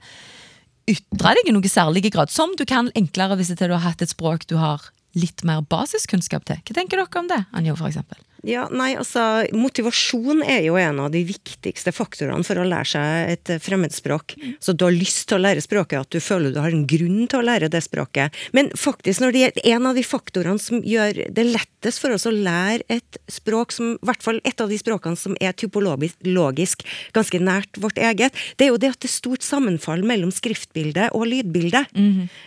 ytre 0.91 1.37
deg 1.39 1.49
i 1.49 1.55
noe 1.55 1.71
særlig 1.71 2.11
grad, 2.11 2.33
som 2.35 2.57
du 2.59 2.67
kan 2.69 2.91
enklere 2.99 3.39
hvis 3.39 3.55
du 3.55 3.69
har 3.71 3.87
hatt 3.87 4.03
et 4.03 4.13
språk 4.13 4.49
du 4.51 4.59
har 4.59 4.91
litt 5.15 5.45
mer 5.47 5.63
basiskunnskap 5.63 6.45
til. 6.49 6.61
Hva 6.65 6.77
tenker 6.77 6.99
dere 6.99 7.21
om 7.21 7.31
det, 7.31 7.45
Anjo, 7.53 7.77
for 7.79 7.93
eksempel? 7.93 8.19
Ja, 8.43 8.65
nei, 8.75 8.97
altså 8.99 9.45
Motivasjon 9.55 10.43
er 10.43 10.65
jo 10.67 10.75
en 10.81 10.99
av 11.05 11.13
de 11.15 11.21
viktigste 11.27 11.93
faktorene 11.95 12.43
for 12.47 12.59
å 12.59 12.67
lære 12.67 12.91
seg 12.91 13.35
et 13.37 13.53
eh, 13.55 13.61
fremmedspråk. 13.63 14.35
Så 14.59 14.75
du 14.75 14.83
har 14.89 14.95
lyst 14.95 15.29
til 15.31 15.39
å 15.39 15.45
lære 15.45 15.63
språket, 15.63 16.01
at 16.03 16.11
du 16.11 16.19
føler 16.19 16.51
du 16.51 16.59
har 16.59 16.75
en 16.75 16.87
grunn 16.91 17.29
til 17.31 17.39
å 17.39 17.47
lære 17.47 17.71
det 17.71 17.85
språket. 17.87 18.35
Men 18.57 18.73
faktisk, 18.75 19.23
når 19.23 19.35
det 19.35 19.45
gjelder 19.45 19.71
en 19.77 19.89
av 19.93 19.99
de 20.01 20.05
faktorene 20.07 20.63
som 20.63 20.83
gjør 20.83 21.23
det 21.39 21.47
lettest 21.53 22.03
for 22.03 22.17
oss 22.17 22.27
å 22.27 22.35
lære 22.35 22.83
et 22.91 23.21
språk 23.31 23.75
som 23.75 23.95
I 23.95 24.11
hvert 24.11 24.27
fall 24.27 24.43
et 24.49 24.61
av 24.63 24.71
de 24.71 24.79
språkene 24.81 25.19
som 25.19 25.39
er 25.39 25.55
typologisk 25.55 26.83
ganske 27.15 27.39
nært 27.43 27.79
vårt 27.79 28.03
eget, 28.03 28.35
det 28.59 28.67
er 28.67 28.75
jo 28.75 28.83
det 28.83 28.95
at 28.97 29.03
det 29.03 29.11
er 29.11 29.17
stort 29.21 29.47
sammenfall 29.47 30.03
mellom 30.07 30.35
skriftbildet 30.35 31.15
og 31.15 31.29
lydbilde. 31.31 31.87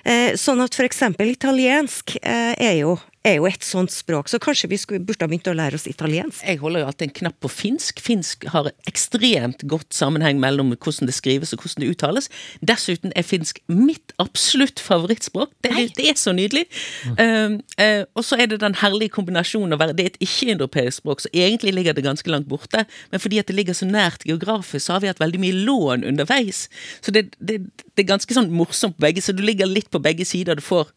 eh, 0.03 0.35
sånn 0.35 0.63
at 0.63 0.75
eksempel 0.85 1.31
italiensk 1.31 2.17
eh, 2.21 2.53
er 2.59 2.81
jo 2.83 2.97
er 3.25 3.39
jo 3.39 3.47
et 3.49 3.65
sånt 3.65 3.93
språk, 3.93 4.29
så 4.29 4.39
kanskje 4.41 4.69
vi 4.71 4.79
skulle, 4.79 5.03
burde 5.05 5.25
ha 5.25 5.29
begynt 5.29 5.49
å 5.49 5.55
lære 5.57 5.79
oss 5.79 5.87
italiensk. 5.89 6.43
Jeg 6.45 6.59
holder 6.61 6.83
jo 6.83 6.89
alltid 6.89 7.07
en 7.07 7.15
knapp 7.19 7.37
på 7.43 7.51
finsk. 7.51 8.01
Finsk 8.03 8.45
har 8.53 8.69
ekstremt 8.89 9.65
godt 9.69 9.95
sammenheng 9.95 10.39
mellom 10.41 10.73
hvordan 10.75 11.09
det 11.09 11.15
skrives 11.17 11.53
og 11.55 11.63
hvordan 11.63 11.83
det 11.83 11.91
uttales. 11.95 12.29
Dessuten 12.65 13.13
er 13.17 13.25
finsk 13.25 13.61
mitt 13.71 14.13
absolutt 14.21 14.81
favorittspråk. 14.83 15.53
Det, 15.65 15.73
det 15.97 16.09
er 16.11 16.19
så 16.19 16.35
nydelig. 16.35 16.65
Mm. 17.05 17.15
Uh, 17.19 17.57
uh, 17.81 18.03
og 18.13 18.27
så 18.27 18.39
er 18.39 18.51
det 18.51 18.61
den 18.63 18.77
herlige 18.81 19.15
kombinasjonen 19.15 19.75
å 19.75 19.81
være 19.81 19.95
Det 19.97 20.05
er 20.05 20.13
et 20.13 20.21
ikke-indropeisk 20.25 21.01
språk, 21.01 21.25
så 21.25 21.31
egentlig 21.33 21.75
ligger 21.75 21.97
det 21.97 22.05
ganske 22.05 22.31
langt 22.31 22.49
borte. 22.51 22.85
Men 23.11 23.23
fordi 23.23 23.41
at 23.41 23.49
det 23.49 23.57
ligger 23.57 23.77
så 23.77 23.89
nært 23.89 24.27
geografisk, 24.27 24.85
så 24.85 24.97
har 24.97 25.03
vi 25.03 25.11
hatt 25.11 25.23
veldig 25.23 25.41
mye 25.41 25.63
lån 25.65 26.05
underveis. 26.07 26.65
Så 27.01 27.13
det, 27.15 27.27
det, 27.39 27.61
det 27.95 28.05
er 28.05 28.13
ganske 28.13 28.37
sånn 28.37 28.53
morsomt 28.53 28.99
på 28.99 29.07
begge, 29.07 29.23
så 29.25 29.33
du 29.35 29.43
ligger 29.45 29.69
litt 29.69 29.89
på 29.93 30.03
begge 30.03 30.27
sider. 30.27 30.59
Du 30.59 30.65
får 30.65 30.93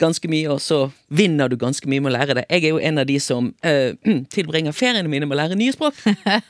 ganske 0.00 0.30
mye, 0.32 0.48
og 0.50 0.60
så 0.64 0.80
vinner 1.12 1.50
du 1.50 1.56
ganske 1.60 1.88
mye 1.90 2.02
med 2.02 2.12
å 2.12 2.16
lære 2.16 2.38
det. 2.40 2.46
Jeg 2.50 2.64
er 2.64 2.74
jo 2.74 2.82
en 2.90 3.02
av 3.02 3.08
de 3.08 3.18
som 3.22 3.52
uh, 3.66 3.92
tilbringer 4.34 4.76
feriene 4.76 5.10
mine 5.10 5.28
med 5.28 5.36
å 5.36 5.40
lære 5.42 5.58
nye 5.60 5.76
språk. 5.76 6.00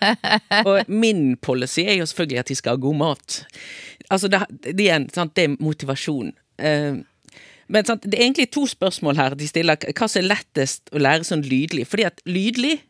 og 0.69 0.91
min 0.91 1.35
policy 1.43 1.85
er 1.87 2.01
jo 2.01 2.09
selvfølgelig 2.11 2.43
at 2.43 2.53
de 2.53 2.59
skal 2.59 2.77
ha 2.77 2.83
god 2.87 3.01
mat. 3.03 3.39
Altså, 4.09 4.31
det, 4.31 4.45
det, 4.71 4.89
er, 4.89 5.01
en, 5.01 5.09
sant, 5.15 5.35
det 5.37 5.49
er 5.49 5.57
motivasjon. 5.59 6.35
Uh, 6.63 7.03
men 7.71 7.87
sant, 7.87 8.07
det 8.07 8.19
er 8.19 8.27
egentlig 8.27 8.51
to 8.55 8.67
spørsmål 8.67 9.19
her 9.21 9.39
de 9.39 9.49
stiller. 9.51 9.79
Hva 9.95 10.09
som 10.11 10.23
er 10.23 10.31
lettest 10.33 10.91
å 10.95 11.03
lære 11.03 11.27
sånn 11.27 11.47
lydlig? 11.47 11.87
Fordi 11.91 12.09
at 12.09 12.23
lydlig 12.27 12.81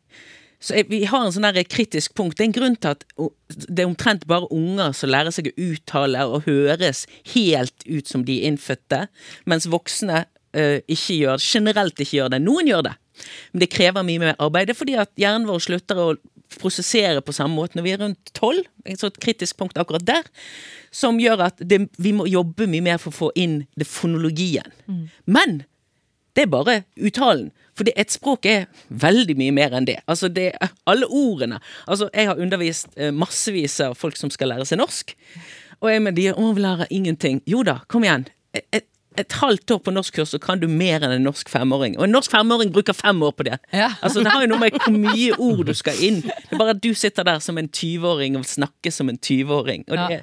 så 0.61 0.77
Vi 0.89 1.07
har 1.09 1.25
en 1.25 1.33
sånn 1.33 1.57
kritisk 1.73 2.13
punkt. 2.15 2.37
Det 2.37 2.45
er 2.45 2.51
en 2.51 2.57
grunn 2.59 2.75
til 2.77 2.93
at 2.93 3.05
det 3.49 3.81
er 3.81 3.89
omtrent 3.89 4.27
bare 4.29 4.49
unger 4.53 4.93
som 4.93 5.09
lærer 5.09 5.33
seg 5.33 5.49
å 5.49 5.55
uttale 5.71 6.27
og 6.29 6.45
høres 6.45 7.07
helt 7.33 7.87
ut 7.89 8.11
som 8.11 8.27
de 8.29 8.43
innfødte, 8.45 9.07
mens 9.49 9.71
voksne 9.73 10.27
eh, 10.57 10.81
ikke 10.91 11.17
gjør 11.21 11.45
generelt 11.45 12.01
ikke 12.01 12.19
gjør 12.19 12.35
det. 12.35 12.43
Noen 12.45 12.71
gjør 12.71 12.85
det, 12.91 12.97
men 13.53 13.65
det 13.65 13.71
krever 13.73 14.07
mye 14.07 14.23
mer 14.23 14.37
arbeid. 14.39 14.69
Det 14.69 14.77
er 14.77 14.81
fordi 14.83 14.99
at 15.01 15.13
hjernen 15.21 15.49
vår 15.51 15.65
slutter 15.67 16.03
å 16.03 16.11
prosessere 16.59 17.23
på 17.23 17.35
samme 17.35 17.55
måte 17.55 17.79
når 17.79 17.87
vi 17.87 17.95
er 17.95 18.01
rundt 18.03 18.33
tolv. 18.35 18.67
Et 18.89 19.21
kritisk 19.23 19.59
punkt 19.61 19.79
akkurat 19.79 20.05
der. 20.07 20.27
Som 20.91 21.21
gjør 21.23 21.47
at 21.47 21.61
det, 21.63 21.85
vi 22.03 22.15
må 22.17 22.27
jobbe 22.27 22.67
mye 22.71 22.85
mer 22.89 22.99
for 23.03 23.13
å 23.13 23.19
få 23.19 23.33
inn 23.39 23.61
det 23.79 23.87
fonologien. 23.87 24.67
Men 25.31 25.61
det 26.35 26.47
er 26.47 26.51
bare 26.51 26.77
uttalen. 26.99 27.51
For 27.79 27.89
et 27.89 28.13
språk 28.13 28.47
er 28.47 28.67
veldig 28.89 29.37
mye 29.39 29.55
mer 29.57 29.75
enn 29.77 29.87
det. 29.89 29.99
Altså 30.11 30.29
det 30.29 30.53
alle 30.91 31.09
ordene. 31.09 31.61
Altså 31.87 32.11
Jeg 32.15 32.29
har 32.29 32.41
undervist 32.43 32.93
eh, 32.97 33.11
massevis 33.15 33.81
av 33.81 33.97
folk 33.99 34.19
som 34.21 34.31
skal 34.31 34.53
lære 34.53 34.67
seg 34.69 34.81
norsk. 34.83 35.15
Og 35.81 35.91
jeg 35.91 36.03
med 36.05 36.19
de 36.19 36.29
å, 36.33 36.53
vi 36.55 36.65
lærer 36.65 36.91
ingenting. 36.93 37.41
Jo 37.49 37.65
da, 37.67 37.81
kom 37.89 38.05
igjen. 38.05 38.27
Et, 38.53 38.67
et, 38.73 38.87
et 39.19 39.33
halvt 39.41 39.73
år 39.75 39.81
på 39.83 39.93
norskkurs, 39.93 40.31
så 40.35 40.39
kan 40.41 40.61
du 40.63 40.69
mer 40.71 41.03
enn 41.03 41.17
en 41.17 41.25
norsk 41.27 41.49
femåring. 41.51 41.97
Og 41.99 42.05
en 42.07 42.13
norsk 42.15 42.31
femåring 42.31 42.71
bruker 42.73 42.95
fem 42.95 43.19
år 43.27 43.33
på 43.35 43.47
det. 43.49 43.59
Ja. 43.75 43.89
Altså 44.07 44.23
Det 44.23 44.31
har 44.31 44.45
jo 44.47 44.53
noe 44.53 44.61
med 44.63 44.77
hvor 44.79 44.95
mye 44.95 45.35
ord 45.43 45.67
du 45.67 45.75
skal 45.75 45.99
inn. 46.07 46.21
Det 46.23 46.53
er 46.55 46.61
bare 46.61 46.77
at 46.77 46.83
du 46.85 46.93
sitter 46.95 47.27
der 47.27 47.41
som 47.43 47.59
en 47.59 47.69
20-åring 47.69 48.39
og 48.39 48.47
snakker 48.47 48.95
som 48.95 49.11
en 49.11 49.19
20-åring. 49.19 49.83
Og 49.91 49.99
det, 50.13 50.21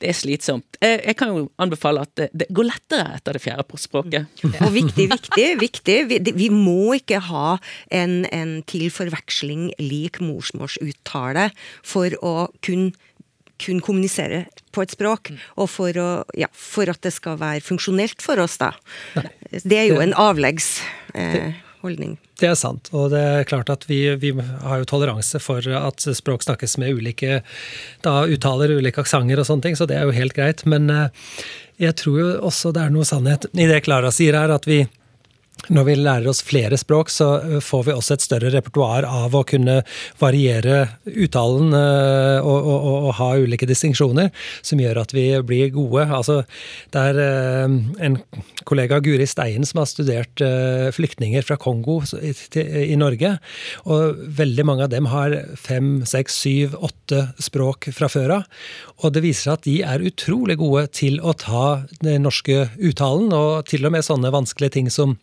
det 0.00 0.08
er 0.10 0.16
slitsomt. 0.16 0.80
Jeg, 0.80 1.02
jeg 1.04 1.16
kan 1.20 1.34
jo 1.36 1.44
anbefale 1.60 2.00
at 2.08 2.14
det, 2.16 2.30
det 2.32 2.48
går 2.56 2.70
lettere 2.72 3.14
etter 3.20 3.36
det 3.36 3.44
fjerde 3.44 3.78
språket. 3.84 4.26
Og 4.64 4.72
viktig, 4.74 5.06
viktig, 5.12 5.48
viktig. 5.60 5.98
Vi, 6.10 6.18
det- 6.24 6.34
vi 6.40 6.48
må 6.50 6.94
ikke 6.96 7.20
ha 7.28 7.58
en, 7.92 8.22
en 8.32 8.56
til 8.66 8.88
forveksling 8.90 9.68
lik 9.84 10.18
morsmålsuttale 10.24 11.50
for 11.84 12.16
å 12.24 12.34
kunne 12.64 12.92
kun 13.62 13.80
kommunisere 13.84 14.44
på 14.74 14.82
et 14.82 14.94
språk, 14.94 15.30
og 15.60 15.68
for, 15.70 15.94
å, 16.00 16.08
ja, 16.38 16.48
for 16.50 16.90
at 16.90 17.02
det 17.06 17.14
skal 17.14 17.38
være 17.40 17.62
funksjonelt 17.64 18.24
for 18.24 18.42
oss, 18.42 18.58
da. 18.60 18.72
Det 19.62 19.78
er 19.78 19.88
jo 19.92 20.00
en 20.02 20.14
avleggs 20.18 20.76
eh, 21.14 21.54
holdning. 21.84 22.16
Det 22.40 22.48
er 22.50 22.56
sant, 22.58 22.90
og 22.96 23.12
det 23.12 23.20
er 23.22 23.46
klart 23.46 23.70
at 23.70 23.86
vi, 23.86 24.00
vi 24.18 24.32
har 24.34 24.80
jo 24.82 24.88
toleranse 24.90 25.38
for 25.42 25.62
at 25.78 26.06
språk 26.18 26.42
snakkes 26.42 26.76
med 26.82 26.98
ulike 26.98 27.44
da, 28.02 28.24
uttaler, 28.26 28.74
ulike 28.74 29.04
aksenter 29.04 29.38
og 29.38 29.46
sånne 29.46 29.68
ting, 29.68 29.78
så 29.78 29.86
det 29.90 30.00
er 30.00 30.08
jo 30.08 30.16
helt 30.16 30.34
greit. 30.36 30.64
Men 30.66 30.90
eh, 30.90 31.30
jeg 31.82 31.96
tror 32.02 32.18
jo 32.20 32.28
også 32.50 32.74
det 32.74 32.82
er 32.86 32.94
noe 32.94 33.06
sannhet 33.06 33.46
i 33.54 33.70
det 33.70 33.84
Klara 33.86 34.10
sier 34.14 34.36
her, 34.38 34.50
at 34.54 34.66
vi 34.66 34.82
når 35.72 35.86
vi 35.86 35.94
lærer 35.96 36.28
oss 36.28 36.42
flere 36.44 36.76
språk, 36.76 37.10
så 37.12 37.28
eh, 37.40 37.60
får 37.64 37.86
vi 37.86 37.94
også 37.94 38.16
et 38.16 38.24
større 38.24 38.50
repertoar 38.52 39.06
av 39.08 39.34
å 39.36 39.44
kunne 39.48 39.80
variere 40.20 40.98
uttalen 41.08 41.72
eh, 41.76 42.44
og, 42.44 42.58
og, 42.58 42.74
og, 42.74 42.98
og 43.08 43.14
ha 43.20 43.30
ulike 43.40 43.68
distinksjoner, 43.68 44.28
som 44.64 44.82
gjør 44.82 45.00
at 45.04 45.14
vi 45.16 45.26
blir 45.46 45.72
gode. 45.74 46.04
Altså, 46.04 46.42
det 46.92 47.06
er 47.12 47.22
eh, 47.24 47.78
en 48.08 48.18
kollega, 48.68 49.00
Guri 49.04 49.26
Stein 49.28 49.64
som 49.68 49.82
har 49.82 49.88
studert 49.90 50.40
flyktninger 50.94 51.44
fra 51.44 51.56
Kongo 51.60 51.98
i 52.04 52.96
Norge. 52.96 53.34
Og 53.90 54.22
veldig 54.38 54.64
mange 54.66 54.86
av 54.86 54.92
dem 54.92 55.08
har 55.12 55.34
fem, 55.60 55.98
seks, 56.08 56.38
syv, 56.44 56.76
åtte 56.84 57.26
språk 57.42 57.90
fra 57.96 58.08
før 58.12 58.38
av. 58.38 58.48
Og 59.02 59.12
det 59.16 59.24
viser 59.24 59.48
seg 59.50 59.58
at 59.58 59.66
de 59.68 59.76
er 59.84 60.06
utrolig 60.08 60.56
gode 60.60 60.86
til 60.96 61.20
å 61.20 61.34
ta 61.36 61.66
den 62.00 62.24
norske 62.24 62.70
uttalen, 62.78 63.34
og 63.36 63.68
til 63.68 63.84
og 63.84 63.96
med 63.96 64.06
sånne 64.06 64.32
vanskelige 64.34 64.78
ting 64.78 64.92
som 64.92 65.18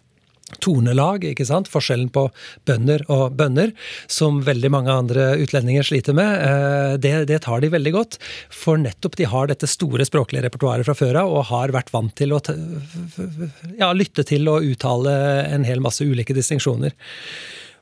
tonelag, 0.64 1.26
ikke 1.32 1.48
sant? 1.48 1.70
Forskjellen 1.72 2.10
på 2.14 2.28
bønder 2.68 3.06
og 3.12 3.38
bønder, 3.40 3.74
som 4.12 4.42
veldig 4.46 4.72
mange 4.74 4.94
andre 4.94 5.32
utlendinger 5.42 5.88
sliter 5.88 6.18
med, 6.18 6.32
eh, 6.48 6.98
det, 7.02 7.14
det 7.32 7.42
tar 7.46 7.64
de 7.64 7.72
veldig 7.74 7.96
godt. 7.96 8.20
For 8.54 8.82
nettopp 8.82 9.18
de 9.20 9.30
har 9.32 9.52
dette 9.52 9.70
store 9.70 10.08
språklige 10.08 10.46
repertoaret 10.48 10.88
fra 10.88 10.98
før 10.98 11.24
av, 11.24 11.32
og 11.32 11.50
har 11.52 11.76
vært 11.76 11.94
vant 11.96 12.14
til 12.18 12.36
å 12.36 12.42
ja, 13.80 13.92
lytte 13.96 14.26
til 14.28 14.50
og 14.52 14.68
uttale 14.68 15.16
en 15.52 15.68
hel 15.68 15.84
masse 15.84 16.06
ulike 16.06 16.36
distinksjoner. 16.38 16.96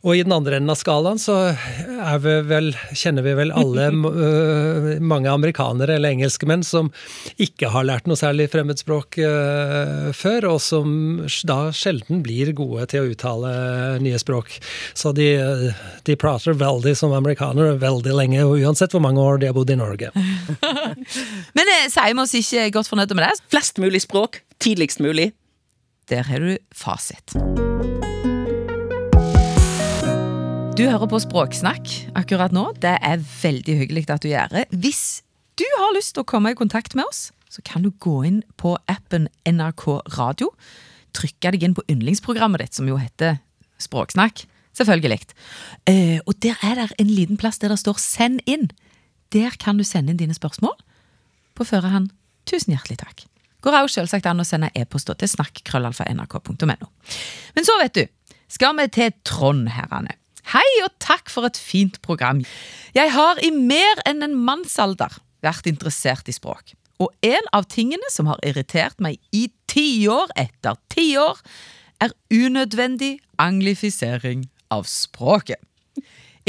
Og 0.07 0.15
i 0.15 0.21
den 0.23 0.31
andre 0.31 0.55
enden 0.59 0.71
av 0.71 0.77
skalaen 0.79 1.19
så 1.19 1.35
er 1.51 2.19
vi 2.23 2.35
vel, 2.47 2.69
kjenner 2.95 3.25
vi 3.25 3.33
vel 3.35 3.51
alle 3.51 3.89
øh, 3.91 4.87
mange 5.03 5.31
amerikanere 5.31 5.97
eller 5.97 6.15
engelskmenn 6.15 6.63
som 6.63 6.91
ikke 7.41 7.71
har 7.73 7.87
lært 7.87 8.07
noe 8.07 8.19
særlig 8.19 8.47
fremmedspråk 8.53 9.19
øh, 9.25 10.09
før, 10.15 10.47
og 10.53 10.61
som 10.63 10.93
da 11.47 11.59
sjelden 11.75 12.23
blir 12.23 12.53
gode 12.55 12.87
til 12.93 13.03
å 13.03 13.11
uttale 13.11 13.51
nye 14.03 14.19
språk. 14.21 14.55
Så 14.95 15.11
de, 15.15 15.29
de 16.07 16.17
prater 16.19 16.55
veldig 16.55 16.95
som 16.95 17.15
amerikanere 17.15 17.75
veldig 17.81 18.15
lenge, 18.15 18.45
og 18.47 18.63
uansett 18.63 18.95
hvor 18.95 19.03
mange 19.03 19.23
år 19.23 19.43
de 19.43 19.51
har 19.51 19.57
bodd 19.57 19.73
i 19.75 19.79
Norge. 19.79 20.13
Men 21.57 21.73
eh, 21.75 21.89
sier 21.91 22.13
vi 22.13 22.23
oss 22.23 22.37
ikke 22.39 22.69
godt 22.79 22.91
fornøyde 22.93 23.19
med 23.19 23.27
det? 23.27 23.49
Flest 23.51 23.83
mulig 23.83 24.05
språk, 24.07 24.45
tidligst 24.63 25.03
mulig. 25.03 25.33
Der 26.09 26.23
har 26.25 26.39
du 26.39 26.55
fasit. 26.73 27.35
Du 30.79 30.85
hører 30.87 31.09
på 31.11 31.17
Språksnakk 31.19 31.89
akkurat 32.15 32.53
nå. 32.55 32.61
Det 32.79 32.93
er 33.03 33.19
veldig 33.19 33.73
hyggelig 33.81 34.05
at 34.13 34.23
du 34.23 34.29
gjør 34.29 34.53
det. 34.53 34.61
Hvis 34.71 35.25
du 35.59 35.65
har 35.75 35.89
lyst 35.91 36.13
til 36.15 36.23
å 36.23 36.27
komme 36.29 36.53
i 36.53 36.55
kontakt 36.55 36.93
med 36.95 37.03
oss, 37.03 37.33
så 37.51 37.59
kan 37.67 37.83
du 37.83 37.89
gå 37.99 38.13
inn 38.23 38.37
på 38.55 38.77
appen 38.87 39.25
NRK 39.43 39.83
Radio. 40.15 40.53
Trykke 41.19 41.51
deg 41.51 41.65
inn 41.67 41.75
på 41.75 41.83
yndlingsprogrammet 41.91 42.63
ditt, 42.63 42.77
som 42.79 42.87
jo 42.87 42.95
heter 42.95 43.41
Språksnakk. 43.83 44.45
Selvfølgelig. 44.79 45.33
Eh, 45.91 46.21
og 46.23 46.39
der 46.47 46.55
er 46.63 46.79
det 46.79 46.87
en 46.95 47.11
liten 47.11 47.41
plass 47.41 47.59
der 47.59 47.75
det 47.75 47.81
står 47.83 47.99
'send 47.99 48.39
inn'. 48.47 48.71
Der 49.35 49.59
kan 49.59 49.75
du 49.75 49.83
sende 49.83 50.15
inn 50.15 50.21
dine 50.23 50.33
spørsmål 50.33 50.79
på 51.59 51.67
førerhånd. 51.67 52.15
Tusen 52.45 52.71
hjertelig 52.71 53.03
takk. 53.03 53.25
Går 53.59 53.83
òg 53.83 53.91
selvsagt 53.91 54.31
an 54.31 54.39
å 54.39 54.47
sende 54.47 54.71
e-post 54.73 55.11
til 55.11 55.27
snakk.krøllalfa.nrk.no. 55.27 56.87
Men 57.55 57.65
så, 57.65 57.75
vet 57.83 57.93
du, 57.95 58.07
skal 58.47 58.77
vi 58.77 58.87
til 58.87 59.11
Trond, 59.25 59.67
herrene. 59.67 60.15
Hei 60.49 60.65
og 60.81 60.95
takk 60.97 61.29
for 61.29 61.45
et 61.45 61.57
fint 61.61 61.99
program. 62.01 62.39
Jeg 62.97 63.11
har 63.13 63.37
i 63.45 63.51
mer 63.53 63.99
enn 64.09 64.25
en 64.25 64.33
mannsalder 64.47 65.19
vært 65.45 65.67
interessert 65.69 66.29
i 66.31 66.33
språk. 66.33 66.73
Og 66.97 67.13
en 67.21 67.49
av 67.53 67.67
tingene 67.69 68.09
som 68.09 68.25
har 68.31 68.41
irritert 68.41 68.97
meg 68.97 69.19
i 69.29 69.45
tiår 69.69 70.33
etter 70.41 70.79
tiår, 70.89 71.37
er 72.01 72.15
unødvendig 72.33 73.19
anglifisering 73.37 74.47
av 74.73 74.87
språket. 74.89 75.61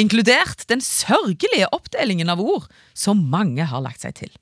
Inkludert 0.00 0.64
den 0.70 0.80
sørgelige 0.80 1.68
oppdelingen 1.74 2.32
av 2.32 2.40
ord 2.40 2.70
som 2.96 3.26
mange 3.28 3.66
har 3.68 3.84
lagt 3.84 4.06
seg 4.06 4.16
til. 4.22 4.32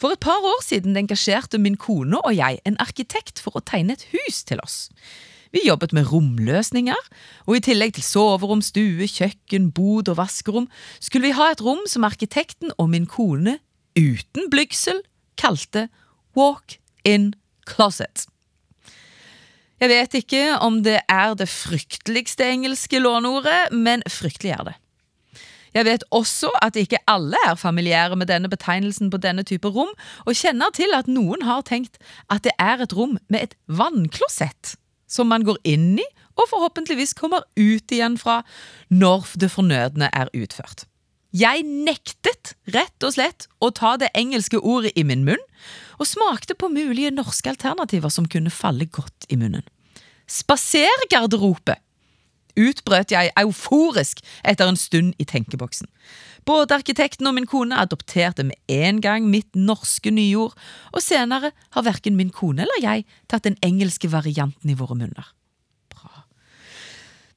For 0.00 0.14
et 0.14 0.22
par 0.22 0.40
år 0.40 0.62
siden 0.64 0.96
engasjerte 0.96 1.60
min 1.60 1.76
kone 1.76 2.22
og 2.22 2.32
jeg 2.38 2.62
en 2.64 2.80
arkitekt 2.80 3.42
for 3.42 3.58
å 3.58 3.64
tegne 3.66 3.98
et 3.98 4.08
hus 4.14 4.40
til 4.48 4.62
oss. 4.64 4.86
Vi 5.52 5.66
jobbet 5.66 5.92
med 5.92 6.08
romløsninger, 6.08 6.98
og 7.46 7.56
i 7.56 7.60
tillegg 7.60 7.92
til 7.98 8.06
soverom, 8.06 8.62
stue, 8.64 9.04
kjøkken, 9.04 9.68
bod 9.76 10.08
og 10.08 10.16
vaskerom 10.16 10.68
skulle 10.96 11.28
vi 11.28 11.36
ha 11.36 11.50
et 11.52 11.60
rom 11.60 11.82
som 11.90 12.08
arkitekten 12.08 12.72
og 12.80 12.88
min 12.94 13.04
kone, 13.06 13.58
uten 13.92 14.48
blygsel, 14.52 15.02
kalte 15.36 15.90
walk-in 16.36 17.34
closet. 17.68 18.24
Jeg 19.82 19.90
vet 19.90 20.14
ikke 20.14 20.42
om 20.62 20.80
det 20.86 21.00
er 21.10 21.34
det 21.36 21.50
frykteligste 21.50 22.46
engelske 22.48 23.02
låneordet, 23.02 23.74
men 23.74 24.04
fryktelig 24.08 24.54
er 24.56 24.68
det. 24.70 24.76
Jeg 25.74 25.88
vet 25.88 26.04
også 26.12 26.48
at 26.62 26.76
ikke 26.76 27.00
alle 27.08 27.36
er 27.48 27.56
familiære 27.60 28.16
med 28.16 28.28
denne 28.28 28.48
betegnelsen 28.52 29.10
på 29.10 29.20
denne 29.20 29.44
type 29.44 29.68
rom, 29.68 29.90
og 30.24 30.36
kjenner 30.36 30.72
til 30.72 30.92
at 30.96 31.08
noen 31.12 31.44
har 31.44 31.64
tenkt 31.68 31.98
at 32.30 32.44
det 32.44 32.52
er 32.60 32.84
et 32.84 32.96
rom 32.96 33.18
med 33.28 33.40
et 33.42 33.58
vannklosett 33.68 34.76
som 35.12 35.28
man 35.28 35.44
går 35.46 35.60
inn 35.68 35.98
i 36.00 36.06
og 36.40 36.48
forhåpentligvis 36.48 37.12
kommer 37.18 37.44
ut 37.58 37.92
igjen 37.92 38.16
fra 38.20 38.40
når 38.88 39.34
det 39.40 39.52
fornødne 39.52 40.08
er 40.08 40.32
utført. 40.32 40.86
Jeg 41.32 41.64
nektet 41.64 42.52
rett 42.74 43.04
og 43.04 43.14
slett 43.14 43.46
å 43.64 43.70
ta 43.72 43.94
det 44.00 44.10
engelske 44.16 44.58
ordet 44.60 44.92
i 45.00 45.04
min 45.08 45.24
munn, 45.24 45.40
og 45.96 46.08
smakte 46.08 46.56
på 46.58 46.68
mulige 46.72 47.12
norske 47.14 47.48
alternativer 47.52 48.12
som 48.12 48.28
kunne 48.28 48.52
falle 48.52 48.88
godt 48.88 49.28
i 49.32 49.38
munnen. 49.40 49.64
Spasergarderobe! 50.28 51.78
Utbrøt 52.58 53.14
jeg 53.14 53.32
euforisk 53.40 54.22
etter 54.44 54.68
en 54.68 54.78
stund 54.78 55.14
i 55.22 55.26
tenkeboksen. 55.28 55.88
Både 56.48 56.74
arkitekten 56.74 57.28
og 57.30 57.36
min 57.36 57.46
kone 57.46 57.78
adopterte 57.78 58.44
med 58.46 58.58
en 58.72 58.98
gang 59.02 59.28
mitt 59.30 59.54
norske 59.54 60.10
nyord, 60.10 60.56
og 60.90 61.04
senere 61.04 61.52
har 61.74 61.86
verken 61.86 62.18
min 62.18 62.32
kone 62.34 62.64
eller 62.64 62.82
jeg 62.82 63.06
tatt 63.30 63.46
den 63.46 63.58
engelske 63.62 64.10
varianten 64.10 64.72
i 64.72 64.76
våre 64.78 64.98
munner. 64.98 65.30
Bra. 65.94 66.24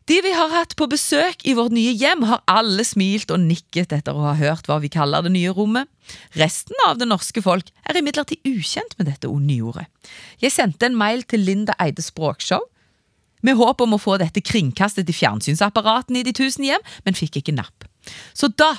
De 0.09 0.19
vi 0.25 0.33
har 0.33 0.49
hatt 0.53 0.73
på 0.77 0.89
besøk 0.89 1.45
i 1.45 1.53
vårt 1.57 1.75
nye 1.75 1.93
hjem, 1.93 2.25
har 2.25 2.41
alle 2.49 2.85
smilt 2.85 3.29
og 3.33 3.45
nikket 3.45 3.93
etter 3.93 4.17
å 4.17 4.31
ha 4.31 4.35
hørt 4.41 4.65
hva 4.69 4.79
vi 4.81 4.89
kaller 4.93 5.25
det 5.25 5.35
nye 5.37 5.53
rommet. 5.53 5.89
Resten 6.33 6.77
av 6.87 6.97
det 6.97 7.09
norske 7.09 7.45
folk 7.45 7.69
er 7.85 8.01
imidlertid 8.01 8.41
ukjent 8.45 8.97
med 8.97 9.09
dette 9.11 9.29
nyordet. 9.29 9.85
Jeg 10.41 10.53
sendte 10.53 10.89
en 10.89 10.97
mail 10.97 11.25
til 11.29 11.45
Linda 11.45 11.77
Eide 11.81 12.01
Språkshow 12.05 12.65
med 13.45 13.59
håp 13.59 13.83
om 13.85 13.95
å 13.95 14.01
få 14.01 14.17
dette 14.21 14.43
kringkastet 14.43 15.09
i 15.11 15.15
fjernsynsapparatene 15.15 16.21
i 16.21 16.25
de 16.27 16.33
tusen 16.35 16.65
hjem, 16.67 16.83
men 17.05 17.17
fikk 17.17 17.39
ikke 17.41 17.55
napp. 17.55 17.87
Så 18.33 18.49
da 18.49 18.73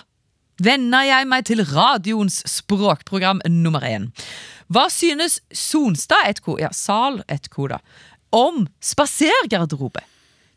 vender 0.63 1.07
jeg 1.07 1.29
meg 1.29 1.47
til 1.49 1.63
radioens 1.69 2.41
språkprogram 2.49 3.43
nummer 3.53 3.85
én. 3.87 4.11
Hva 4.73 4.89
synes 4.91 5.41
Sonstad, 5.55 6.27
et 6.27 6.43
ko, 6.43 6.57
ja, 6.59 6.73
Sal, 6.75 7.21
et 7.31 7.51
ko, 7.53 7.69
da, 7.71 7.81
om 8.35 8.67
spasergarderobe? 8.83 10.03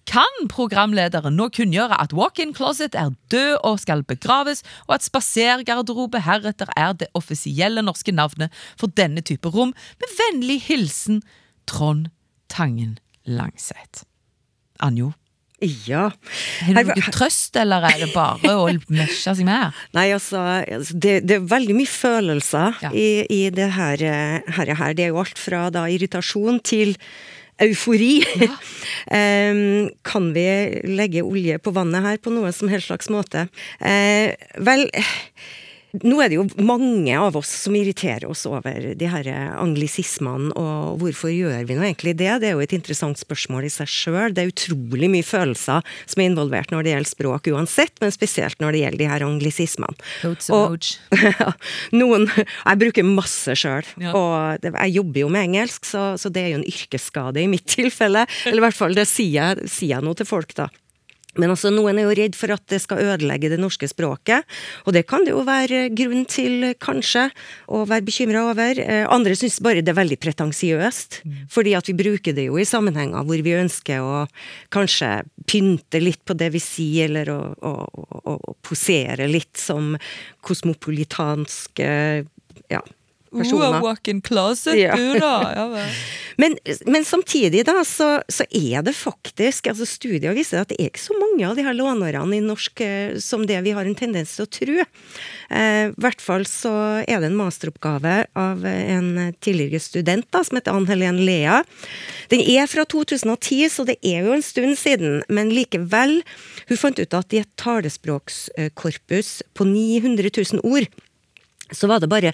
kan 0.09 0.47
programlederen 0.49 1.35
nå 1.37 1.49
kunngjøre 1.53 1.97
at 2.01 2.15
walk-in 2.17 2.53
closet 2.57 2.95
er 2.97 3.11
død 3.29 3.59
og 3.67 3.77
skal 3.81 4.01
begraves, 4.09 4.63
og 4.87 4.95
at 4.97 5.05
spasergarderobe 5.05 6.23
heretter 6.25 6.71
er 6.73 6.95
det 6.97 7.11
offisielle 7.13 7.83
norske 7.85 8.13
navnet 8.15 8.55
for 8.79 8.89
denne 8.97 9.21
type 9.21 9.51
rom, 9.53 9.75
med 10.01 10.17
vennlig 10.17 10.63
hilsen 10.65 11.21
Trond 11.69 12.09
Tangen 12.49 12.97
Langseth. 13.27 14.05
Anjo? 14.79 15.13
Ja. 15.59 16.05
Har 16.63 16.85
du 16.87 16.93
noe 16.93 17.11
trøst, 17.11 17.57
eller 17.59 17.83
er 17.89 17.97
det 18.05 18.11
bare 18.13 18.53
å 18.55 18.67
mesje 18.95 19.33
seg 19.35 19.43
med? 19.47 19.75
Nei, 19.97 20.07
altså, 20.15 20.43
det, 20.93 21.19
det, 21.27 21.39
er 21.39 21.49
veldig 21.51 21.75
mye 21.75 21.91
følelser 21.91 22.79
ja. 22.85 22.93
i, 22.95 23.25
i, 23.27 23.41
det 23.51 23.73
her, 23.75 24.05
her, 24.55 24.73
her. 24.79 24.95
Det 24.95 25.07
er 25.07 25.11
jo 25.11 25.19
alt 25.23 25.41
fra 25.41 25.67
da 25.73 25.85
irritasjon 25.91 26.61
til 26.63 26.95
eufori. 27.59 28.21
Ja. 28.39 28.53
um, 29.51 29.89
kan 30.07 30.31
vi 30.35 30.47
legge 30.87 31.25
olje 31.27 31.59
på 31.59 31.75
vannet 31.75 32.07
her 32.07 32.21
på 32.23 32.31
noen 32.33 32.55
som 32.55 32.71
helst 32.71 32.87
slags 32.91 33.11
måte? 33.11 33.49
Uh, 33.83 34.31
vel 34.63 34.87
nå 36.05 36.19
er 36.21 36.29
det 36.29 36.37
jo 36.37 36.45
mange 36.61 37.15
av 37.17 37.37
oss 37.39 37.49
som 37.63 37.73
irriterer 37.77 38.27
oss 38.29 38.43
over 38.45 38.91
de 38.97 39.07
her 39.09 39.27
anglisismene, 39.57 40.51
og 40.59 40.99
hvorfor 41.01 41.31
gjør 41.33 41.65
vi 41.65 41.77
nå 41.77 41.85
egentlig 41.87 42.13
det? 42.19 42.31
Det 42.43 42.51
er 42.51 42.57
jo 42.57 42.63
et 42.63 42.75
interessant 42.77 43.17
spørsmål 43.17 43.65
i 43.65 43.71
seg 43.73 43.89
sjøl. 43.89 44.35
Det 44.35 44.43
er 44.43 44.51
utrolig 44.51 45.09
mye 45.09 45.25
følelser 45.25 45.85
som 46.05 46.21
er 46.21 46.29
involvert 46.29 46.73
når 46.73 46.85
det 46.85 46.93
gjelder 46.93 47.11
språk 47.13 47.49
uansett, 47.53 47.95
men 48.03 48.13
spesielt 48.13 48.61
når 48.61 48.75
det 48.75 48.83
gjelder 48.83 49.01
de 49.01 49.09
her 49.13 49.25
anglisismene. 49.25 50.09
Og, 50.53 50.91
noen 52.01 52.27
Jeg 52.29 52.81
bruker 52.83 53.07
masse 53.07 53.55
sjøl, 53.57 53.87
ja. 54.01 54.13
og 54.13 54.67
jeg 54.69 54.93
jobber 54.99 55.23
jo 55.23 55.31
med 55.33 55.49
engelsk, 55.49 55.89
så, 55.89 56.11
så, 56.21 56.29
det 56.33 56.43
er 56.43 56.53
jo 56.53 56.61
en 56.61 56.69
yrkesskade 56.69 57.41
i 57.41 57.49
mitt 57.49 57.65
tilfelle. 57.69 58.27
Eller 58.45 58.61
i 58.61 58.67
hvert 58.67 58.77
fall, 58.77 58.93
det 58.97 59.07
sier 59.09 59.39
jeg, 59.39 59.71
sier 59.71 59.97
jeg 59.97 60.05
nå 60.05 60.13
til 60.19 60.29
folk, 60.29 60.53
da. 60.57 60.69
Men 61.37 61.53
altså, 61.53 61.69
noen 61.73 61.99
er 61.99 62.07
jo 62.07 62.15
redd 62.17 62.37
for 62.37 62.53
at 62.55 62.63
det 62.71 62.79
skal 62.81 63.03
ødelegge 63.03 63.51
det 63.51 63.59
norske 63.61 63.87
språket, 63.91 64.47
og 64.89 64.95
det 64.95 65.05
kan 65.09 65.25
det 65.27 65.35
jo 65.35 65.43
være 65.45 65.85
grunn 65.93 66.25
til, 66.29 66.71
kanskje, 66.81 67.27
å 67.69 67.83
være 67.89 68.07
bekymra 68.07 68.47
over. 68.49 68.81
Eh, 68.81 69.05
andre 69.13 69.37
syns 69.37 69.59
bare 69.63 69.83
det 69.85 69.93
er 69.93 69.99
veldig 70.01 70.17
pretensiøst, 70.23 71.21
mm. 71.23 71.37
fordi 71.53 71.75
at 71.77 71.91
vi 71.91 71.97
bruker 72.01 72.35
det 72.37 72.47
jo 72.49 72.57
i 72.57 72.67
sammenhenger 72.67 73.27
hvor 73.27 73.45
vi 73.45 73.57
ønsker 73.59 74.01
å 74.01 74.23
kanskje 74.73 75.11
pynte 75.49 76.01
litt 76.01 76.23
på 76.25 76.37
det 76.37 76.49
vi 76.55 76.63
sier, 76.63 77.09
eller 77.09 77.29
å, 77.33 77.39
å, 77.61 77.73
å, 77.85 78.37
å 78.39 78.57
posere 78.65 79.29
litt 79.29 79.57
som 79.59 79.93
kosmopolitanske 80.45 81.89
ja, 82.69 82.81
personer. 83.31 83.81
Walk-in 83.83 84.21
closet, 84.21 84.77
ja. 84.79 84.95
du 84.95 85.19
da! 85.19 85.35
Ja, 85.59 85.65
men, 86.39 86.55
men, 86.85 87.03
samtidig, 87.05 87.65
da, 87.67 87.81
så, 87.83 88.21
så, 88.31 88.45
er 88.55 88.83
det 88.85 88.93
faktisk 88.95 89.67
altså 89.67 89.83
Studier 89.87 90.35
viser 90.37 90.61
at 90.61 90.69
det 90.71 90.77
er 90.79 90.87
ikke 90.87 91.01
så 91.01 91.17
mange 91.19 91.43
av 91.43 91.57
de 91.57 91.65
her 91.65 91.75
lånerne 91.75 92.37
i 92.37 92.39
norsk 92.43 92.79
eh, 92.85 93.17
som 93.19 93.43
det 93.49 93.57
vi 93.65 93.73
har 93.75 93.87
en 93.87 93.97
tendens 93.97 94.37
til 94.37 94.45
å 94.45 94.51
tro. 94.55 94.77
Eh, 94.79 95.89
I 95.89 95.99
hvert 95.99 96.23
fall 96.23 96.45
så 96.47 96.71
er 97.03 97.19
det 97.19 97.31
en 97.31 97.39
masteroppgave 97.39 98.13
av 98.39 98.63
en 98.69 99.09
tidligere 99.43 99.83
student 99.83 100.29
da, 100.31 100.45
som 100.47 100.59
heter 100.59 100.77
Ann 100.77 100.87
Helen 100.87 101.19
Lea. 101.27 101.59
Den 102.31 102.45
er 102.45 102.71
fra 102.71 102.87
2010, 102.87 103.67
så 103.75 103.87
det 103.89 103.97
er 103.99 104.23
jo 104.23 104.37
en 104.37 104.45
stund 104.45 104.79
siden, 104.79 105.19
men 105.27 105.51
likevel. 105.51 106.21
Hun 106.71 106.79
fant 106.79 107.03
ut 107.03 107.19
at 107.19 107.35
i 107.35 107.43
et 107.43 107.51
talespråkskorpus 107.59 109.35
på 109.59 109.67
900 109.67 110.31
000 110.31 110.63
ord 110.63 110.87
så 111.71 111.89
var 111.89 112.01
det 112.01 112.09
bare 112.09 112.33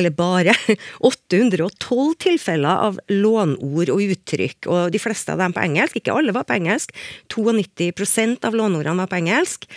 eller 0.00 0.14
bare, 0.16 0.54
812 1.06 2.16
tilfeller 2.26 2.86
av 2.88 3.00
lånord 3.12 3.92
og 3.92 4.04
uttrykk, 4.04 4.70
og 4.72 4.94
de 4.94 5.02
fleste 5.02 5.34
av 5.34 5.42
dem 5.42 5.54
på 5.56 5.62
engelsk. 5.64 6.00
Ikke 6.00 6.16
alle 6.16 6.34
var 6.36 6.48
på 6.48 6.56
engelsk. 6.56 6.94
92% 7.32 8.48
av 8.48 8.56
låneordene 8.58 9.04
var 9.04 9.12
på 9.12 9.20
engelsk. 9.20 9.68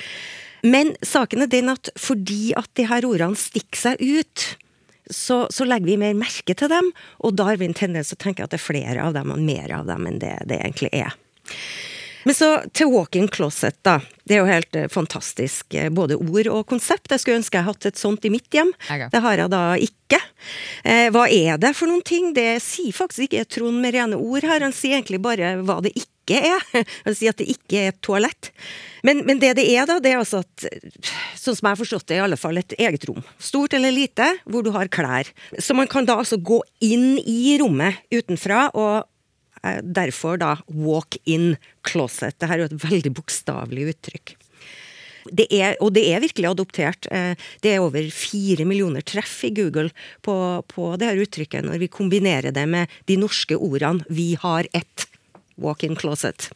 Men 0.63 0.93
saken 1.03 1.43
er 1.43 1.51
den 1.51 1.71
at 1.73 1.91
fordi 1.99 2.53
at 2.55 2.69
de 2.79 2.87
her 2.87 3.05
ordene 3.05 3.39
stikker 3.39 3.79
seg 3.79 4.03
ut, 4.03 4.45
så, 5.11 5.43
så, 5.51 5.65
legger 5.67 5.91
vi 5.91 5.97
mer 5.99 6.13
merke 6.15 6.55
til 6.55 6.69
dem, 6.71 6.93
og 7.19 7.35
da 7.35 7.49
har 7.49 7.59
vi 7.59 7.67
en 7.67 7.75
tendens 7.75 8.13
til 8.13 8.15
å 8.15 8.23
tenke 8.23 8.45
at 8.45 8.53
det 8.53 8.61
er 8.61 8.63
flere 8.63 9.03
av 9.03 9.17
dem 9.17 9.33
og 9.35 9.41
mer 9.43 9.73
av 9.75 9.89
dem 9.89 10.07
enn 10.07 10.21
det 10.21 10.37
det 10.47 10.61
egentlig 10.61 10.93
er. 10.95 11.11
Men 12.23 12.35
så 12.37 12.49
til 12.75 12.91
walk-in 12.93 13.27
closet, 13.31 13.77
da. 13.85 13.99
Det 14.23 14.37
er 14.37 14.43
jo 14.43 14.47
helt 14.47 14.77
eh, 14.79 14.87
fantastisk. 14.91 15.73
Eh, 15.75 15.89
både 15.91 16.15
ord 16.15 16.49
og 16.53 16.63
konsept. 16.71 17.11
Jeg 17.11 17.23
skulle 17.23 17.41
ønske 17.41 17.59
jeg 17.59 17.67
hadde 17.67 17.91
et 17.91 17.99
sånt 17.99 18.23
i 18.25 18.31
mitt 18.33 18.47
hjem. 18.55 18.71
Det 19.11 19.23
har 19.25 19.43
jeg 19.43 19.51
da 19.51 19.63
ikke. 19.75 20.21
Eh, 20.87 21.09
hva 21.13 21.27
er 21.27 21.59
det 21.59 21.73
for 21.75 21.91
noen 21.91 22.03
ting? 22.07 22.31
Det 22.35 22.61
sier 22.63 22.95
faktisk 22.95 23.27
ikke 23.27 23.45
Trond 23.57 23.83
med 23.83 23.95
rene 23.97 24.19
ord 24.19 24.47
her. 24.47 24.63
Han 24.63 24.75
sier 24.75 24.99
egentlig 24.99 25.21
bare 25.23 25.57
hva 25.67 25.81
det 25.83 25.93
ikke 25.99 26.39
er. 26.39 26.63
Han 27.05 27.17
sier 27.17 27.35
at 27.35 27.43
det 27.43 27.51
ikke 27.51 27.81
er 27.81 27.91
et 27.91 28.01
toalett. 28.05 28.53
Men, 29.03 29.25
men, 29.27 29.41
det 29.43 29.57
det 29.59 29.67
er, 29.67 29.83
da, 29.89 29.99
det 29.99 30.13
er 30.13 30.21
altså 30.21 30.39
at 30.45 30.63
Sånn 31.35 31.57
som 31.57 31.67
jeg 31.67 31.73
har 31.73 31.79
forstått 31.81 32.05
det, 32.07 32.15
i 32.21 32.23
alle 32.23 32.39
fall 32.39 32.55
et 32.61 32.75
eget 32.79 33.03
rom. 33.09 33.19
Stort 33.35 33.75
eller 33.75 33.91
lite, 33.91 34.29
hvor 34.47 34.63
du 34.63 34.71
har 34.71 34.87
klær. 34.87 35.27
Så 35.59 35.75
man 35.75 35.89
kan 35.91 36.07
da 36.07 36.15
altså 36.21 36.39
gå 36.39 36.61
inn 36.79 37.17
i 37.19 37.57
rommet 37.59 37.99
utenfra 38.15 38.69
og 38.71 39.03
derfor 39.83 40.39
da 40.41 40.57
walk-in 40.67 41.55
closet. 41.87 42.35
Dette 42.35 42.51
er 42.51 42.63
jo 42.63 42.69
et 42.71 42.81
veldig 42.83 43.13
bokstavelig 43.15 43.93
uttrykk. 43.93 44.35
Det 45.31 45.47
er, 45.55 45.77
og 45.83 45.93
det 45.95 46.03
er 46.11 46.23
virkelig 46.23 46.49
adoptert. 46.49 47.07
Eh, 47.13 47.39
det 47.63 47.73
er 47.73 47.83
over 47.83 48.03
fire 48.11 48.65
millioner 48.67 49.05
treff 49.05 49.37
i 49.47 49.53
Google 49.55 49.89
på, 50.25 50.35
på 50.67 50.89
det 50.99 51.11
her 51.11 51.23
uttrykket, 51.23 51.63
når 51.67 51.79
vi 51.85 51.91
kombinerer 51.91 52.55
det 52.55 52.65
med 52.69 52.91
de 53.07 53.17
norske 53.21 53.55
ordene 53.55 54.03
'vi 54.09 54.33
har 54.41 54.67
ett'. 54.73 55.07
Walk-in 55.55 55.95
closet. 55.95 56.49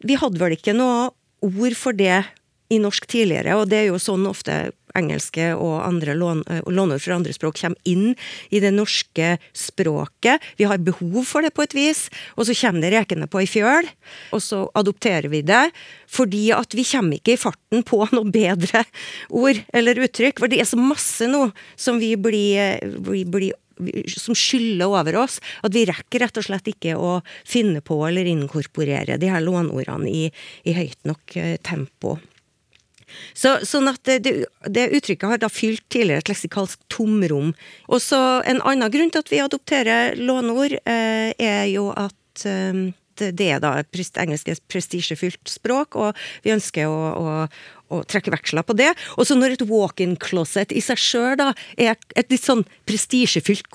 Vi 0.00 0.16
hadde 0.16 0.40
vel 0.40 0.56
ikke 0.56 0.72
noe 0.72 1.10
ord 1.44 1.74
for 1.76 1.92
det 1.92 2.24
i 2.72 2.78
norsk 2.80 3.04
tidligere, 3.06 3.52
og 3.60 3.68
det 3.68 3.82
er 3.82 3.90
jo 3.90 3.98
sånn 4.00 4.24
ofte 4.26 4.72
engelske 4.98 5.50
og 5.54 5.80
andre 5.84 6.14
lån, 6.18 6.42
eh, 6.50 6.62
lånord 6.66 7.02
fra 7.02 7.18
andre 7.18 7.34
språk 7.36 7.60
kommer 7.60 7.78
inn 7.88 8.14
i 8.50 8.60
det 8.62 8.72
norske 8.74 9.36
språket. 9.56 10.42
Vi 10.56 10.68
har 10.68 10.78
behov 10.78 11.24
for 11.28 11.42
det 11.42 11.54
på 11.54 11.64
et 11.66 11.76
vis, 11.76 12.08
og 12.36 12.46
så 12.46 12.56
kommer 12.56 12.84
det 12.84 12.92
rekende 12.94 13.30
på 13.30 13.42
ei 13.42 13.48
fjøl, 13.50 13.88
og 14.32 14.42
så 14.44 14.64
adopterer 14.74 15.30
vi 15.30 15.42
det. 15.42 15.70
Fordi 16.10 16.50
at 16.56 16.74
vi 16.74 16.84
kommer 16.84 17.20
ikke 17.20 17.36
i 17.36 17.40
farten 17.40 17.84
på 17.86 18.02
noe 18.10 18.30
bedre 18.30 18.84
ord 19.30 19.62
eller 19.72 20.02
uttrykk. 20.06 20.40
For 20.42 20.50
det 20.50 20.60
er 20.60 20.70
så 20.70 20.78
masse 20.80 21.26
nå 21.30 21.50
som 21.78 22.00
vi 22.02 22.16
blir, 22.18 22.80
vi 23.06 23.24
blir 23.24 23.52
som 24.06 24.34
skyller 24.34 24.86
over 24.86 25.16
oss, 25.16 25.40
at 25.62 25.74
vi 25.74 25.86
rekker 25.88 26.24
rett 26.24 26.40
og 26.40 26.46
slett 26.46 26.68
ikke 26.72 26.96
å 26.98 27.20
finne 27.48 27.82
på 27.84 27.96
eller 28.06 28.28
inkorporere 28.28 29.18
de 29.20 29.30
her 29.30 29.44
låneordene 29.44 30.10
i, 30.10 30.26
i 30.68 30.76
høyt 30.76 30.98
nok 31.08 31.36
eh, 31.40 31.56
tempo. 31.64 32.18
Så, 33.34 33.56
sånn 33.66 33.90
at 33.90 34.02
det, 34.06 34.46
det, 34.66 34.86
uttrykket 34.96 35.28
har 35.32 35.42
da 35.42 35.50
fylt 35.52 35.84
tidligere 35.92 36.24
et 36.24 36.32
leksikalsk 36.32 36.80
tomrom. 36.92 37.52
Og 37.88 38.02
så 38.04 38.20
En 38.50 38.62
annen 38.66 38.92
grunn 38.92 39.10
til 39.12 39.22
at 39.22 39.30
vi 39.32 39.42
adopterer 39.42 40.16
låneord, 40.18 40.78
eh, 40.84 41.32
er 41.38 41.66
jo 41.70 41.90
at 41.96 42.44
eh, 42.48 42.90
det 43.20 43.48
er 43.52 43.60
da 43.60 43.74
engelsk 43.84 44.48
prestisjefylt 44.70 45.50
språk, 45.50 45.96
og 45.96 46.16
vi 46.44 46.54
ønsker 46.54 46.88
å, 46.88 47.00
å, 47.20 47.34
å 47.92 48.00
trekke 48.08 48.32
veksler 48.32 48.64
på 48.64 48.76
det. 48.78 48.94
Og 49.18 49.28
så 49.28 49.36
når 49.36 49.58
et 49.58 49.66
walk-in 49.68 50.16
closet 50.20 50.72
i 50.72 50.80
seg 50.84 51.00
sjøl 51.00 51.44
er 51.76 51.96
et 52.16 52.32
litt 52.32 52.44
sånn 52.44 52.64
prestisjefylt 52.88 53.68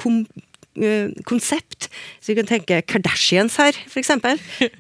konsept. 1.28 1.90
Så 2.20 2.32
vi 2.32 2.38
kan 2.40 2.50
tenke 2.50 2.82
Kardashians 2.90 3.58
her, 3.62 3.78
f.eks. 3.88 4.12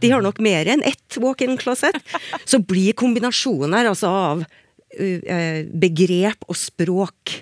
De 0.01 0.11
har 0.11 0.23
nok 0.25 0.41
mer 0.43 0.67
enn 0.71 0.83
ett 0.85 1.19
walk-in 1.21 1.57
closet. 1.61 1.95
Så 2.45 2.59
blir 2.59 2.97
kombinasjonen 2.97 3.77
her 3.77 3.91
altså 3.91 4.11
av 4.11 4.45
uh, 4.45 5.59
begrep 5.71 6.49
og 6.49 6.59
språk 6.59 7.41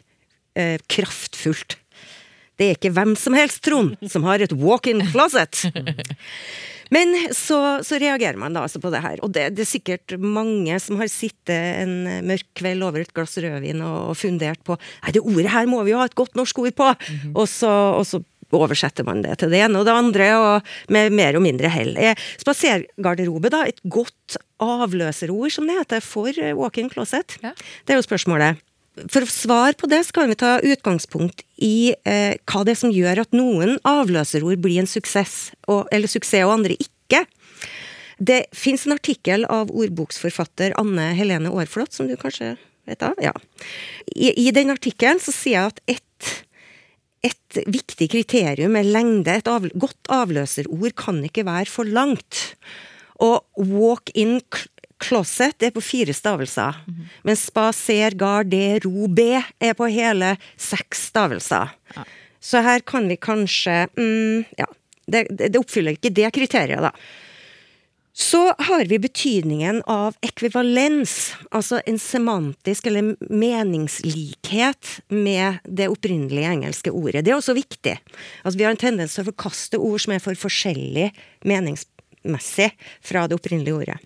kraftfullt. 0.54 1.80
Det 2.62 2.66
er 2.68 2.76
ikke 2.78 2.91
hvem 2.93 3.16
som 3.18 3.34
helst, 3.34 3.64
Trond, 3.66 3.95
som 4.06 4.28
har 4.28 4.43
et 4.43 4.54
walk-in 4.54 5.01
closet. 5.10 5.64
Men 6.93 7.14
så, 7.34 7.58
så, 7.86 7.97
reagerer 8.01 8.38
man 8.38 8.54
da 8.54 8.66
altså 8.68 8.82
på 8.84 8.91
det 8.93 9.01
her. 9.04 9.22
Og 9.26 9.32
det, 9.34 9.47
det, 9.58 9.66
er 9.66 9.70
sikkert 9.70 10.16
mange 10.20 10.78
som 10.84 10.99
har 11.01 11.10
sittet 11.12 11.82
en 11.82 12.26
mørk 12.28 12.45
kveld 12.60 12.86
over 12.86 13.01
et 13.01 13.14
glass 13.16 13.34
rødvin 13.41 13.82
og, 13.82 14.12
og 14.12 14.20
fundert 14.20 14.62
på 14.68 14.78
Nei, 14.78 15.16
det 15.16 15.24
ordet 15.24 15.49
her 15.54 15.70
må 15.70 15.82
vi 15.88 15.93
jo 15.93 16.01
ha 16.01 16.06
et 16.10 16.18
godt 16.18 16.38
norsk 16.38 16.62
ord 16.66 16.76
på! 16.78 16.91
Mm 16.93 17.18
-hmm. 17.24 17.34
og, 17.34 17.49
så, 17.49 17.72
og 17.97 18.06
så 18.06 18.22
oversetter 18.60 19.08
man 19.08 19.24
det 19.26 19.39
til 19.41 19.54
det 19.54 19.64
ene 19.66 19.82
og 19.82 19.88
det 19.88 19.95
andre, 19.95 20.28
og 20.39 20.93
med 20.93 21.16
mer 21.16 21.39
og 21.39 21.45
mindre 21.45 21.72
hell. 21.74 21.95
Spasergarderobe, 22.41 23.51
da, 23.54 23.64
et 23.70 23.82
godt 23.84 24.38
avløserord, 24.64 25.51
som 25.54 25.70
det 25.70 25.80
heter, 25.80 26.04
for 26.06 26.32
walk-in 26.60 26.91
closet? 26.93 27.38
Ja. 27.43 27.54
Det 27.84 27.95
er 27.95 28.01
jo 28.01 28.08
spørsmålet. 28.08 28.62
For 29.10 29.26
å 29.26 29.30
svare 29.30 29.74
på 29.78 29.89
det, 29.89 30.04
så 30.06 30.14
kan 30.20 30.30
vi 30.30 30.38
ta 30.38 30.60
utgangspunkt 30.62 31.41
i 31.66 31.95
eh, 32.06 32.36
hva 32.45 32.62
det 32.66 32.76
er 32.76 32.82
som 32.84 32.93
gjør 32.93 33.24
at 33.24 33.34
noen 33.34 33.80
avløserord 33.89 34.62
blir 34.62 34.84
en 34.84 34.89
suksess, 34.89 35.56
og, 35.66 35.88
eller 35.89 36.12
suksess, 36.12 36.45
og 36.45 36.60
andre 36.60 36.78
ikke. 36.78 37.24
Det 38.22 38.43
fins 38.54 38.86
en 38.86 38.93
artikkel 38.93 39.47
av 39.49 39.74
ordboksforfatter 39.74 40.78
Anne 40.80 41.10
Helene 41.18 41.49
Aarflot, 41.49 41.93
som 41.95 42.08
du 42.10 42.14
kanskje 42.20 42.54
vet 42.86 43.01
av? 43.06 43.18
Ja. 43.24 43.34
I, 44.14 44.30
i 44.45 44.51
den 44.54 44.74
artikkelen 44.74 45.22
så 45.24 45.34
sier 45.34 45.58
jeg 45.58 45.74
at 45.74 45.84
ett 45.97 46.34
et 47.24 47.60
viktig 47.72 48.10
kriterium 48.12 48.76
er 48.76 48.88
lengde. 48.88 49.38
Et 49.40 49.50
av, 49.50 49.66
godt 49.80 50.12
avløserord 50.12 50.96
kan 51.00 51.22
ikke 51.24 51.46
være 51.48 51.72
for 51.72 51.88
langt. 51.88 52.56
Og 53.24 53.44
walk 53.58 54.12
in 54.18 54.40
Closet 55.04 55.66
er 55.66 55.74
på 55.76 55.82
fire 55.84 56.14
stavelser, 56.14 56.76
mm 56.88 56.94
-hmm. 56.94 57.08
mens 57.24 57.46
spaser, 57.46 58.16
garderobe 58.16 59.44
er 59.60 59.74
på 59.74 59.86
hele 59.86 60.38
seks 60.58 61.08
stavelser. 61.08 61.70
Ja. 61.96 62.04
Så 62.40 62.62
her 62.62 62.80
kan 62.80 63.08
vi 63.08 63.16
kanskje 63.16 63.88
mm, 63.98 64.46
Ja, 64.58 64.66
det, 65.08 65.28
det, 65.30 65.58
oppfyller 65.58 65.92
ikke 65.92 66.10
det 66.10 66.32
kriteriet, 66.34 66.82
da. 66.82 66.92
Så 68.14 68.53
har 68.57 68.86
vi 68.86 68.99
betydningen 69.01 69.82
av 69.89 70.14
ekvivalens, 70.22 71.34
altså 71.49 71.80
en 71.89 71.97
semantisk 71.99 72.86
eller 72.86 73.16
meningslikhet 73.34 75.01
med 75.09 75.57
det 75.66 75.88
opprinnelige 75.89 76.51
engelske 76.53 76.93
ordet. 76.93 77.26
Det 77.26 77.32
er 77.34 77.39
også 77.39 77.57
viktig. 77.57 77.97
Altså, 78.43 78.57
vi 78.59 78.64
har 78.68 78.74
en 78.76 78.84
tendens 78.84 79.18
til 79.18 79.26
å 79.26 79.32
forkaste 79.32 79.82
ord 79.82 80.05
som 80.05 80.14
er 80.14 80.22
for 80.22 80.38
forskjellig 80.38 81.09
meningsmessig 81.49 82.70
fra 83.01 83.26
det 83.26 83.34
opprinnelige 83.39 83.80
ordet. 83.82 83.97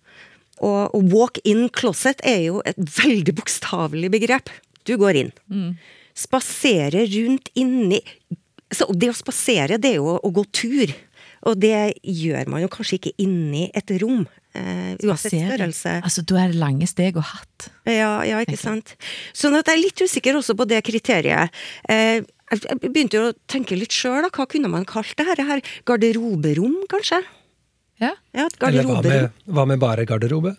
Og, 0.64 0.94
og 0.96 1.12
walk 1.12 1.36
in 1.44 1.68
closet 1.68 2.22
er 2.24 2.46
jo 2.48 2.62
et 2.64 2.78
veldig 2.80 3.34
bokstavelig 3.36 4.10
begrep. 4.14 4.48
Du 4.88 4.96
går 5.00 5.20
inn. 5.20 5.32
Mm. 5.52 5.76
Spasere 6.16 7.04
rundt 7.12 7.50
inni 7.60 8.00
Så 8.72 8.88
det 8.96 9.10
å 9.12 9.16
spasere, 9.16 9.76
det 9.78 9.92
er 9.94 10.00
jo 10.00 10.16
å 10.16 10.30
gå 10.34 10.42
tur. 10.50 10.90
Og 11.46 11.54
det 11.62 11.94
gjør 12.02 12.48
man 12.50 12.64
jo 12.64 12.70
kanskje 12.72 12.98
ikke 12.98 13.12
inni 13.22 13.68
et 13.76 13.92
rom. 14.02 14.24
Uh, 14.56 14.96
uansett 15.04 15.36
størrelse. 15.36 15.92
Altså, 16.00 16.24
Da 16.26 16.40
er 16.42 16.50
det 16.50 16.58
lange 16.58 16.88
steg 16.90 17.18
og 17.20 17.28
hatt. 17.28 17.68
Ja, 17.86 18.24
ja 18.26 18.40
ikke 18.42 18.58
sant. 18.58 18.96
Sånn 19.36 19.54
at 19.58 19.68
jeg 19.68 19.78
er 19.78 19.84
litt 19.84 20.02
usikker 20.02 20.38
også 20.40 20.56
på 20.58 20.66
det 20.66 20.80
kriteriet. 20.86 21.54
Uh, 21.86 22.24
jeg 22.50 22.78
begynte 22.82 23.18
jo 23.18 23.30
å 23.30 23.36
tenke 23.50 23.78
litt 23.78 23.94
sjøl. 23.94 24.26
Hva 24.30 24.46
kunne 24.50 24.70
man 24.72 24.86
kalt 24.88 25.14
det 25.18 25.26
her? 25.28 25.42
her? 25.48 25.62
Garderoberom, 25.86 26.78
kanskje? 26.90 27.20
Ja. 28.02 28.12
ja 28.36 28.46
garderoberom. 28.58 29.02
Eller 29.02 29.28
hva 29.28 29.30
med, 29.30 29.50
hva 29.58 29.66
med 29.70 29.82
bare 29.82 30.06
garderobe? 30.08 30.56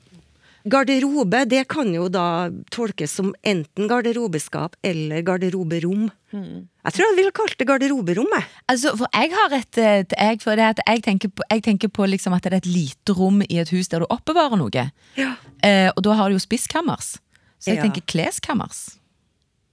Garderobe 0.72 1.44
det 1.50 1.64
kan 1.72 1.90
jo 1.94 2.08
da 2.12 2.50
tolkes 2.74 3.14
som 3.20 3.34
enten 3.48 3.88
garderobeskap 3.90 4.76
eller 4.86 5.24
garderoberom. 5.26 6.10
Mm. 6.36 6.68
Jeg 6.88 6.96
tror 6.96 7.06
jeg 7.06 7.18
ville 7.20 7.36
kalt 7.36 7.58
det 7.60 7.68
garderoberommet. 7.70 8.52
Altså, 8.72 8.94
for 9.00 9.12
jeg 9.12 9.34
har 9.36 9.56
et, 9.58 9.80
et 9.84 10.18
jeg, 10.18 10.42
for 10.44 10.60
det 10.60 10.68
at 10.76 10.84
jeg 10.84 11.04
tenker 11.08 11.32
på, 11.32 11.48
jeg 11.52 11.64
tenker 11.66 11.92
på 11.94 12.08
liksom 12.08 12.36
at 12.38 12.46
det 12.46 12.54
er 12.54 12.62
et 12.62 12.70
lite 12.70 13.16
rom 13.18 13.42
i 13.48 13.60
et 13.64 13.72
hus 13.76 13.92
der 13.92 14.04
du 14.04 14.10
oppbevarer 14.14 14.60
noe. 14.60 14.88
Ja. 15.18 15.34
Eh, 15.64 15.90
og 15.94 16.04
da 16.08 16.20
har 16.20 16.30
du 16.30 16.38
jo 16.38 16.44
spisskammers. 16.44 17.18
Så 17.58 17.74
jeg 17.74 17.82
ja. 17.82 17.88
tenker 17.88 18.06
kleskammers. 18.06 18.98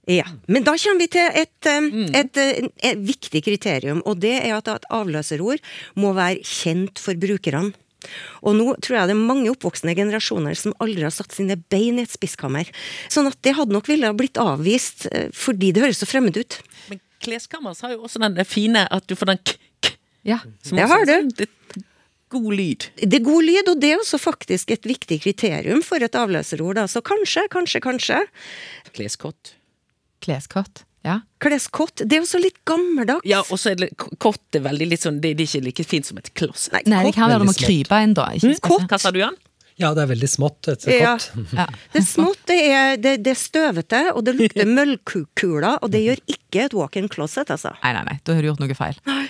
Ja, 0.05 0.25
Men 0.45 0.61
da 0.65 0.75
kommer 0.77 1.01
vi 1.01 1.07
til 1.15 1.33
et, 1.33 1.65
mm. 1.65 2.11
et, 2.13 2.37
et, 2.37 2.59
uh, 2.61 2.69
et, 2.91 2.99
viktig 3.01 3.41
kriterium, 3.41 4.03
og 4.05 4.19
det 4.21 4.35
er 4.37 4.53
at 4.53 4.85
avløserord 4.93 5.63
må 5.97 6.13
være 6.13 6.45
kjent 6.45 7.01
for 7.01 7.17
brukerne. 7.17 7.73
Og 8.45 8.57
nå 8.57 8.67
tror 8.83 8.99
jeg 8.99 9.11
det 9.11 9.15
er 9.15 9.25
mange 9.31 9.51
oppvoksende 9.51 9.95
generasjoner 9.97 10.57
som 10.59 10.75
aldri 10.83 11.05
har 11.05 11.13
satt 11.15 11.35
sine 11.35 11.57
bein 11.71 11.99
i 11.99 12.05
et 12.05 12.13
spiskammer. 12.13 12.69
Sånn 13.11 13.29
at 13.31 13.39
det 13.45 13.55
hadde 13.57 13.75
nok 13.75 13.89
ville 13.91 14.13
blitt 14.17 14.39
avvist 14.41 15.07
uh, 15.11 15.27
fordi 15.35 15.73
det 15.75 15.85
høres 15.85 16.01
så 16.03 16.09
fremmed 16.09 16.37
ut. 16.37 16.59
Men 16.91 17.01
kleskammer 17.23 17.77
har 17.81 17.95
jo 17.95 18.05
også 18.07 18.21
den 18.23 18.39
fine 18.47 18.87
at 18.91 19.07
du 19.09 19.17
får 19.17 19.33
den 19.33 19.43
k-k. 19.43 19.95
Ja, 20.25 20.39
det 20.71 20.87
har 20.89 21.05
du. 21.05 21.15
Det, 21.37 21.49
god 22.33 22.55
lyd. 22.57 22.87
Det 22.97 23.19
er 23.19 23.25
god 23.25 23.45
lyd, 23.45 23.69
og 23.69 23.81
det 23.81 23.91
er 23.93 24.01
også 24.01 24.19
faktisk 24.21 24.73
et 24.73 24.87
viktig 24.87 25.19
kriterium 25.23 25.83
for 25.85 26.03
et 26.03 26.17
avløserord. 26.17 26.81
Så 26.91 27.03
kanskje, 27.05 27.45
kanskje, 27.53 27.81
kanskje. 27.83 28.23
Kleskott. 28.95 29.53
Kleskott. 30.25 30.83
Ja. 31.05 31.19
Kleskott. 31.43 32.01
Det 32.01 32.17
er 32.17 32.23
jo 32.23 32.29
så 32.29 32.41
litt 32.41 32.57
gammeldags. 32.67 33.25
Ja, 33.29 33.43
og 33.45 33.61
så 33.61 33.75
er 33.75 33.83
det, 33.83 33.91
kott 34.21 34.57
er 34.57 34.65
veldig 34.65 34.89
litt 34.89 35.05
sånn, 35.05 35.19
det, 35.21 35.35
det 35.37 35.45
er 35.45 35.51
ikke 35.51 35.65
like 35.67 35.85
fint 35.87 36.09
som 36.09 36.21
et 36.21 36.31
kloss. 36.37 36.69
Nei, 36.73 36.81
Nei 36.89 37.03
det 37.07 37.15
kan 37.17 37.29
være 37.29 37.45
du 37.45 37.51
må 37.51 37.57
krype 37.57 37.99
inn, 38.01 38.15
da. 38.17 38.31
Mm, 38.41 38.55
kott. 38.65 38.87
Hva 38.89 39.01
sa 39.01 39.13
du, 39.13 39.21
Jan? 39.21 39.37
Ja, 39.77 39.91
det 39.91 40.05
er 40.05 40.11
veldig 40.13 40.29
smått. 40.31 40.69
Et 40.71 40.85
ja. 40.95 41.15
kott. 41.15 41.49
Ja. 41.53 41.67
Det 41.93 42.01
er 42.01 42.07
smått, 42.07 42.41
det 42.47 42.59
er, 42.63 42.93
det, 42.99 43.17
det 43.25 43.33
er, 43.33 43.39
støvete, 43.39 44.01
og 44.15 44.23
det 44.27 44.35
lukter 44.39 44.69
møllkuler, 44.77 45.81
og 45.83 45.91
det 45.93 46.01
gjør 46.05 46.21
ikke 46.31 46.65
et 46.65 46.75
walk-in 46.77 47.11
closet, 47.11 47.51
altså. 47.51 47.75
Nei, 47.83 47.91
nei, 47.97 48.05
nei, 48.09 48.15
da 48.23 48.37
har 48.37 48.43
du 48.43 48.49
gjort 48.49 48.63
noe 48.63 48.77
feil. 48.77 48.99
Nei. 49.09 49.25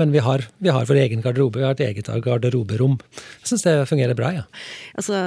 Men 0.00 0.12
vi 0.14 0.22
har, 0.24 0.46
vi 0.62 0.72
har 0.72 0.86
vår 0.88 1.00
egen 1.04 1.22
garderobe, 1.24 1.60
vi 1.60 1.66
har 1.66 1.76
et 1.76 1.84
eget 1.84 2.08
garderoberom. 2.24 2.98
Jeg 3.42 3.52
syns 3.52 3.66
det 3.66 3.76
fungerer 3.90 4.16
bra, 4.18 4.32
ja. 4.36 4.44
Altså, 4.98 5.22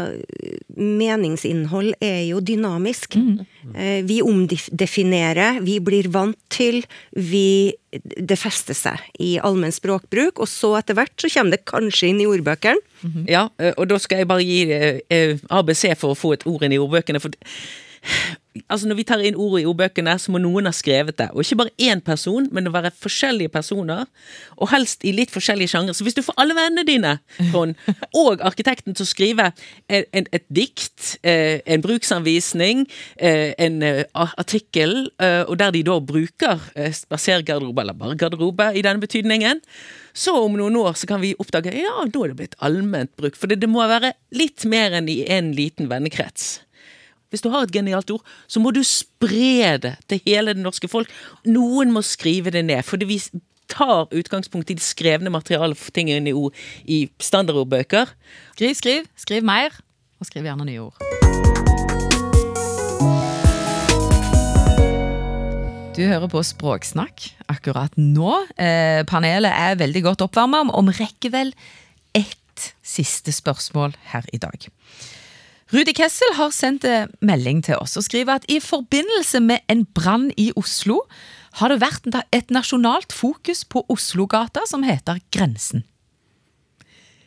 meningsinnhold 0.75 1.93
er 2.03 2.23
jo 2.29 2.41
dynamisk. 2.43 3.17
Mm. 3.19 3.45
Vi 4.09 4.19
omdefinerer, 4.25 5.61
vi 5.65 5.79
blir 5.83 6.11
vant 6.13 6.39
til, 6.53 6.83
vi 7.11 7.73
Det 7.95 8.35
fester 8.35 8.75
seg 8.75 8.99
i 9.23 9.37
allmenn 9.39 9.71
språkbruk, 9.71 10.41
og 10.43 10.49
så 10.51 10.73
etter 10.81 10.97
hvert 10.97 11.13
så 11.15 11.29
kommer 11.31 11.55
det 11.55 11.61
kanskje 11.69 12.09
inn 12.09 12.19
i 12.19 12.27
ordbøkene. 12.27 12.81
Ja, 13.29 13.49
eh, 13.59 13.73
og 13.77 13.87
da 13.87 13.99
skal 14.01 14.21
jeg 14.21 14.29
bare 14.29 14.45
gi 14.45 14.63
eh, 14.73 14.99
eh, 15.13 15.37
ABC 15.49 15.93
for 15.99 16.13
å 16.13 16.19
få 16.19 16.33
et 16.35 16.45
ord 16.49 16.65
inn 16.65 16.75
i 16.75 16.81
ordbøkene. 16.81 17.21
For 17.23 17.31
altså 18.69 18.87
Når 18.87 18.95
vi 18.99 19.03
tar 19.07 19.21
inn 19.23 19.37
ordet 19.39 19.63
i 19.63 19.67
ordbøkene, 19.69 20.15
så 20.19 20.31
må 20.31 20.39
noen 20.41 20.69
ha 20.69 20.73
skrevet 20.75 21.17
det. 21.19 21.27
Og 21.33 21.43
ikke 21.43 21.57
bare 21.63 21.73
én 21.81 22.01
person, 22.03 22.47
men 22.51 22.65
det 22.65 22.73
være 22.73 22.91
forskjellige 23.01 23.51
personer. 23.53 24.05
Og 24.57 24.69
helst 24.71 25.03
i 25.05 25.11
litt 25.15 25.33
forskjellige 25.33 25.73
sjangre. 25.73 25.95
Så 25.95 26.05
hvis 26.07 26.17
du 26.17 26.23
får 26.25 26.37
alle 26.41 26.55
vennene 26.57 26.85
dine, 26.87 27.17
Trond, 27.51 27.75
og 28.23 28.43
arkitekten 28.45 28.95
til 28.95 29.05
å 29.05 29.09
skrive 29.09 29.49
en, 29.89 30.07
en, 30.15 30.29
et 30.35 30.47
dikt, 30.53 31.17
eh, 31.27 31.59
en 31.65 31.83
bruksanvisning, 31.83 32.85
eh, 33.17 33.51
en 33.59 33.81
eh, 33.85 34.03
artikkel, 34.25 34.95
og 35.19 35.55
der 35.59 35.71
de 35.73 35.81
da 35.85 35.95
bruker 36.03 36.61
spasergarderobe, 36.93 37.81
eller 37.81 37.97
bare 37.97 38.17
garderobe 38.19 38.71
i 38.77 38.83
denne 38.85 39.03
betydningen, 39.03 39.61
så 40.15 40.35
om 40.45 40.55
noen 40.57 40.77
år 40.79 40.95
så 40.95 41.09
kan 41.09 41.21
vi 41.23 41.33
oppdage 41.41 41.73
ja, 41.75 41.93
da 42.07 42.21
er 42.23 42.31
det 42.31 42.39
blitt 42.39 42.55
allment 42.63 43.11
bruk. 43.19 43.35
For 43.39 43.51
det, 43.51 43.59
det 43.63 43.69
må 43.71 43.83
være 43.83 44.13
litt 44.35 44.63
mer 44.69 44.95
enn 44.95 45.09
i 45.11 45.21
en 45.31 45.51
liten 45.57 45.89
vennekrets. 45.91 46.64
Hvis 47.35 47.43
du 47.43 47.49
har 47.51 47.65
et 47.65 47.73
genialt 47.75 48.07
ord, 48.15 48.23
så 48.47 48.61
må 48.63 48.71
du 48.71 48.79
spre 48.87 49.73
det 49.83 49.97
til 50.07 50.21
hele 50.23 50.53
det 50.55 50.61
norske 50.63 50.87
folk. 50.87 51.09
Noen 51.43 51.89
må 51.91 51.99
skrive 51.99 52.53
det 52.55 52.61
ned, 52.63 52.79
for 52.87 52.95
vi 53.03 53.17
tar 53.67 54.05
utgangspunkt 54.15 54.69
i 54.71 54.77
det 54.77 54.85
skrevne 54.85 55.33
materialet 55.33 55.75
for 55.75 55.91
tingene 55.91 56.31
i 56.31 56.35
ord 56.37 56.55
i 56.87 57.01
standardordbøker. 57.19 58.13
Skriv, 58.55 58.71
skriv, 58.79 59.09
skriv 59.19 59.43
mer, 59.43 59.75
og 60.23 60.29
skriv 60.29 60.47
gjerne 60.47 60.69
nye 60.69 60.85
ord. 60.85 60.95
Du 65.99 66.05
hører 66.07 66.31
på 66.31 66.39
Språksnakk 66.39 67.27
akkurat 67.51 67.99
nå. 67.99 68.31
Eh, 68.55 69.03
panelet 69.11 69.51
er 69.51 69.75
veldig 69.83 70.05
godt 70.07 70.23
oppvarma, 70.29 70.63
om 70.71 70.87
rekker 70.87 71.35
vel 71.35 71.51
ett 72.15 72.71
siste 72.79 73.35
spørsmål 73.35 73.99
her 74.13 74.23
i 74.31 74.39
dag. 74.39 74.71
Rudi 75.73 75.95
Kessel 75.97 76.35
har 76.37 76.51
sendt 76.53 76.83
en 76.85 77.09
melding 77.25 77.63
til 77.65 77.79
oss 77.81 77.95
og 77.97 78.05
skriver 78.05 78.37
at 78.37 78.43
i 78.53 78.59
forbindelse 78.61 79.39
med 79.41 79.63
en 79.71 79.81
brann 79.97 80.27
i 80.37 80.51
Oslo 80.59 80.99
har 81.57 81.71
det 81.73 81.79
vært 81.81 82.05
et 82.35 82.53
nasjonalt 82.53 83.15
fokus 83.15 83.63
på 83.65 83.81
Oslogata 83.89 84.67
som 84.69 84.85
heter 84.85 85.23
Grensen. 85.33 85.81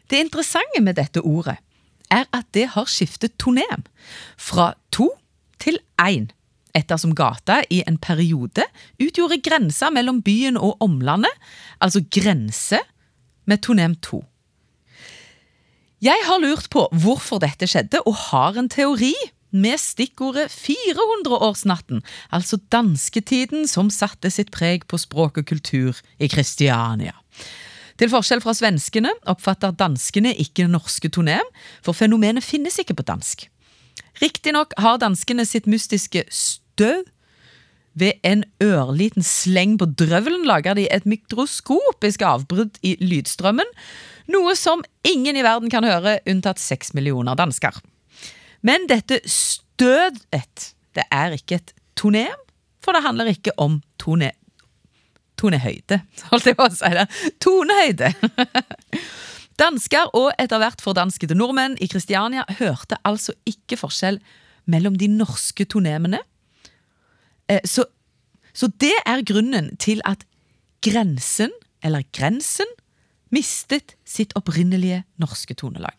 Det 0.07 0.21
interessante 0.23 0.79
med 0.81 1.01
dette 1.01 1.21
ordet 1.21 1.59
er 2.15 2.31
at 2.31 2.47
det 2.55 2.69
har 2.77 2.87
skiftet 2.87 3.35
tonem 3.43 3.83
fra 4.39 4.71
to 4.95 5.11
til 5.59 5.81
én, 5.99 6.31
ettersom 6.79 7.17
gata 7.19 7.65
i 7.75 7.83
en 7.91 7.99
periode 7.99 8.63
utgjorde 9.03 9.43
grensa 9.43 9.91
mellom 9.91 10.23
byen 10.23 10.57
og 10.57 10.79
omlandet, 10.85 11.35
altså 11.83 12.05
grense 12.07 12.79
med 13.51 13.67
tonem 13.67 13.99
to. 13.99 14.23
Jeg 16.05 16.23
har 16.29 16.39
lurt 16.39 16.69
på 16.71 16.85
hvorfor 16.95 17.41
dette 17.43 17.67
skjedde, 17.67 18.05
og 18.07 18.15
har 18.31 18.59
en 18.61 18.71
teori 18.71 19.15
med 19.51 19.81
stikkordet 19.81 20.53
400-årsnatten, 20.53 22.03
altså 22.31 22.61
dansketiden 22.71 23.67
som 23.67 23.89
satte 23.91 24.31
sitt 24.31 24.53
preg 24.55 24.85
på 24.87 25.01
språk 25.01 25.41
og 25.41 25.49
kultur 25.49 25.99
i 26.21 26.29
Kristiania. 26.31 27.17
Til 27.99 28.13
forskjell 28.13 28.43
fra 28.45 28.55
svenskene 28.55 29.11
oppfatter 29.27 29.75
danskene 29.75 30.37
ikke 30.39 30.69
det 30.69 30.75
norske 30.77 31.11
tonem, 31.11 31.47
for 31.83 31.97
fenomenet 31.99 32.47
finnes 32.47 32.79
ikke 32.79 32.95
på 33.01 33.07
dansk. 33.09 33.49
Riktignok 34.23 34.77
har 34.79 35.01
danskene 35.03 35.47
sitt 35.49 35.67
mystiske 35.67 36.23
støv. 36.31 37.09
Ved 37.99 38.21
en 38.23 38.45
ørliten 38.63 39.25
sleng 39.27 39.75
på 39.81 39.89
drøvelen 39.99 40.45
lager 40.47 40.77
de 40.79 40.85
et 40.95 41.09
mikroskopisk 41.09 42.23
avbrudd 42.23 42.79
i 42.87 42.95
lydstrømmen, 43.03 43.67
noe 44.33 44.55
som 44.59 44.83
ingen 45.09 45.37
i 45.39 45.45
verden 45.47 45.71
kan 45.73 45.87
høre, 45.87 46.19
unntatt 46.29 46.61
seks 46.61 46.93
millioner 46.97 47.39
dansker. 47.39 47.79
Men 48.67 48.87
dette 48.91 49.21
stødet, 49.29 50.73
det 50.97 51.05
er 51.15 51.37
ikke 51.39 51.61
et 51.61 51.73
tonem, 51.99 52.37
for 52.85 52.95
det 52.97 53.05
handler 53.05 53.31
ikke 53.33 53.55
om 53.61 53.81
tone, 54.01 54.33
tonehøyde, 55.39 56.01
holdt 56.31 56.51
jeg 56.51 56.59
på 56.59 56.67
å 56.69 56.75
si 56.75 56.93
det. 56.97 57.07
Tonehøyde! 57.45 58.13
Dansker 59.59 60.13
og 60.15 60.29
etter 60.39 60.61
hvert 60.63 60.83
fordanskede 60.85 61.35
nordmenn 61.35 61.75
i 61.83 61.89
Kristiania 61.91 62.45
hørte 62.61 62.95
altså 63.09 63.33
ikke 63.49 63.79
forskjell 63.81 64.21
mellom 64.71 64.95
de 65.01 65.09
norske 65.11 65.67
tonemene. 65.67 66.21
Eh, 67.51 67.65
Så, 67.67 67.89
så 68.55 68.69
det 68.79 68.95
er 69.03 69.25
grunnen 69.27 69.73
til 69.83 69.99
at 70.07 70.23
grensen, 70.85 71.51
eller 71.83 72.07
grensen, 72.15 72.71
mistet 73.35 73.95
sitt 74.09 74.35
opprinnelige 74.39 75.03
norske 75.21 75.55
tonelag. 75.59 75.95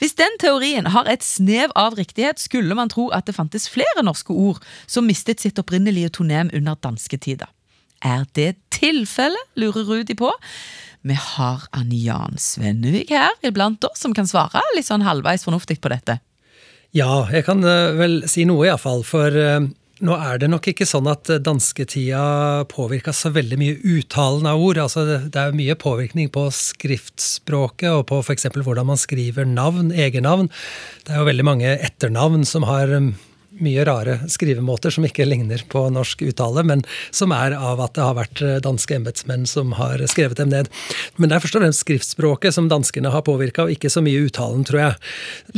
Hvis 0.00 0.16
den 0.18 0.36
teorien 0.40 0.88
har 0.94 1.08
et 1.10 1.24
snev 1.26 1.74
av 1.78 1.96
riktighet, 1.98 2.40
skulle 2.40 2.76
man 2.78 2.92
tro 2.92 3.08
at 3.14 3.28
det 3.28 3.36
fantes 3.36 3.68
flere 3.70 4.04
norske 4.06 4.32
ord 4.32 4.62
som 4.86 5.08
mistet 5.08 5.42
sitt 5.42 5.60
opprinnelige 5.60 6.12
tonem 6.20 6.52
under 6.56 6.78
dansketida. 6.80 7.50
Er 8.00 8.24
det 8.36 8.54
tilfellet, 8.72 9.52
lurer 9.60 9.84
Rudi 9.84 10.16
på. 10.16 10.32
Vi 11.04 11.16
har 11.16 11.66
Anne 11.76 11.96
Jan 12.00 12.36
Svennevik 12.40 13.12
her 13.12 13.36
iblant 13.44 13.84
oss, 13.84 14.00
som 14.00 14.16
kan 14.16 14.28
svare 14.28 14.62
litt 14.76 14.88
sånn 14.88 15.04
halvveis 15.04 15.44
fornuftig 15.44 15.80
på 15.80 15.92
dette. 15.92 16.18
Ja, 16.96 17.28
jeg 17.30 17.44
kan 17.46 17.62
eh, 17.64 17.92
vel 17.94 18.16
si 18.28 18.44
noe 18.48 18.66
iallfall. 18.66 19.04
For 19.06 19.36
eh, 19.36 19.68
nå 20.00 20.16
er 20.16 20.40
det 20.40 20.48
nok 20.48 20.66
ikke 20.72 20.86
sånn 20.88 21.08
at 21.10 21.28
dansketida 21.44 22.64
påvirka 22.72 23.12
så 23.16 23.32
veldig 23.34 23.58
mye 23.60 23.78
uttalen 23.98 24.48
av 24.48 24.60
ord. 24.60 24.80
Altså 24.80 25.04
det, 25.06 25.36
er 25.36 25.56
mye 25.56 25.76
påvirkning 25.78 26.30
på 26.32 26.46
skriftspråket 26.56 27.90
og 27.92 28.06
på 28.08 28.20
f.eks. 28.24 28.48
hvordan 28.56 28.88
man 28.88 29.00
skriver 29.00 29.48
navn, 29.48 29.92
egennavn. 29.92 30.48
Det 31.04 31.14
er 31.14 31.20
jo 31.20 31.28
veldig 31.28 31.46
mange 31.46 31.74
etternavn 31.76 32.46
som 32.48 32.64
har 32.68 32.96
mye 33.64 33.84
rare 33.86 34.18
skrivemåter 34.30 34.94
som 34.94 35.06
ikke 35.06 35.26
ligner 35.28 35.62
på 35.70 35.86
norsk 35.92 36.24
uttale, 36.28 36.64
men 36.66 36.82
som 37.14 37.32
er 37.36 37.54
av 37.56 37.80
at 37.84 37.94
det 37.96 38.04
har 38.04 38.16
vært 38.18 38.42
eh, 38.44 38.58
danske 38.64 38.96
embetsmenn 38.96 39.46
som 39.48 39.74
har 39.78 40.02
skrevet 40.10 40.40
dem 40.40 40.52
ned. 40.52 40.70
Men 41.16 41.30
det 41.30 41.36
er 41.36 41.44
først 41.44 41.58
og 41.58 41.64
fremst 41.64 41.84
skriftspråket 41.84 42.56
som 42.56 42.70
danskene 42.70 43.12
har 43.12 43.24
påvirka, 43.26 43.66
og 43.66 43.74
ikke 43.74 43.92
så 43.92 44.02
mye 44.04 44.24
uttalen, 44.26 44.64
tror 44.68 44.82
jeg. 44.82 44.98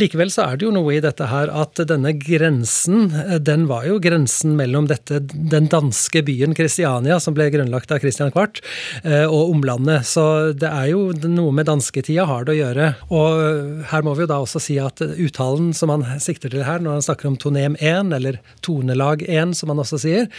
Likevel 0.00 0.32
så 0.34 0.46
er 0.46 0.58
det 0.58 0.66
jo 0.66 0.74
noe 0.74 0.96
i 0.96 1.02
dette 1.04 1.28
her 1.30 1.52
at 1.62 1.82
denne 1.88 2.14
grensen, 2.18 3.10
eh, 3.22 3.38
den 3.42 3.68
var 3.70 3.86
jo 3.88 4.00
grensen 4.02 4.56
mellom 4.58 4.88
dette, 4.90 5.22
den 5.32 5.70
danske 5.72 6.24
byen 6.26 6.56
Kristiania, 6.58 7.20
som 7.22 7.36
ble 7.36 7.48
grunnlagt 7.54 7.92
av 7.94 8.02
Christian 8.02 8.32
Kvart, 8.34 8.62
eh, 9.04 9.24
og 9.26 9.54
omlandet. 9.54 10.06
Så 10.08 10.52
det 10.56 10.70
er 10.70 10.92
jo 10.92 11.10
noe 11.28 11.54
med 11.54 11.68
dansketida 11.70 12.26
har 12.28 12.46
det 12.46 12.56
å 12.56 12.60
gjøre. 12.60 12.90
Og 13.12 13.86
her 13.92 14.04
må 14.06 14.16
vi 14.16 14.26
jo 14.26 14.30
da 14.30 14.40
også 14.42 14.60
si 14.62 14.78
at 14.82 15.00
uttalen 15.02 15.72
som 15.76 15.92
han 15.92 16.04
sikter 16.22 16.52
til 16.52 16.64
her, 16.66 16.82
når 16.82 16.98
han 16.98 17.06
snakker 17.06 17.30
om 17.30 17.38
tonem 17.40 17.76
1, 17.92 18.14
eller 18.16 18.40
tonelag 18.64 19.24
1, 19.28 19.56
som 19.58 19.72
man 19.72 19.82
også 19.82 20.00
sier, 20.02 20.30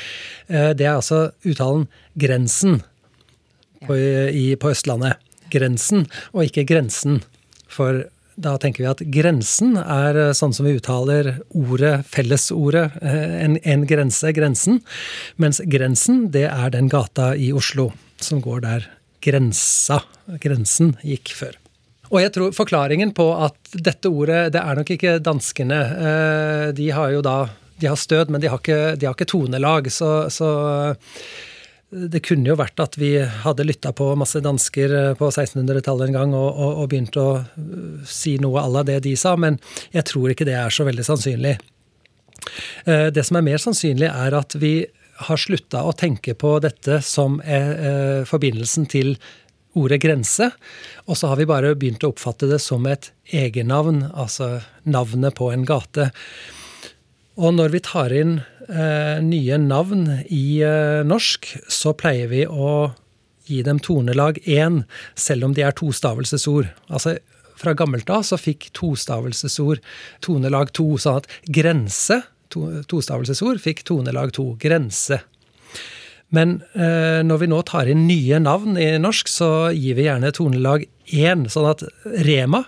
eh, 0.50 0.72
det 0.78 0.88
er 0.88 0.98
altså 0.98 1.28
uttalen 1.46 1.88
grensen 2.20 2.82
på, 3.86 3.98
i, 3.98 4.54
på 4.60 4.74
Østlandet. 4.74 5.22
Grensen, 5.54 6.08
og 6.34 6.48
ikke 6.48 6.66
grensen. 6.66 7.22
For 7.70 8.06
da 8.40 8.56
tenker 8.58 8.84
vi 8.84 8.90
at 8.90 9.04
grensen 9.14 9.76
er 9.78 10.18
eh, 10.18 10.34
sånn 10.38 10.54
som 10.56 10.68
vi 10.68 10.76
uttaler 10.80 11.36
ordet, 11.54 11.96
fellesordet, 12.10 12.88
eh, 13.06 13.36
en, 13.46 13.58
en 13.62 13.86
grense, 13.90 14.34
grensen. 14.34 14.82
Mens 15.42 15.62
grensen, 15.70 16.28
det 16.34 16.48
er 16.50 16.74
den 16.74 16.90
gata 16.92 17.34
i 17.38 17.52
Oslo 17.54 17.92
som 18.24 18.42
går 18.44 18.64
der 18.66 18.88
grensa, 19.24 20.02
grensen, 20.42 20.96
gikk 21.06 21.36
før. 21.38 21.63
Og 22.14 22.22
jeg 22.22 22.34
tror 22.36 22.54
forklaringen 22.54 23.10
på 23.18 23.26
at 23.42 23.58
dette 23.74 24.10
ordet, 24.14 24.52
det 24.54 24.62
er 24.62 24.78
nok 24.78 24.92
ikke 24.94 25.16
danskene. 25.26 25.80
Eh, 26.10 26.68
De 26.78 26.92
har 26.94 27.10
jo 27.16 27.24
da 27.26 27.38
de 27.82 27.90
har 27.90 27.98
stød, 27.98 28.30
men 28.30 28.40
de 28.40 28.48
har 28.48 28.62
ikke, 28.62 28.96
de 29.02 29.08
har 29.10 29.16
ikke 29.18 29.26
tonelag. 29.28 29.90
Så, 29.92 30.30
så 30.32 30.48
det 31.90 32.22
kunne 32.26 32.48
jo 32.48 32.56
vært 32.58 32.80
at 32.80 32.96
vi 33.02 33.16
hadde 33.44 33.66
lytta 33.66 33.92
på 33.98 34.12
masse 34.16 34.40
dansker 34.46 34.94
på 35.20 35.30
1600-tallet 35.34 36.08
en 36.12 36.16
gang 36.16 36.36
og, 36.38 36.48
og, 36.54 36.78
og 36.84 36.88
begynt 36.94 37.18
å 37.20 37.28
si 38.08 38.38
noe 38.42 38.62
à 38.62 38.70
la 38.72 38.86
det 38.88 39.02
de 39.06 39.16
sa, 39.20 39.34
men 39.36 39.58
jeg 39.94 40.06
tror 40.14 40.32
ikke 40.32 40.48
det 40.48 40.56
er 40.62 40.74
så 40.74 40.86
veldig 40.88 41.06
sannsynlig. 41.10 41.58
Eh, 42.86 43.10
Det 43.14 43.26
som 43.26 43.42
er 43.42 43.48
mer 43.50 43.62
sannsynlig, 43.62 44.10
er 44.14 44.38
at 44.38 44.56
vi 44.62 44.76
har 45.28 45.38
slutta 45.38 45.84
å 45.86 45.94
tenke 45.98 46.34
på 46.38 46.56
dette 46.64 47.02
som 47.06 47.42
er 47.46 48.24
forbindelsen 48.26 48.88
til 48.90 49.14
ordet 49.80 50.02
grense, 50.04 50.52
og 51.08 51.18
så 51.18 51.32
har 51.32 51.40
vi 51.40 51.50
bare 51.50 51.74
begynt 51.80 52.04
å 52.06 52.12
oppfatte 52.14 52.50
det 52.50 52.60
som 52.62 52.86
et 52.90 53.12
egennavn, 53.34 54.04
altså 54.14 54.60
navnet 54.84 55.38
på 55.40 55.50
en 55.54 55.66
gate. 55.68 56.12
Og 57.42 57.56
når 57.58 57.74
vi 57.74 57.82
tar 57.82 58.14
inn 58.14 58.36
eh, 58.70 59.18
nye 59.26 59.58
navn 59.58 60.06
i 60.30 60.62
eh, 60.62 61.02
norsk, 61.08 61.50
så 61.66 61.96
pleier 61.98 62.30
vi 62.30 62.44
å 62.46 62.94
gi 63.50 63.64
dem 63.66 63.82
tonelag 63.84 64.38
én, 64.46 64.84
selv 65.20 65.50
om 65.50 65.56
de 65.56 65.66
er 65.66 65.76
tostavelsesord. 65.76 66.70
Altså, 66.94 67.18
fra 67.60 67.74
gammelt 67.78 68.10
av 68.14 68.26
så 68.28 68.38
fikk 68.40 68.70
tostavelsesord 68.78 69.82
tonelag 70.24 70.72
to, 70.78 70.94
sånn 71.02 71.22
at 71.22 71.30
grense, 71.50 72.22
to, 72.54 72.68
tostavelsesord, 72.90 73.62
fikk 73.64 73.84
tonelag 73.90 74.34
to. 74.36 74.52
Grense. 74.62 75.24
Men 76.34 76.58
eh, 76.74 77.22
når 77.26 77.44
vi 77.44 77.50
nå 77.52 77.62
tar 77.70 77.90
inn 77.92 78.08
nye 78.10 78.40
navn 78.42 78.78
i 78.82 78.90
norsk, 79.02 79.30
så 79.30 79.50
gir 79.76 80.00
vi 80.00 80.08
gjerne 80.08 80.34
tonelag 80.34 80.88
én. 81.14 81.46
Sånn 81.52 81.70
at 81.70 81.86
Rema 82.26 82.64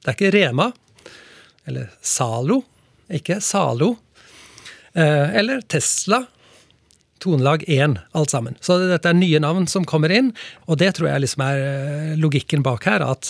Det 0.00 0.08
er 0.08 0.16
ikke 0.16 0.34
Rema. 0.38 0.70
Eller 1.68 1.90
Zalo. 2.00 2.62
Ikke 3.12 3.40
Zalo. 3.44 3.94
Eh, 4.96 5.36
eller 5.36 5.60
Tesla 5.68 6.22
tonelag 7.20 7.66
én, 7.68 7.98
alt 8.16 8.32
sammen. 8.32 8.54
Så 8.64 8.78
dette 8.80 9.10
er 9.10 9.18
nye 9.18 9.42
navn 9.44 9.66
som 9.68 9.84
kommer 9.84 10.08
inn, 10.08 10.30
og 10.64 10.78
det 10.80 10.94
tror 10.96 11.10
jeg 11.10 11.20
liksom 11.26 11.44
er 11.44 11.60
eh, 11.66 12.14
logikken 12.16 12.64
bak 12.64 12.88
her. 12.88 13.04
At 13.04 13.28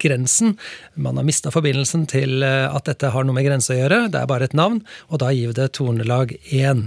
grensen 0.00 0.56
Man 0.96 1.20
har 1.20 1.28
mista 1.28 1.52
forbindelsen 1.52 2.08
til 2.08 2.40
at 2.48 2.88
dette 2.88 3.12
har 3.12 3.28
noe 3.28 3.36
med 3.36 3.44
grense 3.44 3.76
å 3.76 3.76
gjøre. 3.76 4.06
Det 4.08 4.24
er 4.24 4.32
bare 4.32 4.48
et 4.48 4.56
navn, 4.56 4.80
og 5.12 5.20
da 5.20 5.34
gir 5.36 5.52
vi 5.52 5.60
det 5.60 5.74
tonelag 5.76 6.32
én. 6.48 6.86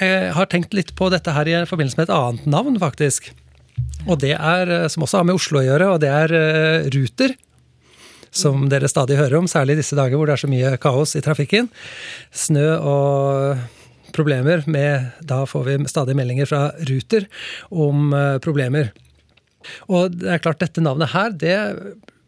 Jeg 0.00 0.34
har 0.34 0.50
tenkt 0.50 0.74
litt 0.74 0.92
på 0.98 1.08
dette 1.12 1.32
her 1.34 1.48
i 1.48 1.56
forbindelse 1.68 2.00
med 2.00 2.08
et 2.08 2.14
annet 2.14 2.46
navn, 2.50 2.78
faktisk. 2.82 3.30
Og 4.08 4.18
det 4.22 4.34
er, 4.34 4.72
som 4.92 5.06
også 5.06 5.20
har 5.20 5.28
med 5.28 5.38
Oslo 5.38 5.60
å 5.60 5.66
gjøre, 5.66 5.90
og 5.94 6.02
det 6.02 6.10
er 6.12 6.34
uh, 6.34 6.88
Ruter 6.94 7.36
som 8.34 8.66
dere 8.70 8.90
stadig 8.90 9.18
hører 9.18 9.38
om, 9.38 9.48
særlig 9.50 9.76
i 9.76 9.80
disse 9.82 9.96
dager 9.98 10.18
hvor 10.18 10.28
det 10.28 10.36
er 10.36 10.42
så 10.42 10.50
mye 10.50 10.74
kaos 10.82 11.14
i 11.14 11.22
trafikken. 11.24 11.70
Snø 12.34 12.66
og 12.82 13.62
problemer 14.14 14.62
med 14.70 15.10
Da 15.26 15.42
får 15.48 15.68
vi 15.68 15.76
stadig 15.90 16.16
meldinger 16.18 16.50
fra 16.50 16.64
Ruter 16.88 17.28
om 17.70 18.12
eh, 18.14 18.38
problemer. 18.42 18.92
Og 19.88 20.18
det 20.18 20.28
er 20.34 20.42
klart, 20.42 20.60
dette 20.62 20.82
navnet 20.84 21.14
her, 21.14 21.32
det 21.32 21.56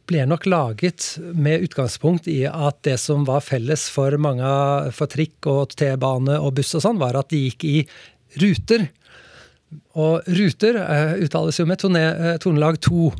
ble 0.06 0.26
nok 0.28 0.46
laget 0.46 1.16
med 1.34 1.64
utgangspunkt 1.66 2.28
i 2.30 2.44
at 2.46 2.78
det 2.86 2.96
som 3.02 3.24
var 3.26 3.42
felles 3.44 3.88
for 3.92 4.14
mange 4.22 4.46
for 4.94 5.10
trikk 5.10 5.48
og 5.50 5.74
T-bane 5.74 6.38
og 6.38 6.54
buss 6.58 6.76
og 6.78 6.84
sånn, 6.84 7.00
var 7.02 7.18
at 7.18 7.32
de 7.32 7.46
gikk 7.48 7.66
i 7.66 7.76
ruter. 8.42 8.86
Og 9.98 10.26
ruter 10.30 10.78
uh, 10.78 11.16
uttales 11.24 11.58
jo 11.58 11.66
med 11.66 11.82
uh, 11.82 12.36
tonelag 12.42 12.78
to. 12.84 13.10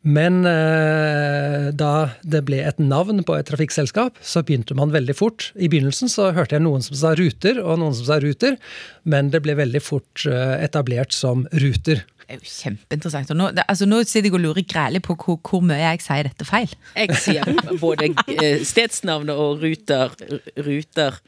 Men 0.00 0.46
eh, 0.48 1.66
da 1.76 1.94
det 2.24 2.40
ble 2.48 2.62
et 2.64 2.78
navn 2.80 3.20
på 3.26 3.34
et 3.36 3.48
trafikkselskap, 3.50 4.16
så 4.24 4.40
begynte 4.40 4.76
man 4.76 4.94
veldig 4.94 5.16
fort. 5.18 5.50
I 5.60 5.68
begynnelsen 5.68 6.08
så 6.08 6.30
hørte 6.32 6.56
jeg 6.56 6.64
noen 6.64 6.84
som 6.84 6.96
sa 6.96 7.12
Ruter, 7.18 7.60
og 7.60 7.82
noen 7.82 7.96
som 7.98 8.08
sa 8.08 8.16
Ruter, 8.22 8.56
men 9.04 9.28
det 9.34 9.42
ble 9.44 9.58
veldig 9.58 9.82
fort 9.84 10.24
eh, 10.24 10.56
etablert 10.64 11.12
som 11.12 11.44
Ruter. 11.52 12.00
Er 12.30 12.38
jo 12.38 12.46
kjempeinteressant. 12.46 13.30
Og 13.34 13.38
nå, 13.38 13.46
det, 13.56 13.64
altså, 13.68 13.86
nå 13.90 14.02
sitter 14.06 14.28
jeg 14.28 14.36
og 14.38 14.42
lurer 14.44 14.66
grælig 14.68 15.02
på 15.02 15.16
hvor, 15.18 15.40
hvor, 15.42 15.62
mye 15.66 15.80
jeg 15.80 16.02
sier 16.04 16.28
dette 16.28 16.46
feil. 16.46 16.70
Jeg 16.94 17.16
sier 17.18 17.42
både 17.82 18.12
eh, 18.36 18.62
stedsnavnet 18.66 19.34
og 19.34 19.64
ruter, 19.64 20.14
ruter 20.62 21.18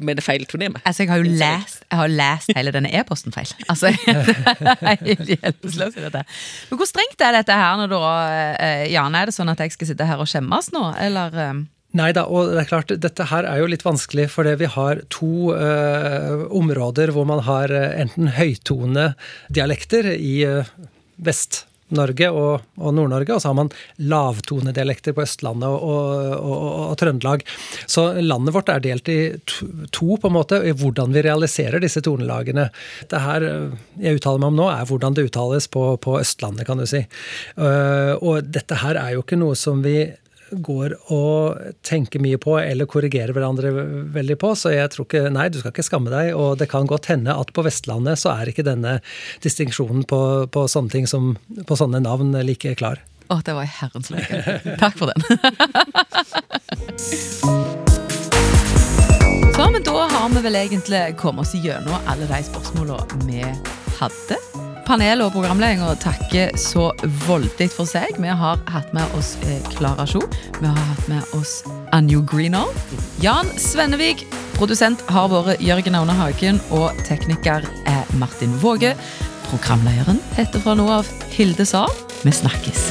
med 0.00 0.16
det 0.20 0.24
feil 0.24 0.44
tonemet. 0.48 0.80
Altså, 0.84 1.02
jeg 1.02 1.12
har 1.12 1.20
jo 1.20 1.28
lest, 1.28 1.84
jeg 1.90 1.98
har 2.00 2.08
lest 2.12 2.52
hele 2.56 2.72
denne 2.74 2.90
e-posten 3.00 3.32
feil. 3.32 3.52
Altså. 3.68 3.92
Men 6.70 6.80
hvor 6.80 6.88
strengt 6.88 7.20
er 7.24 7.32
dette 7.38 7.52
her? 7.52 7.76
Når 7.80 7.92
du, 7.92 7.98
eh, 8.00 8.92
Jan, 8.92 9.14
Er 9.14 9.24
det 9.30 9.36
sånn 9.36 9.52
at 9.52 9.60
jeg 9.60 9.72
skal 9.76 9.86
sitte 9.92 10.08
her 10.08 10.20
og 10.20 10.28
skjemmes 10.28 10.72
nå, 10.76 10.84
eller? 11.00 11.64
Eh? 11.90 11.96
Nei 11.98 12.12
da, 12.14 12.26
og 12.30 12.52
det 12.54 12.62
er 12.62 12.70
klart, 12.70 12.94
dette 13.02 13.26
her 13.32 13.48
er 13.48 13.58
jo 13.58 13.70
litt 13.70 13.84
vanskelig, 13.86 14.28
fordi 14.30 14.54
vi 14.60 14.70
har 14.70 15.02
to 15.10 15.50
uh, 15.50 16.46
områder 16.54 17.10
hvor 17.14 17.26
man 17.26 17.42
har 17.48 17.72
enten 17.74 18.20
enten 18.20 18.34
høytonedialekter 18.36 20.14
i 20.18 20.44
uh, 20.46 20.70
vest 21.16 21.66
Norge 21.90 22.28
og, 22.30 22.62
og 22.78 22.92
Nord-Norge, 22.94 23.34
og 23.34 23.40
så 23.42 23.50
har 23.50 23.56
man 23.58 23.70
lavtonedialekter 23.98 25.14
på 25.16 25.24
Østlandet 25.24 25.66
og, 25.66 26.36
og, 26.38 26.66
og, 26.84 26.92
Trøndelag. 27.00 27.42
Så 27.90 28.04
landet 28.22 28.54
vårt 28.54 28.70
er 28.70 28.84
delt 28.84 29.10
i 29.10 29.16
to, 29.90 30.14
på 30.14 30.30
en 30.30 30.36
måte, 30.36 30.60
i 30.62 30.70
hvordan 30.70 31.10
vi 31.16 31.24
realiserer 31.26 31.82
disse 31.82 31.98
tonelagene. 32.06 32.68
Det 33.10 33.24
her 33.24 33.48
jeg 33.98 34.20
uttaler 34.20 34.38
meg 34.38 34.52
om 34.52 34.60
nå, 34.60 34.68
er 34.70 34.86
hvordan 34.86 35.18
det 35.18 35.26
uttales 35.32 35.66
på, 35.66 35.82
på 35.98 36.20
Østlandet, 36.20 36.68
kan 36.68 36.78
du 36.78 36.86
si. 36.86 37.02
Uh, 37.58 38.14
og 38.22 38.46
dette 38.46 38.78
her 38.84 39.00
er 39.00 39.16
jo 39.16 39.26
ikke 39.26 39.40
noe 39.40 39.58
som 39.58 39.82
vi 39.82 40.04
går 40.52 40.94
og 41.14 41.58
tenker 41.86 42.20
mye 42.22 42.38
på 42.40 42.58
eller 42.60 42.86
korrigerer 42.90 43.32
hverandre 43.36 43.70
veldig 44.14 44.38
på. 44.40 44.54
Så 44.58 44.68
jeg 44.74 44.90
tror 44.92 45.04
ikke 45.06 45.30
Nei, 45.30 45.48
du 45.52 45.58
skal 45.60 45.72
ikke 45.74 45.86
skamme 45.86 46.10
deg. 46.12 46.26
Og 46.34 46.58
det 46.60 46.68
kan 46.72 46.88
godt 46.90 47.06
hende 47.12 47.36
at 47.36 47.52
på 47.54 47.64
Vestlandet 47.66 48.16
så 48.20 48.28
er 48.34 48.44
ikke 48.50 48.66
denne 48.66 48.92
distinksjonen 49.44 50.02
på, 50.10 50.20
på 50.50 50.60
sånne 50.70 50.90
ting 50.92 51.06
som 51.10 51.22
på 51.66 51.74
sånne 51.78 52.00
navn 52.04 52.28
like 52.46 52.74
klar. 52.80 52.98
Å, 53.30 53.34
det 53.46 53.54
var 53.54 53.66
herrens 53.78 54.08
leke. 54.10 54.36
Takk 54.80 54.94
for 54.98 55.06
den. 55.12 55.20
så, 59.54 59.62
men 59.70 59.82
da 59.86 59.98
har 60.10 60.28
vi 60.34 60.40
vel 60.48 60.56
egentlig 60.64 61.02
kommet 61.20 61.42
oss 61.46 61.54
gjennom 61.54 61.94
alle 62.10 62.26
de 62.26 62.38
spørsmåla 62.50 62.96
vi 63.28 63.40
hadde 64.00 64.36
panelet 64.90 65.22
og 65.22 65.36
programledinga 65.36 65.92
takker 66.02 66.56
så 66.58 66.88
voldelig 67.28 67.68
for 67.70 67.86
seg. 67.86 68.16
Vi 68.18 68.26
har 68.26 68.58
hatt 68.74 68.90
med 68.96 69.12
oss 69.14 69.36
eh, 69.46 69.60
Klara 69.76 70.06
Sjo. 70.08 70.22
Vi 70.58 70.66
har 70.66 70.74
hatt 70.74 71.10
med 71.10 71.34
oss 71.38 71.60
Anjo 71.94 72.24
Greener. 72.26 72.66
Jan 73.22 73.46
Svennevik. 73.60 74.24
Produsent 74.56 75.04
har 75.14 75.30
vært 75.30 75.62
Jørgen 75.62 75.94
Aune 75.94 76.16
Hagen, 76.18 76.58
og 76.74 76.98
tekniker 77.06 77.64
er 77.88 78.10
Martin 78.18 78.56
Våge. 78.62 78.96
Programlederen 79.46 80.18
heter 80.34 80.62
fra 80.64 80.74
nå 80.78 80.88
av 80.98 81.08
Hilde 81.36 81.66
Saar. 81.68 81.92
Vi 82.24 82.34
snakkes. 82.34 82.88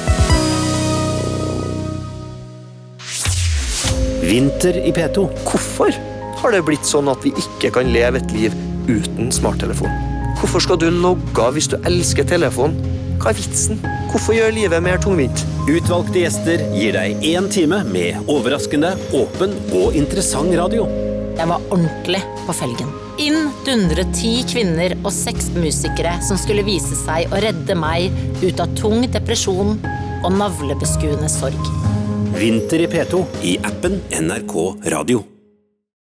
Vinter 4.24 4.80
i 4.86 4.96
P2. 4.96 5.28
Hvorfor 5.50 5.92
har 6.40 6.56
det 6.56 6.64
blitt 6.70 6.88
sånn 6.88 7.12
at 7.12 7.28
vi 7.28 7.36
ikke 7.36 7.74
kan 7.76 7.92
leve 7.92 8.24
et 8.24 8.38
liv 8.38 8.56
uten 8.88 9.34
smarttelefon? 9.36 10.19
Hvorfor 10.40 10.64
skal 10.64 10.78
du 10.80 10.88
logge 10.88 11.44
av 11.44 11.58
hvis 11.58 11.68
du 11.68 11.76
elsker 11.84 12.24
telefon? 12.24 12.78
Hva 13.20 13.34
er 13.34 13.36
vitsen? 13.42 13.82
Hvorfor 14.08 14.32
gjør 14.38 14.54
livet 14.56 14.84
mer 14.86 15.00
tungvint? 15.04 15.42
Utvalgte 15.68 16.22
gjester 16.22 16.62
gir 16.72 16.96
deg 16.96 17.26
én 17.28 17.50
time 17.52 17.82
med 17.92 18.30
overraskende, 18.32 18.94
åpen 19.20 19.58
og 19.76 19.98
interessant 20.00 20.56
radio. 20.56 20.86
Jeg 21.36 21.48
var 21.50 21.66
ordentlig 21.68 22.22
på 22.46 22.56
felgen. 22.56 22.94
Inn 23.20 23.50
dundret 23.68 24.14
ti 24.16 24.32
kvinner 24.48 24.96
og 25.02 25.12
seks 25.12 25.50
musikere 25.58 26.14
som 26.24 26.40
skulle 26.40 26.64
vise 26.68 26.96
seg 27.02 27.28
å 27.36 27.42
redde 27.44 27.76
meg 27.76 28.08
ut 28.40 28.64
av 28.64 28.72
tung 28.80 29.04
depresjon 29.12 29.76
og 30.24 30.30
navlebeskuende 30.40 31.28
sorg. 31.32 31.74
Vinter 32.40 32.86
i 32.86 32.88
P2 32.88 33.26
i 33.44 33.58
appen 33.68 34.00
NRK 34.22 34.56
Radio. 34.96 35.26